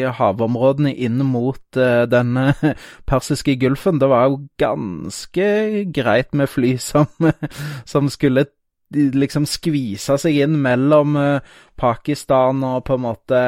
havområdene 0.04 0.94
inn 0.96 1.18
mot 1.24 1.60
eh, 1.76 2.06
den 2.10 2.36
eh, 2.36 2.74
persiske 3.06 3.54
gulfen. 3.60 4.00
Det 4.02 4.08
var 4.10 4.28
jo 4.28 4.40
ganske 4.58 5.48
greit 5.94 6.34
med 6.34 6.48
fly 6.50 6.76
som, 6.78 7.06
som 7.84 8.10
skulle 8.10 8.46
liksom 8.94 9.46
skvise 9.48 10.14
seg 10.20 10.36
inn 10.44 10.58
mellom 10.62 11.16
eh, 11.18 11.54
Pakistan 11.80 12.60
og 12.66 12.84
på 12.86 12.94
en 12.94 13.02
måte 13.06 13.40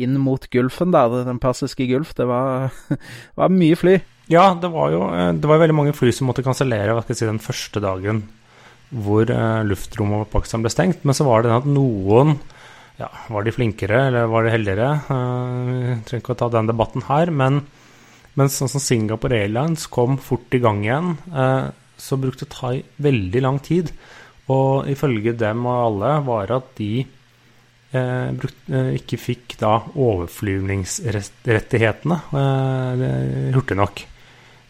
inn 0.00 0.14
mot 0.22 0.46
Gulfen 0.52 0.92
der, 0.94 1.24
den 1.26 1.40
persiske 1.42 1.84
gulf. 1.90 2.14
Det 2.16 2.24
var, 2.28 2.70
var 3.36 3.52
mye 3.52 3.76
fly. 3.76 3.98
Ja, 4.30 4.54
det 4.54 4.70
var 4.72 4.92
jo 4.94 5.02
det 5.34 5.48
var 5.50 5.58
veldig 5.58 5.74
mange 5.74 5.92
fly 5.96 6.12
som 6.14 6.28
måtte 6.30 6.44
kansellere 6.46 7.02
si, 7.10 7.26
den 7.26 7.42
første 7.42 7.82
dagen 7.82 8.22
hvor 8.90 9.30
eh, 9.30 9.62
luftrommet 9.68 10.16
over 10.20 10.28
Pakistan 10.32 10.62
ble 10.64 10.70
stengt. 10.72 11.04
Men 11.06 11.14
så 11.16 11.24
var 11.28 11.38
det 11.42 11.48
den 11.50 11.60
at 11.60 11.70
noen 11.70 12.28
ja, 13.00 13.08
Var 13.32 13.42
de 13.46 13.52
flinkere, 13.54 13.98
eller 14.10 14.22
var 14.28 14.40
de 14.44 14.50
heldigere? 14.52 14.88
Eh, 15.08 15.70
Vi 15.70 15.76
trenger 16.08 16.22
ikke 16.24 16.36
å 16.36 16.42
ta 16.42 16.48
den 16.52 16.68
debatten 16.68 17.02
her. 17.08 17.26
Men, 17.32 17.52
mens 18.36 18.52
sånn 18.60 18.72
som 18.72 18.82
Singapore 18.84 19.36
Airlines 19.44 19.82
kom 19.88 20.12
fort 20.20 20.50
i 20.52 20.60
gang 20.60 20.78
igjen, 20.84 21.08
eh, 21.32 21.66
så 22.00 22.16
brukte 22.20 22.50
Thai 22.50 22.82
veldig 23.00 23.40
lang 23.46 23.58
tid. 23.64 23.86
Og 24.50 24.88
ifølge 24.90 25.32
dem 25.38 25.66
og 25.70 25.76
alle 25.86 26.10
var 26.26 26.50
at 26.58 26.66
de 26.76 27.06
eh, 27.94 28.28
brukt, 28.36 28.60
eh, 28.68 28.90
ikke 28.98 29.18
fikk 29.20 29.56
da 29.60 29.72
overflyvningsrettighetene 29.94 32.16
eh, 32.40 33.54
hurtig 33.54 33.76
nok. 33.78 33.94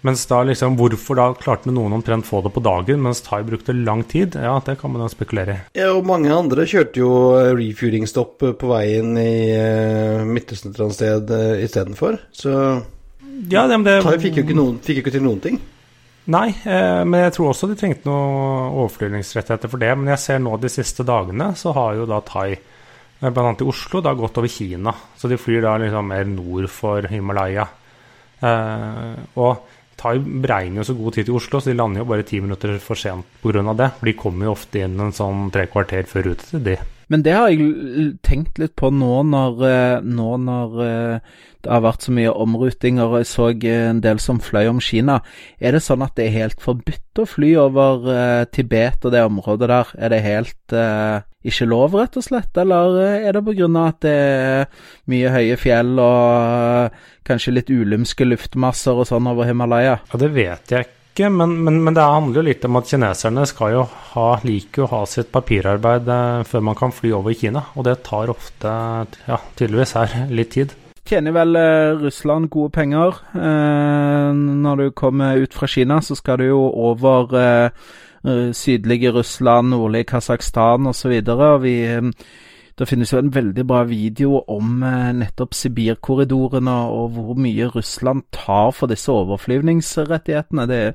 Mens 0.07 0.23
da 0.31 0.41
liksom, 0.49 0.79
Hvorfor 0.81 1.19
da 1.19 1.27
klarte 1.37 1.73
noen 1.73 1.93
omtrent 1.93 2.29
få 2.29 2.41
det 2.45 2.53
på 2.55 2.63
dagen, 2.65 3.03
mens 3.05 3.21
Thai 3.27 3.43
brukte 3.45 3.75
lang 3.77 4.05
tid? 4.09 4.39
Ja, 4.39 4.55
det 4.65 4.79
kan 4.81 4.95
man 4.95 5.05
jo 5.05 5.11
spekulere 5.13 5.57
i. 5.57 5.59
Ja, 5.83 5.91
og 5.93 6.09
mange 6.09 6.33
andre 6.33 6.65
kjørte 6.69 7.03
jo 7.03 7.11
eh, 7.37 7.51
refuelingstopp 7.59 8.47
eh, 8.49 8.55
på 8.57 8.71
veien 8.71 9.13
i 9.21 9.35
uh, 9.53 10.25
Midtøsten 10.25 10.71
et 10.71 10.79
eller 10.79 10.89
annet 10.89 11.01
sted 11.01 11.35
uh, 11.35 11.67
istedenfor. 11.67 12.17
Så 12.33 12.55
Ja, 13.51 13.67
det, 13.69 13.83
det, 13.85 14.01
Thai 14.07 14.17
fikk 14.23 14.41
jo 14.41 14.47
ikke, 14.47 14.57
noen, 14.57 14.81
fikk 14.85 15.03
ikke 15.03 15.15
til 15.19 15.27
noen 15.27 15.45
ting. 15.45 15.61
Nei, 16.31 16.51
eh, 16.69 17.03
men 17.09 17.25
jeg 17.25 17.35
tror 17.35 17.51
også 17.51 17.71
de 17.71 17.77
trengte 17.79 18.07
noen 18.09 18.77
overflyvningsrettigheter 18.83 19.71
for 19.73 19.83
det. 19.83 19.91
Men 19.99 20.13
jeg 20.15 20.23
ser 20.23 20.43
nå 20.43 20.55
de 20.61 20.71
siste 20.73 21.07
dagene, 21.07 21.53
så 21.59 21.73
har 21.77 21.97
jo 21.99 22.07
da 22.09 22.21
Thai, 22.27 22.55
bl.a. 23.21 23.31
blant 23.31 23.47
annet 23.47 23.65
i 23.65 23.69
Oslo, 23.73 24.03
da 24.05 24.15
gått 24.17 24.39
over 24.39 24.53
Kina. 24.53 24.95
Så 25.19 25.31
de 25.31 25.41
flyr 25.41 25.65
da 25.65 25.75
liksom 25.81 26.11
mer 26.13 26.29
nord 26.29 26.69
for 26.73 27.09
Himalaya. 27.11 27.67
Eh, 28.41 29.17
og 29.41 29.80
Beregner 30.03 30.81
jo 30.81 30.89
så 30.91 30.97
god 30.99 31.17
tid 31.17 31.29
til 31.29 31.37
Oslo, 31.39 31.61
så 31.61 31.71
de 31.71 31.77
lander 31.79 32.03
jo 32.03 32.09
bare 32.11 32.27
ti 32.27 32.41
minutter 32.41 32.79
for 32.83 32.99
sent 32.99 33.27
pga. 33.43 33.75
det. 33.77 33.91
For 33.99 34.11
de 34.11 34.17
kommer 34.19 34.49
jo 34.49 34.57
ofte 34.57 34.87
inn 34.87 34.99
en 35.01 35.15
sånn 35.15 35.51
tre 35.55 35.67
kvarter 35.71 36.09
før 36.09 36.31
rutetid, 36.31 36.65
de. 36.65 36.79
Men 37.11 37.25
det 37.27 37.33
har 37.35 37.51
jeg 37.51 38.19
tenkt 38.23 38.61
litt 38.63 38.77
på 38.79 38.93
nå 38.95 39.25
når, 39.27 39.63
eh, 39.67 40.03
nå 40.07 40.37
når 40.39 40.83
eh, 40.85 41.33
det 41.61 41.73
har 41.75 41.83
vært 41.83 42.07
så 42.07 42.15
mye 42.15 42.31
omrutinger, 42.31 43.09
og 43.09 43.19
jeg 43.19 43.29
så 43.33 43.49
eh, 43.51 43.89
en 43.89 44.03
del 44.05 44.23
som 44.23 44.39
fløy 44.39 44.71
om 44.71 44.79
Kina. 44.79 45.19
Er 45.59 45.75
det 45.75 45.83
sånn 45.83 46.05
at 46.07 46.15
det 46.15 46.29
er 46.29 46.37
helt 46.39 46.63
forbudt 46.63 47.19
å 47.19 47.27
fly 47.27 47.51
over 47.59 48.47
Tibet 48.55 49.03
og 49.03 49.17
det 49.17 49.25
området 49.27 49.73
der? 49.73 49.91
Er 49.99 50.15
det 50.15 50.23
helt 50.23 50.77
eh, 50.77 51.27
ikke 51.47 51.69
lov, 51.71 51.97
rett 51.97 52.19
og 52.21 52.25
slett, 52.27 52.53
eller 52.61 52.99
eh, 53.01 53.27
er 53.29 53.37
det 53.37 53.41
av 53.65 53.77
at 53.87 54.01
det 54.05 54.15
er 54.15 54.87
mye 55.09 55.33
høye 55.33 55.57
fjell 55.61 55.95
og 55.97 56.31
eh, 56.37 57.05
kanskje 57.25 57.55
litt 57.57 57.73
ulymske 57.73 58.27
luftmasser 58.29 59.01
og 59.01 59.09
sånn 59.09 59.31
over 59.31 59.49
Himalaya? 59.49 60.01
Ja, 60.13 60.21
det 60.21 60.35
vet 60.37 60.75
jeg 60.75 60.91
ikke, 61.11 61.31
men, 61.33 61.57
men, 61.65 61.81
men 61.85 61.97
det 61.97 62.05
handler 62.05 62.41
jo 62.41 62.47
litt 62.47 62.65
om 62.69 62.79
at 62.79 62.91
kineserne 62.91 63.47
skal 63.49 63.73
jo 63.75 63.87
ha, 64.13 64.27
liker 64.47 64.85
å 64.85 64.91
ha 64.93 65.01
sitt 65.09 65.33
papirarbeid 65.33 66.09
eh, 66.09 66.43
før 66.49 66.67
man 66.69 66.79
kan 66.79 66.95
fly 66.95 67.15
over 67.17 67.35
Kina. 67.37 67.65
Og 67.75 67.89
det 67.89 68.03
tar 68.07 68.33
ofte, 68.33 68.77
ja, 69.27 69.41
tydeligvis 69.59 69.97
her, 69.99 70.15
litt 70.31 70.55
tid. 70.55 70.77
tjener 71.09 71.35
vel 71.35 71.57
eh, 71.57 71.97
Russland 72.05 72.51
gode 72.53 72.73
penger. 72.77 73.17
Eh, 73.35 74.31
når 74.37 74.77
du 74.77 74.91
kommer 74.93 75.41
ut 75.41 75.57
fra 75.57 75.67
Kina, 75.67 76.01
så 76.01 76.15
skal 76.15 76.39
du 76.39 76.51
jo 76.53 76.63
over 76.69 77.35
eh, 77.41 77.91
sydlige 78.25 79.13
Russland, 79.13 79.69
nordlige 79.69 80.05
Kasakhstan 80.05 80.87
osv. 80.87 81.13
Eh, 81.13 82.03
Det 82.79 82.89
finnes 82.89 83.13
jo 83.13 83.19
en 83.19 83.35
veldig 83.35 83.67
bra 83.67 83.83
video 83.85 84.39
om 84.49 84.83
eh, 84.83 85.13
nettopp 85.13 85.53
Sibirkorridorene 85.53 86.73
og 86.89 87.11
hvor 87.11 87.35
mye 87.37 87.67
Russland 87.69 88.23
tar 88.33 88.71
for 88.73 88.87
disse 88.89 89.13
overflyvningsrettighetene. 89.13 90.67
Det, 90.67 90.95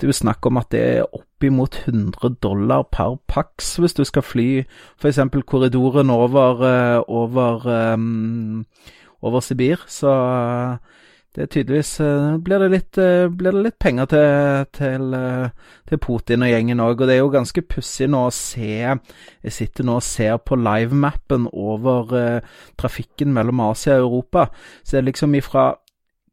det 0.00 0.06
er 0.06 0.08
jo 0.08 0.16
snakk 0.16 0.46
om 0.46 0.56
at 0.56 0.70
det 0.72 0.80
er 0.80 1.12
oppimot 1.12 1.76
100 1.84 2.38
dollar 2.40 2.86
per 2.88 3.18
pax 3.28 3.76
hvis 3.76 3.94
du 3.94 4.04
skal 4.04 4.22
fly 4.22 4.64
f.eks. 4.96 5.20
korridoren 5.46 6.10
over, 6.10 6.64
eh, 6.64 7.02
over, 7.06 7.68
over 9.20 9.40
Sibir. 9.40 9.84
Så 9.86 10.16
det 11.36 11.42
er 11.42 11.48
tydeligvis 11.52 11.90
uh, 12.00 12.38
blir, 12.40 12.62
det 12.62 12.68
litt, 12.72 12.96
uh, 12.96 13.26
blir 13.28 13.52
det 13.52 13.64
litt 13.66 13.76
penger 13.82 14.08
til, 14.08 14.62
til, 14.72 15.10
uh, 15.12 15.74
til 15.84 16.00
Putin 16.00 16.46
og 16.46 16.48
gjengen 16.48 16.80
òg. 16.80 16.94
Og 16.96 17.10
det 17.10 17.16
er 17.18 17.20
jo 17.20 17.32
ganske 17.34 17.64
pussig 17.68 18.08
nå 18.08 18.22
å 18.24 18.32
se 18.32 18.70
Jeg 18.80 19.52
sitter 19.52 19.84
nå 19.84 19.98
og 20.00 20.06
ser 20.06 20.38
på 20.40 20.56
livemappen 20.56 21.44
over 21.52 22.40
trafikken 22.80 23.36
mellom 23.36 23.60
Asia 23.68 23.98
og 23.98 24.06
Europa. 24.06 24.46
Så 24.80 24.96
det 24.96 25.02
er 25.02 25.10
liksom 25.10 25.36
ifra 25.36 25.66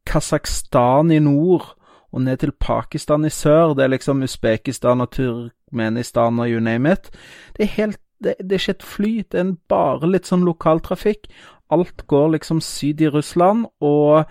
Kasakhstan 0.08 1.12
i 1.12 1.20
nord 1.20 1.74
og 2.14 2.24
ned 2.24 2.40
til 2.40 2.54
Pakistan 2.56 3.28
i 3.28 3.32
sør. 3.32 3.74
Det 3.76 3.84
er 3.84 3.92
liksom 3.92 4.24
Usbekistan 4.24 5.04
og 5.04 5.12
Turkmenistan 5.12 6.40
og 6.40 6.48
you 6.48 6.64
name 6.64 6.92
it. 6.92 7.10
Det 7.56 7.68
er 7.68 7.76
helt 7.76 8.00
det, 8.24 8.34
det 8.40 8.52
er 8.52 8.62
ikke 8.62 8.76
et 8.78 8.88
fly, 8.88 9.12
det 9.32 9.40
er 9.40 9.54
bare 9.68 10.08
litt 10.08 10.30
sånn 10.30 10.46
lokaltrafikk. 10.46 11.26
Alt 11.74 12.06
går 12.08 12.36
liksom 12.38 12.62
syd 12.64 13.02
i 13.04 13.10
Russland, 13.12 13.66
og 13.84 14.30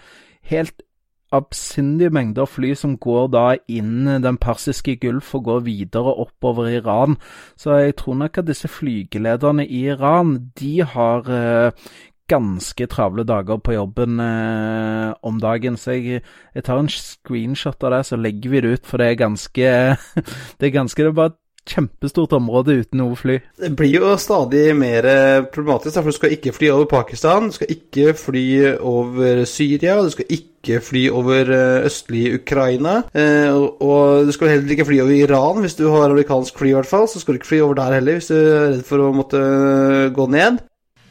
helt 0.49 0.83
absindige 1.33 2.13
mengder 2.13 2.45
fly 2.45 2.73
som 2.77 2.95
går 3.01 3.27
da 3.33 3.43
inn 3.71 4.05
den 4.21 4.37
persiske 4.41 4.95
gulf 5.01 5.33
og 5.37 5.47
går 5.49 5.65
videre 5.65 6.15
oppover 6.25 6.69
Iran. 6.69 7.17
Så 7.57 7.79
jeg 7.81 7.95
tror 7.97 8.19
nok 8.21 8.37
at 8.37 8.47
disse 8.47 8.69
flygelederne 8.69 9.65
i 9.65 9.85
Iran, 9.89 10.35
de 10.59 10.83
har 10.83 11.29
eh, 11.33 11.71
ganske 12.29 12.87
travle 12.87 13.25
dager 13.27 13.57
på 13.57 13.73
jobben 13.73 14.19
eh, 14.19 15.13
om 15.23 15.39
dagen. 15.41 15.77
Så 15.77 15.97
jeg, 15.97 16.21
jeg, 16.55 16.63
tar 16.63 16.79
en 16.79 16.89
screenshot 16.89 17.83
av 17.83 17.97
det, 17.97 18.03
så 18.05 18.19
legger 18.19 18.53
vi 18.53 18.61
det 18.61 18.73
ut, 18.77 18.85
for 18.85 19.01
det 19.01 19.09
er 19.09 19.23
ganske 19.25 19.71
Det 20.59 20.69
er 20.69 20.77
ganske, 20.77 21.03
det 21.03 21.11
er 21.11 21.17
bare 21.17 21.37
kjempestort 21.69 22.35
område 22.37 22.79
uten 22.83 23.01
noe 23.01 23.17
fly. 23.19 23.39
Det 23.59 23.73
blir 23.77 23.99
jo 23.99 24.15
stadig 24.21 24.71
mer 24.77 25.07
problematisk, 25.53 25.99
for 25.99 26.11
du 26.11 26.17
skal 26.19 26.35
ikke 26.37 26.55
fly 26.55 26.71
over 26.73 26.89
Pakistan, 26.91 27.49
du 27.49 27.55
skal 27.55 27.71
ikke 27.71 28.15
fly 28.19 28.47
over 28.79 29.45
Syria, 29.49 29.99
du 30.03 30.11
skal 30.13 30.27
ikke 30.29 30.79
fly 30.83 31.07
over 31.11 31.49
østlig 31.83 32.03
østlige 32.03 32.39
Ukraina, 32.41 33.03
eh, 33.13 33.53
og 33.53 34.25
du 34.27 34.31
skal 34.31 34.49
heller 34.49 34.71
ikke 34.71 34.85
fly 34.85 34.99
over 35.01 35.11
Iran 35.11 35.61
hvis 35.61 35.75
du 35.75 35.89
har 35.89 36.09
amerikansk 36.09 36.57
fly, 36.57 36.69
i 36.69 36.73
hvert 36.77 36.89
fall. 36.89 37.07
Så 37.07 37.19
skal 37.19 37.33
du 37.33 37.39
ikke 37.39 37.47
fly 37.47 37.61
over 37.61 37.73
der 37.73 37.93
heller 37.93 38.13
hvis 38.19 38.27
du 38.27 38.35
er 38.35 38.69
redd 38.73 38.85
for 38.85 38.99
å 38.99 39.13
måtte 39.13 39.41
gå 40.13 40.27
ned. 40.29 40.61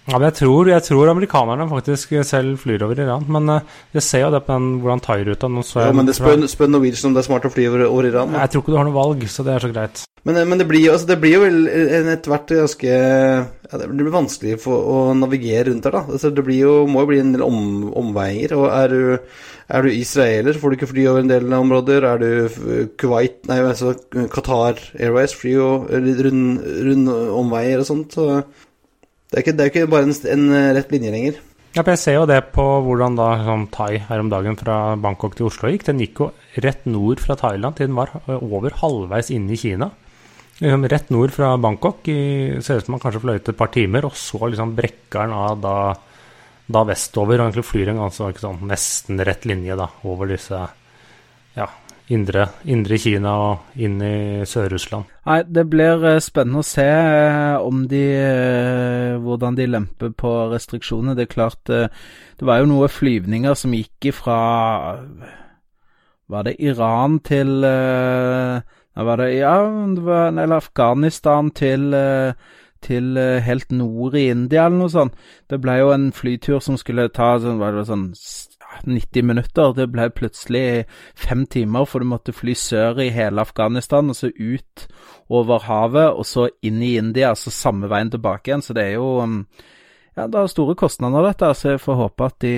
Ja, 0.03 0.19
men 0.19 0.27
jeg 0.27 0.35
tror, 0.41 0.67
jeg 0.67 0.83
tror, 0.83 1.11
amerikanerne 1.13 1.69
faktisk 1.71 2.15
selv 2.27 2.57
flyr 2.59 2.83
over 2.83 2.99
Iran. 2.99 3.27
Men 3.31 3.51
uh, 3.53 3.75
jeg 3.95 4.03
ser 4.03 4.25
jo 4.25 4.33
det 4.35 4.41
på 4.47 4.57
den, 4.57 4.81
hvordan 4.83 5.03
Thai-ruta 5.05 5.51
Ja, 5.79 5.93
men 5.95 6.09
det 6.09 6.17
spør, 6.19 6.43
spør 6.51 6.73
Norwegian 6.73 7.13
om 7.13 7.15
det 7.15 7.23
er 7.23 7.29
smart 7.29 7.47
å 7.47 7.53
fly 7.53 7.69
over, 7.71 7.85
over 7.87 8.09
Iran. 8.11 8.33
Da. 8.35 8.43
Jeg 8.43 8.53
tror 8.53 8.65
ikke 8.65 8.75
du 8.75 8.79
har 8.81 8.89
noe 8.89 8.99
valg, 8.99 9.23
så 9.31 9.47
det 9.47 9.55
er 9.55 9.63
så 9.63 9.71
greit. 9.71 10.03
Men, 10.27 10.41
eh, 10.41 10.49
men 10.49 10.59
det, 10.59 10.67
blir, 10.71 10.89
altså, 10.91 11.07
det, 11.07 11.19
blir, 11.23 11.37
jo 11.37 11.45
vel 11.45 11.61
etter 11.71 12.31
hvert 12.31 12.51
ganske 12.55 12.91
ja, 12.93 13.79
Det 13.79 13.89
blir 13.93 14.11
vanskelig 14.15 14.59
for 14.63 14.91
å 14.91 14.99
navigere 15.19 15.69
rundt 15.71 15.87
her, 15.87 15.95
da. 15.95 16.03
Altså, 16.17 16.33
det 16.35 16.59
jo, 16.59 16.75
må 16.91 17.07
jo 17.07 17.11
bli 17.13 17.23
en 17.23 17.33
del 17.37 17.47
om, 17.47 17.63
omveier. 18.03 18.57
Og 18.59 18.67
er 18.75 18.91
du, 18.91 19.31
er 19.71 19.87
du 19.87 19.93
israeler, 19.95 20.59
får 20.59 20.75
du 20.75 20.79
ikke 20.81 20.91
fly 20.91 21.07
over 21.13 21.23
en 21.23 21.31
del 21.31 21.57
områder. 21.61 22.09
Er 22.11 22.27
du 22.27 22.91
Kuwait 22.99 23.39
Nei, 23.47 23.63
altså 23.71 23.95
Qatar 24.35 24.83
Airways 24.99 25.39
flyr 25.39 25.57
jo 25.61 25.73
rund, 25.95 26.61
rund 26.91 27.17
omveier 27.39 27.87
og 27.87 27.91
sånt. 27.93 28.19
Så 28.19 28.43
det 29.33 29.41
er, 29.41 29.47
ikke, 29.47 29.67
ikke 29.71 29.89
bare 29.89 30.05
en, 30.05 30.15
en, 30.29 30.45
eh, 30.53 30.71
rett 30.77 30.91
linje 30.93 31.11
lenger. 31.15 31.41
Ja, 31.73 31.81
jeg 31.87 32.01
ser 32.03 32.19
jo 32.19 32.29
det 32.29 32.39
på 32.53 32.65
hvordan 32.85 33.15
da 33.17 33.31
sånn 33.47 33.65
Thai 33.73 34.03
her 34.05 34.21
om 34.21 34.29
dagen 34.29 34.59
fra 34.61 34.93
Bangkok 35.01 35.39
til 35.39 35.49
Oslo 35.49 35.71
gikk. 35.73 35.87
Den 35.89 36.03
gikk 36.05 36.21
jo 36.21 36.29
rett 36.61 36.85
nord 36.85 37.23
fra 37.25 37.37
Thailand 37.41 37.79
til 37.79 37.89
den 37.89 37.97
var 37.97 38.13
over 38.29 38.77
halvveis 38.83 39.33
inne 39.33 39.57
i 39.57 39.61
Kina. 39.61 39.89
Liksom 40.59 40.85
rett 40.93 41.09
nord 41.15 41.33
fra 41.33 41.55
Bangkok. 41.57 42.05
I, 42.13 42.61
ser 42.61 42.83
ut 42.83 42.91
som 42.91 42.99
man 42.99 43.01
kanskje 43.01 43.23
fløy 43.25 43.39
et 43.39 43.49
par 43.57 43.73
timer, 43.73 44.05
og 44.05 44.19
så 44.21 44.53
liksom 44.53 44.77
brekker 44.77 45.25
den 45.25 45.33
av 45.33 45.65
da, 45.65 45.77
da 46.77 46.85
vestover. 46.93 47.41
Og 47.41 47.49
egentlig 47.49 47.65
flyr 47.71 47.95
en 47.95 48.05
ganske 48.05 48.45
sånn, 48.45 48.61
nesten 48.69 49.25
rett 49.25 49.49
linje 49.49 49.79
da, 49.81 49.89
over 50.05 50.29
disse 50.29 50.61
ja, 51.57 51.71
indre, 52.13 52.47
indre 52.69 52.99
Kina 53.01 53.33
og 53.41 53.81
inn 53.81 54.01
i 54.05 54.45
Sør-Russland. 54.49 55.09
Nei, 55.29 55.39
det 55.47 55.65
blir 55.71 56.05
eh, 56.09 56.21
spennende 56.23 56.63
å 56.63 56.67
se 56.67 56.87
eh, 56.87 57.57
om 57.63 57.85
de 57.91 58.03
eh, 58.19 59.19
hvordan 59.23 59.59
de 59.59 59.69
lemper 59.71 60.15
på 60.19 60.33
restriksjoner. 60.53 61.17
Det 61.19 61.27
er 61.27 61.33
klart 61.33 61.63
Det 61.69 62.49
var 62.49 62.61
jo 62.61 62.71
noen 62.71 62.91
flyvninger 62.91 63.55
som 63.59 63.75
gikk 63.77 64.11
ifra 64.11 64.39
Var 66.33 66.49
det 66.49 66.57
Iran 66.59 67.21
til 67.21 67.63
var 67.63 69.17
det, 69.17 69.29
Ja, 69.37 69.55
det 69.95 70.03
var, 70.05 70.33
eller 70.33 70.57
Afghanistan 70.57 71.51
til 71.51 71.95
til 72.83 73.15
helt 73.47 73.71
nord 73.71 74.17
i 74.19 74.25
India, 74.33 74.65
eller 74.67 74.81
noe 74.81 74.91
sånt. 74.91 75.13
Det 75.47 75.61
ble 75.63 75.77
jo 75.79 75.93
en 75.95 76.09
flytur 76.11 76.59
som 76.59 76.75
skulle 76.75 77.05
ta 77.15 77.37
sånn, 77.39 77.61
var 77.61 77.77
det 77.77 77.85
sånn 77.87 78.09
90 78.89 79.27
minutter. 79.29 79.75
Det 79.77 79.89
ble 79.93 80.09
plutselig 80.15 80.85
fem 81.19 81.45
timer, 81.47 81.87
for 81.89 82.03
du 82.03 82.09
måtte 82.11 82.35
fly 82.37 82.55
sør 82.59 83.03
i 83.05 83.11
hele 83.15 83.43
Afghanistan, 83.43 84.11
og 84.11 84.19
så 84.19 84.33
ut 84.33 84.87
over 85.33 85.67
havet, 85.69 86.11
og 86.13 86.27
så 86.29 86.49
inn 86.63 86.83
i 86.83 86.97
India, 87.01 87.31
altså 87.33 87.53
samme 87.55 87.91
veien 87.93 88.13
tilbake 88.13 88.51
igjen. 88.51 88.65
Så 88.65 88.77
det 88.77 88.89
er 88.91 88.99
jo 88.99 89.15
um, 89.23 89.41
ja, 90.17 90.27
det 90.29 90.39
er 90.39 90.51
store 90.53 90.77
kostnader, 90.77 91.25
dette. 91.25 91.53
Så 91.57 91.75
jeg 91.75 91.83
får 91.83 92.01
håpe 92.01 92.29
at 92.29 92.39
de, 92.45 92.55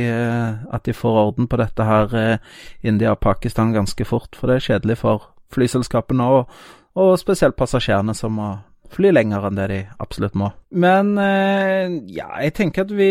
at 0.74 0.86
de 0.86 0.96
får 0.96 1.20
orden 1.26 1.48
på 1.50 1.58
dette 1.60 1.86
her, 1.86 2.14
eh, 2.18 2.38
India 2.82 3.14
og 3.14 3.22
Pakistan, 3.22 3.74
ganske 3.74 4.04
fort. 4.08 4.34
For 4.36 4.50
det 4.50 4.58
er 4.58 4.68
kjedelig 4.68 4.98
for 5.04 5.30
flyselskapene 5.54 6.26
og, 6.26 6.54
og 6.98 7.18
spesielt 7.20 7.56
passasjerene 7.56 8.14
som 8.14 8.34
må 8.40 8.54
fly 8.94 9.12
lenger 9.12 9.46
enn 9.48 9.58
det 9.58 9.68
de 9.70 9.78
absolutt 10.02 10.36
må. 10.38 10.50
Men 10.74 11.14
eh, 11.20 11.98
ja, 12.14 12.28
jeg 12.42 12.54
tenker 12.56 12.86
at 12.86 12.94
vi 12.94 13.10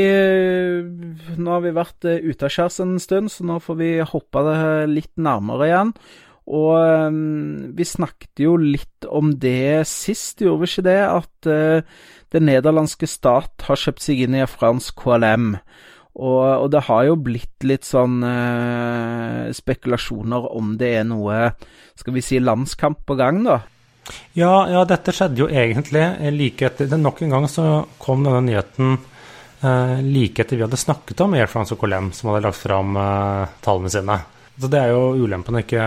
Nå 1.38 1.56
har 1.56 1.64
vi 1.64 1.74
vært 1.76 2.04
utaskjærs 2.04 2.44
av 2.44 2.52
skjærs 2.56 2.82
en 2.84 3.00
stund, 3.04 3.32
så 3.34 3.48
nå 3.48 3.60
får 3.64 3.80
vi 3.80 3.94
hoppe 4.14 4.46
det 4.48 4.60
litt 4.92 5.14
nærmere 5.16 5.70
igjen. 5.70 5.96
Og 6.44 6.74
um, 6.76 7.72
vi 7.72 7.86
snakket 7.88 8.42
jo 8.44 8.58
litt 8.60 9.08
om 9.08 9.32
det 9.40 9.86
sist, 9.88 10.44
gjorde 10.44 10.66
vi 10.66 10.72
ikke 10.72 10.86
det? 10.90 11.00
At 11.08 11.48
den 12.36 12.48
nederlandske 12.50 13.08
stat 13.08 13.64
har 13.68 13.80
kjøpt 13.80 14.04
seg 14.04 14.26
inn 14.26 14.36
i 14.36 14.46
fransk 14.50 14.98
KLM. 15.00 15.54
Og, 16.14 16.46
og, 16.46 16.68
det 16.74 16.84
har 16.86 17.08
jo 17.08 17.18
blitt 17.26 17.66
litt 17.66 17.88
sånn 17.88 18.22
eh, 18.28 19.50
spekulasjoner 19.56 20.46
om 20.54 20.76
det 20.78 20.92
er 21.00 21.08
noe, 21.10 21.48
skal 21.98 22.14
vi 22.14 22.22
si, 22.26 22.38
landskamp 22.42 23.02
på 23.08 23.18
gang, 23.18 23.42
da. 23.48 23.64
Ja, 24.34 24.54
ja, 24.70 24.84
dette 24.90 25.14
skjedde 25.16 25.44
jo 25.44 25.48
egentlig 25.48 26.04
like 26.34 26.68
etter 26.68 26.98
Nok 26.98 27.22
en 27.24 27.34
gang 27.36 27.48
så 27.52 27.86
kom 28.02 28.26
denne 28.26 28.42
nyheten 28.48 28.98
eh, 29.64 30.02
like 30.04 30.44
etter 30.44 30.60
vi 30.60 30.66
hadde 30.66 30.80
snakket 30.80 31.24
om 31.24 31.36
Air 31.38 31.52
France 31.52 31.76
og 31.76 31.82
Colem, 31.84 32.12
som 32.16 32.32
hadde 32.32 32.44
lagt 32.48 32.60
fram 32.60 32.98
eh, 33.00 33.54
tallene 33.64 33.94
sine. 33.94 34.20
Så 34.60 34.70
Det 34.70 34.80
er 34.80 34.92
jo 34.94 35.16
ulempen 35.24 35.58
å 35.58 35.64
ikke, 35.64 35.86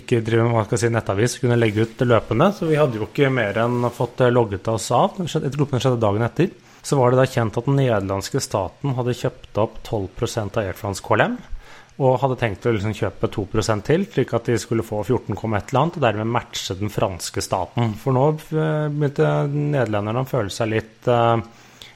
ikke 0.00 0.22
drive 0.26 0.48
med 0.48 0.72
si, 0.80 0.88
nettavis, 0.90 1.36
kunne 1.38 1.58
legge 1.58 1.84
ut 1.86 2.02
løpende. 2.02 2.50
Så 2.56 2.66
vi 2.66 2.78
hadde 2.80 2.98
jo 2.98 3.06
ikke 3.06 3.30
mer 3.30 3.60
enn 3.62 3.86
fått 3.94 4.24
logget 4.32 4.66
oss 4.72 4.88
av. 4.90 5.20
Etter 5.22 5.54
tror 5.54 5.70
skjedde 5.78 6.02
dagen 6.02 6.26
etter. 6.26 6.50
Så 6.82 6.96
var 6.98 7.12
det 7.12 7.20
da 7.20 7.28
kjent 7.28 7.58
at 7.60 7.68
den 7.68 7.78
nederlandske 7.78 8.40
staten 8.42 8.96
hadde 8.96 9.14
kjøpt 9.14 9.58
opp 9.62 9.78
12% 9.84 10.56
av 10.56 10.64
Air 10.64 10.78
France 10.78 11.04
KLM 11.04 11.36
og 12.00 12.20
hadde 12.22 12.38
tenkt 12.40 12.64
å 12.64 12.72
liksom 12.72 12.94
kjøpe 12.96 13.28
2% 13.28 13.84
til, 13.84 14.04
slik 14.08 14.30
at 14.36 14.46
de 14.48 14.56
skulle 14.60 14.84
få 14.86 15.02
14,1 15.04 15.36
eller 15.36 15.80
annet, 15.82 15.96
og 15.98 16.04
dermed 16.06 16.30
matche 16.32 16.76
den 16.78 16.92
franske 16.92 17.42
staten. 17.44 17.92
For 18.00 18.16
nå 18.16 18.26
eh, 18.32 18.86
begynte 18.88 19.32
nederlenderne 19.52 20.22
å 20.24 20.28
føle 20.28 20.52
seg 20.54 20.70
litt, 20.72 21.08
eh, 21.10 21.42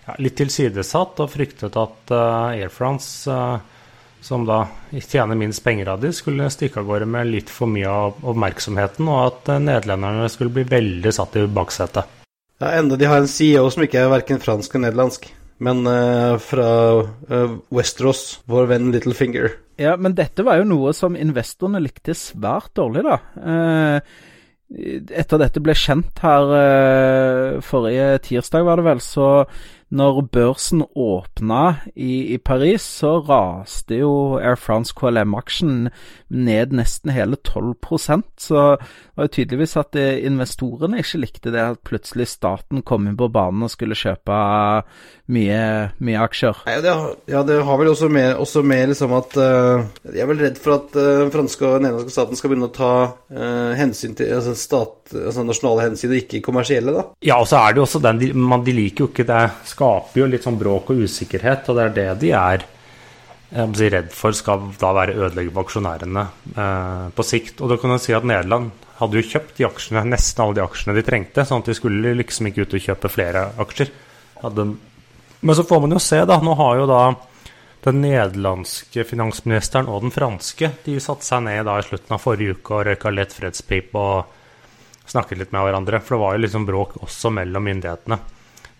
ja, 0.04 0.16
litt 0.20 0.36
tilsidesatt 0.40 1.22
og 1.24 1.32
fryktet 1.32 1.78
at 1.80 2.12
eh, 2.12 2.58
Air 2.60 2.74
France, 2.74 3.38
som 4.24 4.44
da 4.48 4.60
tjener 4.92 5.40
minst 5.40 5.64
penger 5.64 5.94
av 5.94 6.04
de, 6.04 6.12
skulle 6.16 6.50
stikke 6.52 6.82
av 6.82 6.90
gårde 6.90 7.08
med 7.08 7.32
litt 7.32 7.52
for 7.52 7.68
mye 7.72 7.88
av 7.88 8.20
oppmerksomheten, 8.20 9.08
og 9.08 9.22
at 9.24 9.50
nederlenderne 9.64 10.28
skulle 10.32 10.52
bli 10.52 10.68
veldig 10.68 11.12
satt 11.16 11.40
i 11.40 11.48
baksetet. 11.48 12.20
Ja, 12.60 12.76
enda 12.76 12.96
de 12.96 13.08
har 13.08 13.20
en 13.20 13.28
CEO 13.28 13.66
som 13.72 13.84
ikke 13.84 14.04
er 14.04 14.12
verken 14.12 14.40
fransk 14.40 14.76
eller 14.76 14.90
nederlandsk, 14.90 15.26
men 15.64 15.84
uh, 15.86 16.36
fra 16.42 16.70
uh, 17.02 17.56
Westeros, 17.74 18.40
vår 18.50 18.70
venn 18.70 18.92
Littlefinger. 18.94 19.52
Ja, 19.80 19.96
men 19.98 20.14
dette 20.14 20.44
var 20.46 20.60
jo 20.60 20.68
noe 20.68 20.92
som 20.94 21.16
investorene 21.18 21.82
likte 21.82 22.14
svært 22.14 22.74
dårlig, 22.78 23.02
da. 23.06 23.18
Eh, 23.42 24.20
etter 25.14 25.40
dette 25.42 25.62
ble 25.62 25.74
kjent 25.78 26.20
her 26.24 26.52
eh, 26.58 27.60
forrige 27.64 28.20
tirsdag, 28.28 28.64
var 28.66 28.80
det 28.80 28.86
vel, 28.86 29.02
så, 29.02 29.28
når 29.94 30.20
børsen 30.34 30.82
åpna 30.94 31.76
i, 31.94 32.34
i, 32.34 32.38
Paris, 32.38 32.82
så 33.00 33.18
raste 33.26 34.00
jo 34.00 34.12
Air 34.40 34.56
France 34.58 34.94
KLM-aksjen 34.96 35.90
ned 36.34 36.74
nesten 36.74 37.12
hele 37.14 37.36
12% 37.36 38.24
Så 38.40 38.62
det 38.80 39.14
var 39.14 39.28
jo 39.28 39.34
tydeligvis 39.36 39.76
at 39.78 39.98
eh, 40.00 40.24
investorene 40.26 41.02
ikke 41.02 41.20
likte 41.22 41.52
det 41.54 41.62
at 41.62 41.82
plutselig 41.86 42.26
staten 42.32 42.82
kom 42.82 43.06
inn 43.06 43.18
på 43.18 43.30
banen 43.30 43.66
og 43.66 43.70
skulle 43.72 43.98
kjøpe 43.98 44.38
mye, 45.32 45.60
mye 46.04 46.20
aksjer. 46.20 46.64
Ja 46.68 46.80
det, 46.84 46.92
har, 46.92 47.14
ja, 47.30 47.42
det 47.46 47.60
har 47.64 47.78
vel 47.80 47.92
også 47.92 48.10
med, 48.12 48.34
også 48.40 48.64
med 48.66 48.90
liksom 48.90 49.14
at 49.16 49.36
uh, 49.40 49.84
Jeg 50.10 50.20
er 50.20 50.28
vel 50.28 50.42
redd 50.42 50.58
for 50.60 50.76
at 50.76 50.98
uh, 50.98 51.30
franske 51.32 51.64
og 51.64 51.84
nederlandske 51.84 52.12
staten 52.12 52.38
skal 52.38 52.52
begynne 52.52 52.68
å 52.68 52.74
ta 52.74 52.92
uh, 53.14 53.72
hensyn 53.78 54.16
til 54.18 54.34
altså 54.36 54.52
stat, 54.58 55.14
altså 55.14 55.46
nasjonale 55.46 55.88
hensyn, 55.88 56.12
og 56.12 56.20
ikke 56.20 56.42
kommersielle, 56.44 56.92
da. 56.92 57.06
Ja, 57.24 57.38
og 57.40 57.48
så 57.48 57.62
er 57.62 57.72
det 57.72 57.80
jo 57.80 57.86
også 57.86 58.02
den 58.04 58.20
de, 58.20 58.32
man, 58.36 58.66
de 58.66 58.76
liker 58.76 59.06
jo 59.06 59.10
ikke 59.12 59.28
det. 59.28 59.42
Skaper 59.74 60.22
jo 60.22 60.30
litt 60.30 60.46
sånn 60.46 60.60
bråk 60.60 60.94
og 60.94 61.04
usikkerhet, 61.04 61.68
og 61.68 61.78
det 61.78 61.84
er 61.84 61.94
det 61.98 62.08
de 62.22 62.32
er 62.38 62.64
si, 62.64 63.90
redd 63.90 64.14
for 64.14 64.36
skal 64.36 64.70
da 64.80 64.94
være 64.94 65.18
ødelegge 65.18 65.52
for 65.52 65.66
aksjonærene 65.66 66.24
eh, 66.54 67.04
på 67.14 67.26
sikt. 67.26 67.60
Og 67.60 67.72
da 67.72 67.78
kan 67.80 67.94
du 67.94 67.98
si 68.02 68.14
at 68.16 68.26
Nederland 68.26 68.72
hadde 69.00 69.18
jo 69.18 69.28
kjøpt 69.34 69.58
de 69.58 69.66
aksjene, 69.66 70.06
nesten 70.14 70.44
alle 70.44 70.60
de 70.60 70.64
aksjene 70.64 70.96
de 70.96 71.04
trengte, 71.06 71.44
sånn 71.46 71.64
at 71.64 71.70
de 71.70 71.76
skulle 71.76 72.14
liksom 72.14 72.50
ikke 72.50 72.64
ut 72.64 72.76
og 72.78 72.84
kjøpe 72.88 73.10
flere 73.10 73.48
aksjer. 73.64 73.90
Hadde 74.44 74.72
men 75.44 75.56
så 75.56 75.64
får 75.68 75.80
man 75.80 75.92
jo 75.92 76.00
se, 76.00 76.22
da. 76.24 76.38
Nå 76.40 76.54
har 76.56 76.78
jo 76.78 76.84
da 76.88 77.02
den 77.84 77.98
nederlandske 78.00 79.04
finansministeren 79.04 79.90
og 79.92 80.06
den 80.06 80.14
franske 80.14 80.70
de 80.86 80.94
satte 81.04 81.26
seg 81.26 81.42
ned 81.44 81.66
da 81.68 81.74
i 81.76 81.84
slutten 81.84 82.14
av 82.16 82.22
forrige 82.22 82.56
uke 82.56 82.78
og 82.78 82.86
røyka 82.88 83.12
lett 83.12 83.34
fredspip 83.36 83.92
og 84.00 84.30
snakket 85.04 85.42
litt 85.42 85.52
med 85.52 85.66
hverandre. 85.66 86.00
For 86.00 86.16
det 86.16 86.20
var 86.22 86.38
jo 86.38 86.42
liksom 86.46 86.64
bråk 86.64 86.96
også 87.04 87.34
mellom 87.36 87.68
myndighetene. 87.68 88.18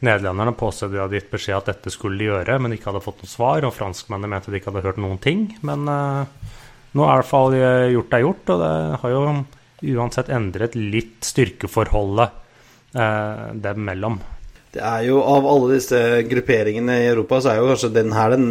Nederlenderne 0.05 0.55
påstod 0.59 0.92
de 0.92 1.00
hadde 1.00 1.18
gitt 1.18 1.32
beskjed 1.32 1.57
at 1.57 1.70
dette 1.72 1.92
skulle 1.92 2.20
de 2.20 2.28
gjøre, 2.28 2.59
men 2.61 2.74
ikke 2.74 2.90
hadde 2.90 3.05
fått 3.05 3.24
noe 3.24 3.30
svar. 3.30 3.64
Og 3.66 3.74
franskmennene 3.76 4.30
mente 4.34 4.52
de 4.52 4.61
ikke 4.61 4.72
hadde 4.72 4.84
hørt 4.84 5.00
noen 5.02 5.20
ting. 5.22 5.46
Men 5.66 5.88
uh, 5.88 6.52
nå 6.94 7.07
er 7.07 7.11
i 7.11 7.18
hvert 7.22 7.30
fall 7.30 7.57
gjort 7.94 8.16
er 8.16 8.24
gjort, 8.26 8.55
og 8.55 8.62
det 8.64 8.74
har 9.02 9.14
jo 9.14 9.24
uansett 9.94 10.30
endret 10.32 10.76
litt 10.78 11.26
styrkeforholdet 11.26 12.38
uh, 12.96 13.50
dem 13.64 13.84
mellom. 13.88 14.20
Det 14.74 14.82
er 14.82 15.05
jo 15.07 15.20
Av 15.22 15.44
alle 15.46 15.76
disse 15.76 15.98
grupperingene 16.26 16.96
i 17.05 17.09
Europa, 17.12 17.38
så 17.40 17.52
er 17.52 17.61
jo 17.61 17.68
kanskje 17.70 17.92
den 17.94 18.11
her 18.16 18.34
den 18.34 18.48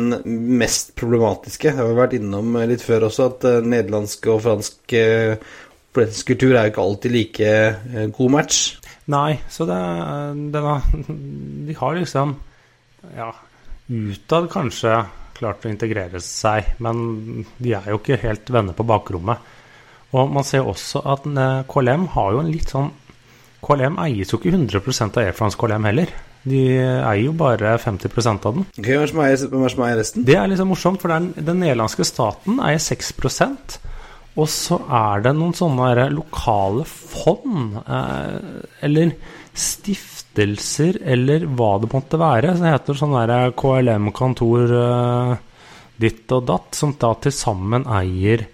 mest 0.62 0.94
problematiske. 1.00 1.68
Jeg 1.70 1.78
har 1.82 1.90
jo 1.92 1.98
vært 2.00 2.16
innom 2.16 2.56
litt 2.70 2.86
før 2.86 3.10
også 3.10 3.28
at 3.28 3.48
nederlandsk 3.68 4.30
og 4.32 4.40
fransk 4.46 4.96
politisk 5.94 6.32
kultur 6.32 6.56
er 6.56 6.70
jo 6.70 6.72
ikke 6.72 6.86
alltid 6.88 7.14
like 7.18 7.52
god 8.16 8.34
match. 8.38 8.62
Nei, 9.12 9.42
så 9.52 9.68
det, 9.68 9.80
det 10.54 10.62
var, 10.64 10.86
De 11.68 11.76
har 11.80 12.00
liksom 12.00 12.38
ja, 13.18 13.34
utad 13.90 14.48
kanskje 14.54 15.02
klart 15.34 15.66
å 15.66 15.72
integrere 15.72 16.22
seg, 16.24 16.76
men 16.84 17.44
de 17.58 17.74
er 17.76 17.90
jo 17.92 18.00
ikke 18.00 18.22
helt 18.22 18.52
venner 18.54 18.78
på 18.78 18.86
bakrommet. 18.88 19.52
Og 20.14 20.30
man 20.30 20.46
ser 20.46 20.68
også 20.70 21.02
at 21.10 21.26
KLM 21.68 22.06
har 22.14 22.36
jo 22.36 22.44
en 22.44 22.52
litt 22.54 22.70
sånn 22.70 22.92
KLM 23.64 23.98
eies 24.04 24.32
jo 24.32 24.38
ikke 24.40 24.52
100 24.52 25.08
av 25.08 25.20
Air 25.24 25.36
France 25.36 25.58
KLM 25.60 25.88
heller. 25.88 26.12
De 26.44 26.60
eier 26.76 27.24
jo 27.24 27.34
bare 27.40 27.78
50 27.80 28.12
av 28.34 28.58
den. 28.58 28.66
Hvem 28.76 29.04
er 29.24 29.32
det 29.32 29.72
som 29.72 29.84
eier 29.86 29.98
resten? 30.00 30.26
Det 30.28 30.36
er 30.36 30.50
liksom 30.52 30.74
morsomt, 30.74 31.00
for 31.02 31.14
den, 31.14 31.32
den 31.38 31.62
nederlandske 31.64 32.04
staten 32.08 32.60
eier 32.64 32.82
6 32.84 33.14
og 34.34 34.50
så 34.50 34.80
er 34.90 35.24
det 35.28 35.36
noen 35.38 35.54
sånne 35.54 36.08
lokale 36.14 36.86
fond, 36.90 37.78
eh, 37.86 38.64
eller 38.86 39.14
stiftelser, 39.54 40.98
eller 41.06 41.46
hva 41.54 41.76
det 41.84 41.92
måtte 41.94 42.18
være, 42.18 42.56
som 42.58 42.66
heter 42.66 42.98
sånn 42.98 43.54
KLM-kontor 43.60 44.76
eh, 44.80 45.36
ditt 46.02 46.34
og 46.34 46.50
datt, 46.50 46.74
som 46.74 46.96
da 46.98 47.14
til 47.22 47.36
sammen 47.36 47.86
eier 47.86 48.48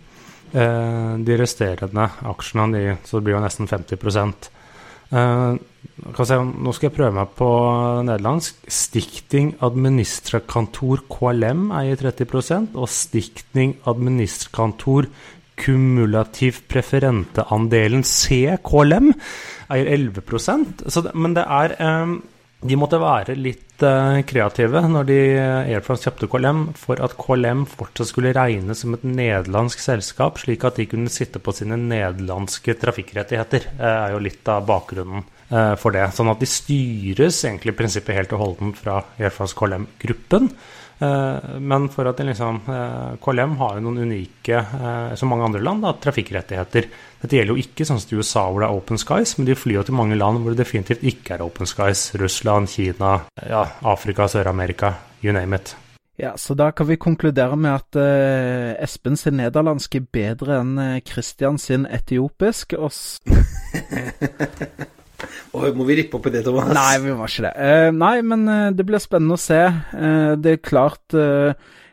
eh, 0.52 1.12
de 1.24 1.40
resterende 1.40 2.10
aksjene, 2.28 3.00
så 3.06 3.18
det 3.18 3.28
blir 3.28 3.40
jo 3.40 3.46
nesten 3.48 3.72
50 3.72 4.56
Uh, 5.10 5.58
nå 6.00 6.72
skal 6.76 6.86
jeg 6.86 6.94
prøve 6.94 7.16
meg 7.16 7.32
på 7.34 7.48
nederlandsk. 8.06 8.60
Stikting 8.70 9.56
administrakantor 9.66 11.02
KLM 11.10 11.72
eier 11.80 11.98
30% 11.98 12.78
og 12.78 12.86
Stikting 12.94 13.74
administrakantor 13.90 15.10
kumulativ 15.60 16.64
preferenteandelen 16.72 18.04
CKLM 18.08 19.14
eier 19.70 19.90
11 19.94 20.22
så 20.88 21.02
det, 21.06 21.14
Men 21.14 21.36
det 21.38 21.46
er 21.46 21.76
um, 21.80 22.20
De 22.60 22.76
måtte 22.80 23.00
være 23.00 23.38
litt 23.40 23.84
uh, 23.86 24.20
kreative 24.28 24.82
når 24.92 25.08
de 25.08 25.20
Air 25.40 25.84
France 25.86 26.04
kjøpte 26.04 26.28
KLM, 26.28 26.64
for 26.76 27.00
at 27.00 27.16
KLM 27.20 27.64
fortsatt 27.70 28.10
skulle 28.10 28.34
regnes 28.36 28.84
som 28.84 28.98
et 28.98 29.06
nederlandsk 29.08 29.80
selskap, 29.80 30.42
slik 30.42 30.66
at 30.68 30.82
de 30.82 30.90
kunne 30.92 31.14
sitte 31.14 31.40
på 31.40 31.56
sine 31.56 31.78
nederlandske 31.80 32.76
trafikkrettigheter. 32.82 33.70
Det 33.80 33.94
er 33.94 34.16
jo 34.16 34.24
litt 34.26 34.52
av 34.52 34.68
bakgrunnen 34.68 35.24
for 35.50 35.96
det. 35.96 36.04
Sånn 36.14 36.30
at 36.30 36.42
de 36.42 36.46
styres 36.46 37.40
egentlig 37.42 37.74
i 37.74 37.78
prinsippet 37.80 38.14
helt 38.14 38.34
og 38.38 38.42
holdent 38.44 38.78
fra 38.78 39.00
i 39.18 39.24
hvert 39.24 39.34
fall 39.34 39.50
KLM-gruppen. 39.58 40.52
Eh, 41.00 41.60
men 41.60 41.90
for 41.90 42.10
at 42.10 42.20
liksom, 42.20 42.56
eh, 42.68 43.16
KLM 43.24 43.56
har 43.58 43.76
jo 43.76 43.84
noen 43.86 44.02
unike, 44.04 44.58
eh, 44.58 45.16
som 45.16 45.30
mange 45.30 45.46
andre 45.46 45.62
land, 45.64 45.82
da, 45.82 45.94
trafikkrettigheter. 45.94 46.90
Dette 47.22 47.38
gjelder 47.38 47.56
jo 47.56 47.64
ikke 47.64 47.88
sånn 47.88 48.00
som 48.00 48.12
i 48.12 48.20
USA 48.20 48.52
hvor 48.52 48.60
det 48.60 48.68
er 48.68 48.76
open 48.76 49.00
skies, 49.00 49.38
men 49.38 49.48
de 49.48 49.56
flyr 49.56 49.80
jo 49.80 49.84
til 49.84 49.96
mange 49.96 50.20
land 50.20 50.44
hvor 50.44 50.56
det 50.56 50.66
definitivt 50.66 51.04
ikke 51.04 51.38
er 51.38 51.46
open 51.46 51.66
skies. 51.66 52.12
Russland, 52.20 52.68
Kina, 52.68 53.22
ja, 53.48 53.64
Afrika, 53.84 54.28
Sør-Amerika, 54.28 54.96
you 55.24 55.32
name 55.32 55.56
it. 55.56 55.76
Ja, 56.20 56.36
så 56.36 56.54
da 56.54 56.72
kan 56.72 56.88
vi 56.88 56.98
konkludere 56.98 57.56
med 57.56 57.72
at 57.72 57.96
uh, 57.96 58.84
Espen 58.84 59.16
sin 59.16 59.38
nederlandsk 59.40 59.96
er 59.96 60.08
bedre 60.12 60.60
enn 60.60 61.00
Christian 61.08 61.58
sin 61.58 61.88
etiopisk. 61.88 62.76
Og 62.76 62.92
Og 65.56 65.78
må 65.78 65.88
vi 65.90 66.00
rippe 66.02 66.20
opp 66.20 66.30
i 66.30 66.34
det, 66.34 66.44
Thomas? 66.46 66.70
Nei, 66.76 66.94
vi 67.04 67.16
må 67.16 67.28
ikke 67.30 67.48
det. 67.48 67.54
Uh, 67.58 67.90
nei, 67.96 68.16
men 68.26 68.46
uh, 68.50 68.70
det 68.76 68.86
blir 68.88 69.02
spennende 69.04 69.38
å 69.38 69.42
se. 69.42 69.62
Uh, 69.94 70.34
det 70.40 70.56
er 70.56 70.64
klart 70.64 71.20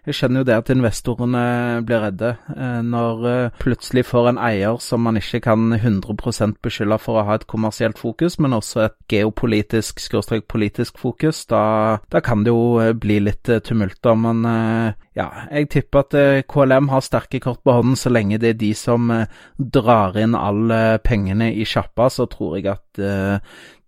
jeg 0.07 0.15
skjønner 0.15 0.43
jo 0.43 0.47
det 0.47 0.55
at 0.55 0.71
investorene 0.71 1.43
blir 1.87 2.05
redde 2.05 2.29
eh, 2.55 2.83
når 2.87 3.25
eh, 3.27 3.57
plutselig 3.59 4.05
får 4.07 4.31
en 4.31 4.39
eier 4.39 4.79
som 4.83 5.03
man 5.03 5.19
ikke 5.19 5.41
kan 5.49 5.75
100% 5.75 6.61
beskylde 6.63 6.99
for 7.03 7.19
å 7.19 7.25
ha 7.27 7.39
et 7.39 7.47
kommersielt 7.51 7.99
fokus, 7.99 8.39
men 8.39 8.55
også 8.55 8.85
et 8.85 8.97
geopolitisk, 9.11 9.99
skråstrek 10.03 10.47
politisk 10.53 11.01
fokus. 11.03 11.43
Da, 11.51 11.99
da, 12.13 12.23
kan 12.23 12.47
det 12.47 12.55
jo 12.55 12.79
eh, 12.83 12.93
bli 12.95 13.19
litt 13.27 13.51
tumulter. 13.67 14.15
Men 14.17 14.47
ja, 15.17 15.27
jeg 15.51 15.71
tipper 15.73 16.05
at 16.05 16.47
KLM 16.51 16.91
har 16.93 17.03
sterke 17.05 17.41
kort 17.43 17.63
på 17.67 17.75
hånden 17.75 17.99
så 17.99 18.13
lenge 18.13 18.39
det 18.41 18.53
er 18.53 18.61
de 18.61 18.73
som 18.79 19.11
drar 19.59 20.17
inn 20.21 20.37
alle 20.39 21.01
pengene 21.05 21.51
i 21.57 21.67
sjappa, 21.67 22.09
så 22.13 22.29
tror 22.31 22.59
jeg 22.59 22.71
at 22.77 23.01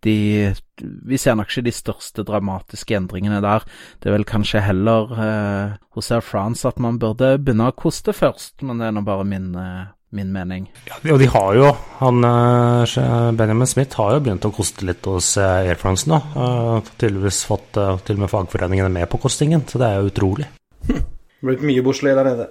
de 0.06 0.54
Vi 0.78 1.18
ser 1.18 1.34
nok 1.34 1.50
ikke 1.50 1.66
de 1.66 1.74
største 1.74 2.22
dramatiske 2.26 2.94
endringene 2.94 3.40
der. 3.42 3.64
Det 3.98 4.10
er 4.10 4.14
vel 4.14 4.26
kanskje 4.28 4.62
heller 4.62 5.10
eh, 5.10 5.76
hos 5.96 6.10
Air 6.14 6.22
France 6.22 6.68
at 6.68 6.78
man 6.78 7.00
burde 7.02 7.34
begynne 7.42 7.70
å 7.72 7.74
koste 7.74 8.14
først, 8.14 8.62
men 8.62 8.78
det 8.78 8.86
er 8.88 8.94
nå 8.94 9.02
bare 9.06 9.26
min, 9.26 9.50
eh, 9.58 9.88
min 10.14 10.30
mening. 10.32 10.68
Ja, 10.86 11.00
og 11.02 11.18
de 11.18 11.26
har 11.34 11.58
jo 11.58 11.72
han 11.98 12.28
eh, 12.30 13.32
Benjamin 13.40 13.70
Smith 13.70 13.98
har 13.98 14.14
jo 14.14 14.22
begynt 14.28 14.46
å 14.46 14.54
koste 14.54 14.86
litt 14.86 15.10
hos 15.10 15.34
eh, 15.40 15.66
Air 15.72 15.82
France 15.82 16.06
nå. 16.10 16.20
Uh, 16.36 16.78
tydeligvis 16.94 17.42
fått 17.48 17.80
uh, 17.80 17.96
til 18.06 18.20
og 18.20 18.26
med 18.28 18.32
fagforeningene 18.36 18.94
med 19.00 19.10
på 19.10 19.18
kostingen, 19.26 19.66
så 19.66 19.82
det 19.82 19.90
er 19.90 19.98
jo 19.98 20.12
utrolig. 20.12 20.46
Hm. 20.86 21.04
Blitt 21.42 21.66
mye 21.66 21.82
boslig 21.86 22.14
der 22.18 22.26
nede. 22.26 22.48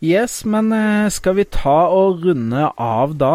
Yes, 0.00 0.46
men 0.48 0.72
eh, 0.72 1.10
skal 1.12 1.34
vi 1.36 1.44
ta 1.44 1.90
og 1.92 2.22
runde 2.24 2.70
av 2.80 3.12
da? 3.20 3.34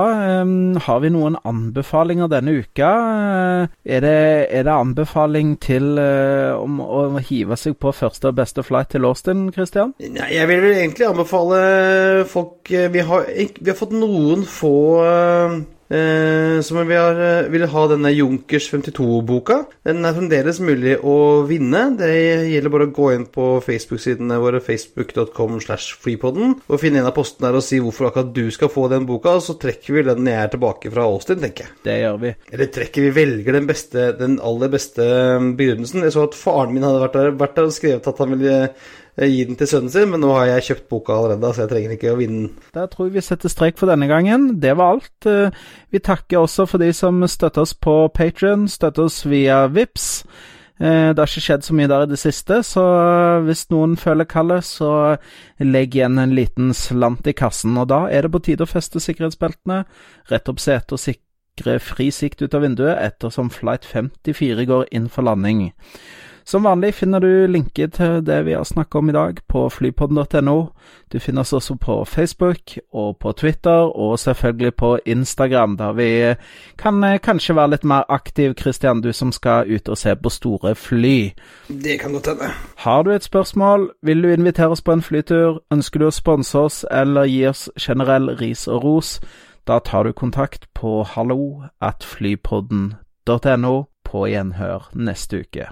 Har 0.87 1.03
vi 1.03 1.11
noen 1.13 1.37
anbefalinger 1.45 2.31
denne 2.31 2.55
uka? 2.57 2.89
Eh, 2.89 3.75
er 3.85 4.01
det, 4.01 4.15
er 4.49 4.65
det 4.65 4.73
anbefaling 4.73 5.53
til 5.61 5.99
eh, 6.01 6.57
om 6.57 6.81
å 6.81 7.21
hive 7.21 7.53
seg 7.61 7.77
på 7.77 7.93
første 7.93 8.31
og 8.31 8.39
beste 8.41 8.65
flight 8.65 8.89
til 8.95 9.05
Austin, 9.05 9.51
Christian? 9.53 9.93
Nei, 10.01 10.31
jeg 10.33 10.49
vil 10.49 10.65
vel 10.65 10.79
egentlig 10.79 11.05
anbefale 11.11 11.61
folk 12.29 12.73
Vi 12.73 13.05
har, 13.11 13.29
vi 13.29 13.69
har 13.69 13.77
fått 13.77 13.93
noen 13.93 14.41
få 14.49 14.75
Eh, 15.85 16.61
som 16.61 16.87
vi 16.87 16.95
har, 16.95 17.15
eh, 17.15 17.49
vil 17.49 17.67
ha 17.69 17.87
denne 17.87 18.09
Junkers 18.09 18.71
52-boka. 18.71 19.65
Den 19.85 20.05
er 20.05 20.13
fremdeles 20.13 20.59
mulig 20.59 20.97
å 20.97 21.45
vinne. 21.45 21.97
Det 21.97 22.09
gjelder 22.49 22.73
bare 22.73 22.87
å 22.87 22.93
gå 22.93 23.13
inn 23.13 23.25
på 23.29 23.61
Facebook-sidene 23.61 24.39
våre, 24.41 24.61
facebook.com 24.65 25.61
slash 25.61 25.93
freepodden, 26.01 26.59
og 26.67 26.81
finne 26.81 27.03
en 27.03 27.05
av 27.05 27.13
postene 27.13 27.51
der 27.51 27.59
og 27.59 27.63
si 27.63 27.79
hvorfor 27.79 28.09
akkurat 28.09 28.33
du 28.33 28.49
skal 28.49 28.69
få 28.69 28.89
den 28.89 29.05
boka, 29.05 29.37
så 29.37 29.59
trekker 29.59 29.93
vi 29.93 30.01
den 30.09 30.25
jeg 30.25 30.41
er 30.41 30.49
tilbake 30.49 30.91
fra 30.91 31.05
Austin, 31.05 31.39
tenker 31.39 31.67
jeg. 31.67 31.77
Det 31.85 32.01
gjør 32.01 32.19
vi. 32.19 32.35
Eller 32.51 32.65
trekker 32.65 33.01
vi 33.05 33.15
velger 33.21 33.53
den 33.53 33.67
beste, 33.67 34.17
den 34.17 34.39
aller 34.39 34.69
beste 34.73 35.05
begrunnelsen. 35.55 36.01
Jeg 36.01 36.17
så 36.17 36.25
at 36.25 36.33
faren 36.33 36.73
min 36.73 36.83
hadde 36.83 37.03
vært 37.05 37.13
der, 37.13 37.31
vært 37.37 37.55
der 37.55 37.69
og 37.69 37.77
skrevet 37.77 38.07
at 38.07 38.17
han 38.17 38.33
ville 38.33 38.55
Eh, 38.65 39.04
gi 39.23 39.43
den 39.47 39.55
til 39.55 39.69
sønnen 39.71 39.91
sin, 39.93 40.09
men 40.11 40.19
nå 40.23 40.31
har 40.35 40.49
jeg 40.49 40.65
kjøpt 40.69 40.89
boka 40.91 41.15
allerede, 41.15 41.53
så 41.55 41.63
jeg 41.63 41.71
trenger 41.71 41.93
ikke 41.95 42.11
å 42.11 42.17
vinne 42.19 42.41
den. 42.41 42.65
Da 42.75 42.83
tror 42.91 43.07
jeg 43.07 43.15
vi 43.15 43.23
setter 43.23 43.51
strek 43.51 43.79
for 43.79 43.91
denne 43.91 44.09
gangen. 44.11 44.49
Det 44.59 44.73
var 44.75 44.97
alt. 44.97 45.29
Eh, 45.29 45.55
vi 45.95 46.01
takker 46.03 46.41
også 46.41 46.67
for 46.67 46.83
de 46.83 46.91
som 46.95 47.23
støtter 47.31 47.63
oss 47.63 47.71
på 47.73 47.95
Patrion, 48.15 48.67
støtter 48.71 49.07
oss 49.07 49.21
via 49.23 49.65
VIPS. 49.71 50.09
Eh, 50.79 51.13
det 51.15 51.21
har 51.21 51.31
ikke 51.31 51.45
skjedd 51.45 51.63
så 51.63 51.77
mye 51.77 51.87
der 51.87 52.03
i 52.03 52.11
det 52.11 52.19
siste, 52.19 52.59
så 52.67 52.83
hvis 53.45 53.69
noen 53.71 53.95
føler 53.99 54.27
kallet, 54.27 54.67
så 54.67 55.15
legg 55.63 55.95
igjen 55.95 56.19
en 56.19 56.35
liten 56.35 56.73
slant 56.75 57.27
i 57.31 57.35
kassen. 57.37 57.77
Og 57.79 57.87
da 57.93 58.05
er 58.11 58.27
det 58.27 58.33
på 58.35 58.43
tide 58.43 58.67
å 58.67 58.69
feste 58.69 58.99
sikkerhetsbeltene, 58.99 59.85
rette 60.31 60.51
opp 60.51 60.59
setet 60.59 60.97
og 60.97 60.99
sikre 60.99 61.79
fri 61.79 62.09
sikt 62.11 62.43
ut 62.43 62.55
av 62.57 62.67
vinduet 62.67 62.99
ettersom 62.99 63.47
flight 63.53 63.87
54 63.87 64.67
går 64.67 64.89
inn 64.91 65.07
for 65.07 65.23
landing. 65.23 65.69
Som 66.45 66.63
vanlig 66.63 66.93
finner 66.93 67.19
du 67.19 67.47
linker 67.49 67.87
til 67.89 68.19
det 68.25 68.43
vi 68.45 68.53
har 68.53 68.63
snakket 68.63 68.95
om 68.95 69.09
i 69.09 69.13
dag 69.15 69.39
på 69.49 69.63
flypodden.no. 69.69 70.57
Du 71.09 71.19
finner 71.19 71.41
oss 71.41 71.53
også 71.53 71.73
på 71.81 71.95
Facebook 72.05 72.75
og 72.93 73.17
på 73.17 73.31
Twitter, 73.31 73.89
og 73.89 74.19
selvfølgelig 74.19 74.75
på 74.75 74.99
Instagram, 75.05 75.77
der 75.77 75.93
vi 75.93 76.09
kan 76.77 77.03
eh, 77.03 77.17
kanskje 77.17 77.55
være 77.55 77.71
litt 77.73 77.83
mer 77.83 78.05
aktiv, 78.09 78.53
Christian, 78.59 79.01
du 79.01 79.09
som 79.13 79.31
skal 79.31 79.71
ut 79.73 79.89
og 79.89 79.97
se 79.97 80.13
på 80.15 80.29
store 80.29 80.75
fly. 80.75 81.31
Det 81.67 81.99
kan 81.99 82.13
godt 82.13 82.27
hende. 82.27 82.51
Har 82.75 83.03
du 83.03 83.09
et 83.11 83.23
spørsmål, 83.23 83.89
vil 84.03 84.23
du 84.23 84.29
invitere 84.29 84.69
oss 84.69 84.85
på 84.85 84.93
en 84.93 85.01
flytur, 85.01 85.63
ønsker 85.73 85.99
du 85.99 86.07
å 86.07 86.13
sponse 86.13 86.59
oss 86.59 86.85
eller 86.91 87.25
gi 87.25 87.47
oss 87.49 87.69
generell 87.79 88.29
ris 88.37 88.67
og 88.67 88.83
ros, 88.83 89.15
da 89.65 89.79
tar 89.79 90.03
du 90.03 90.13
kontakt 90.13 90.69
på 90.77 91.01
hallo 91.15 91.63
at 91.81 92.05
flypodden.no 92.05 93.73
på 94.05 94.27
gjenhør 94.29 94.91
neste 94.93 95.41
uke. 95.41 95.71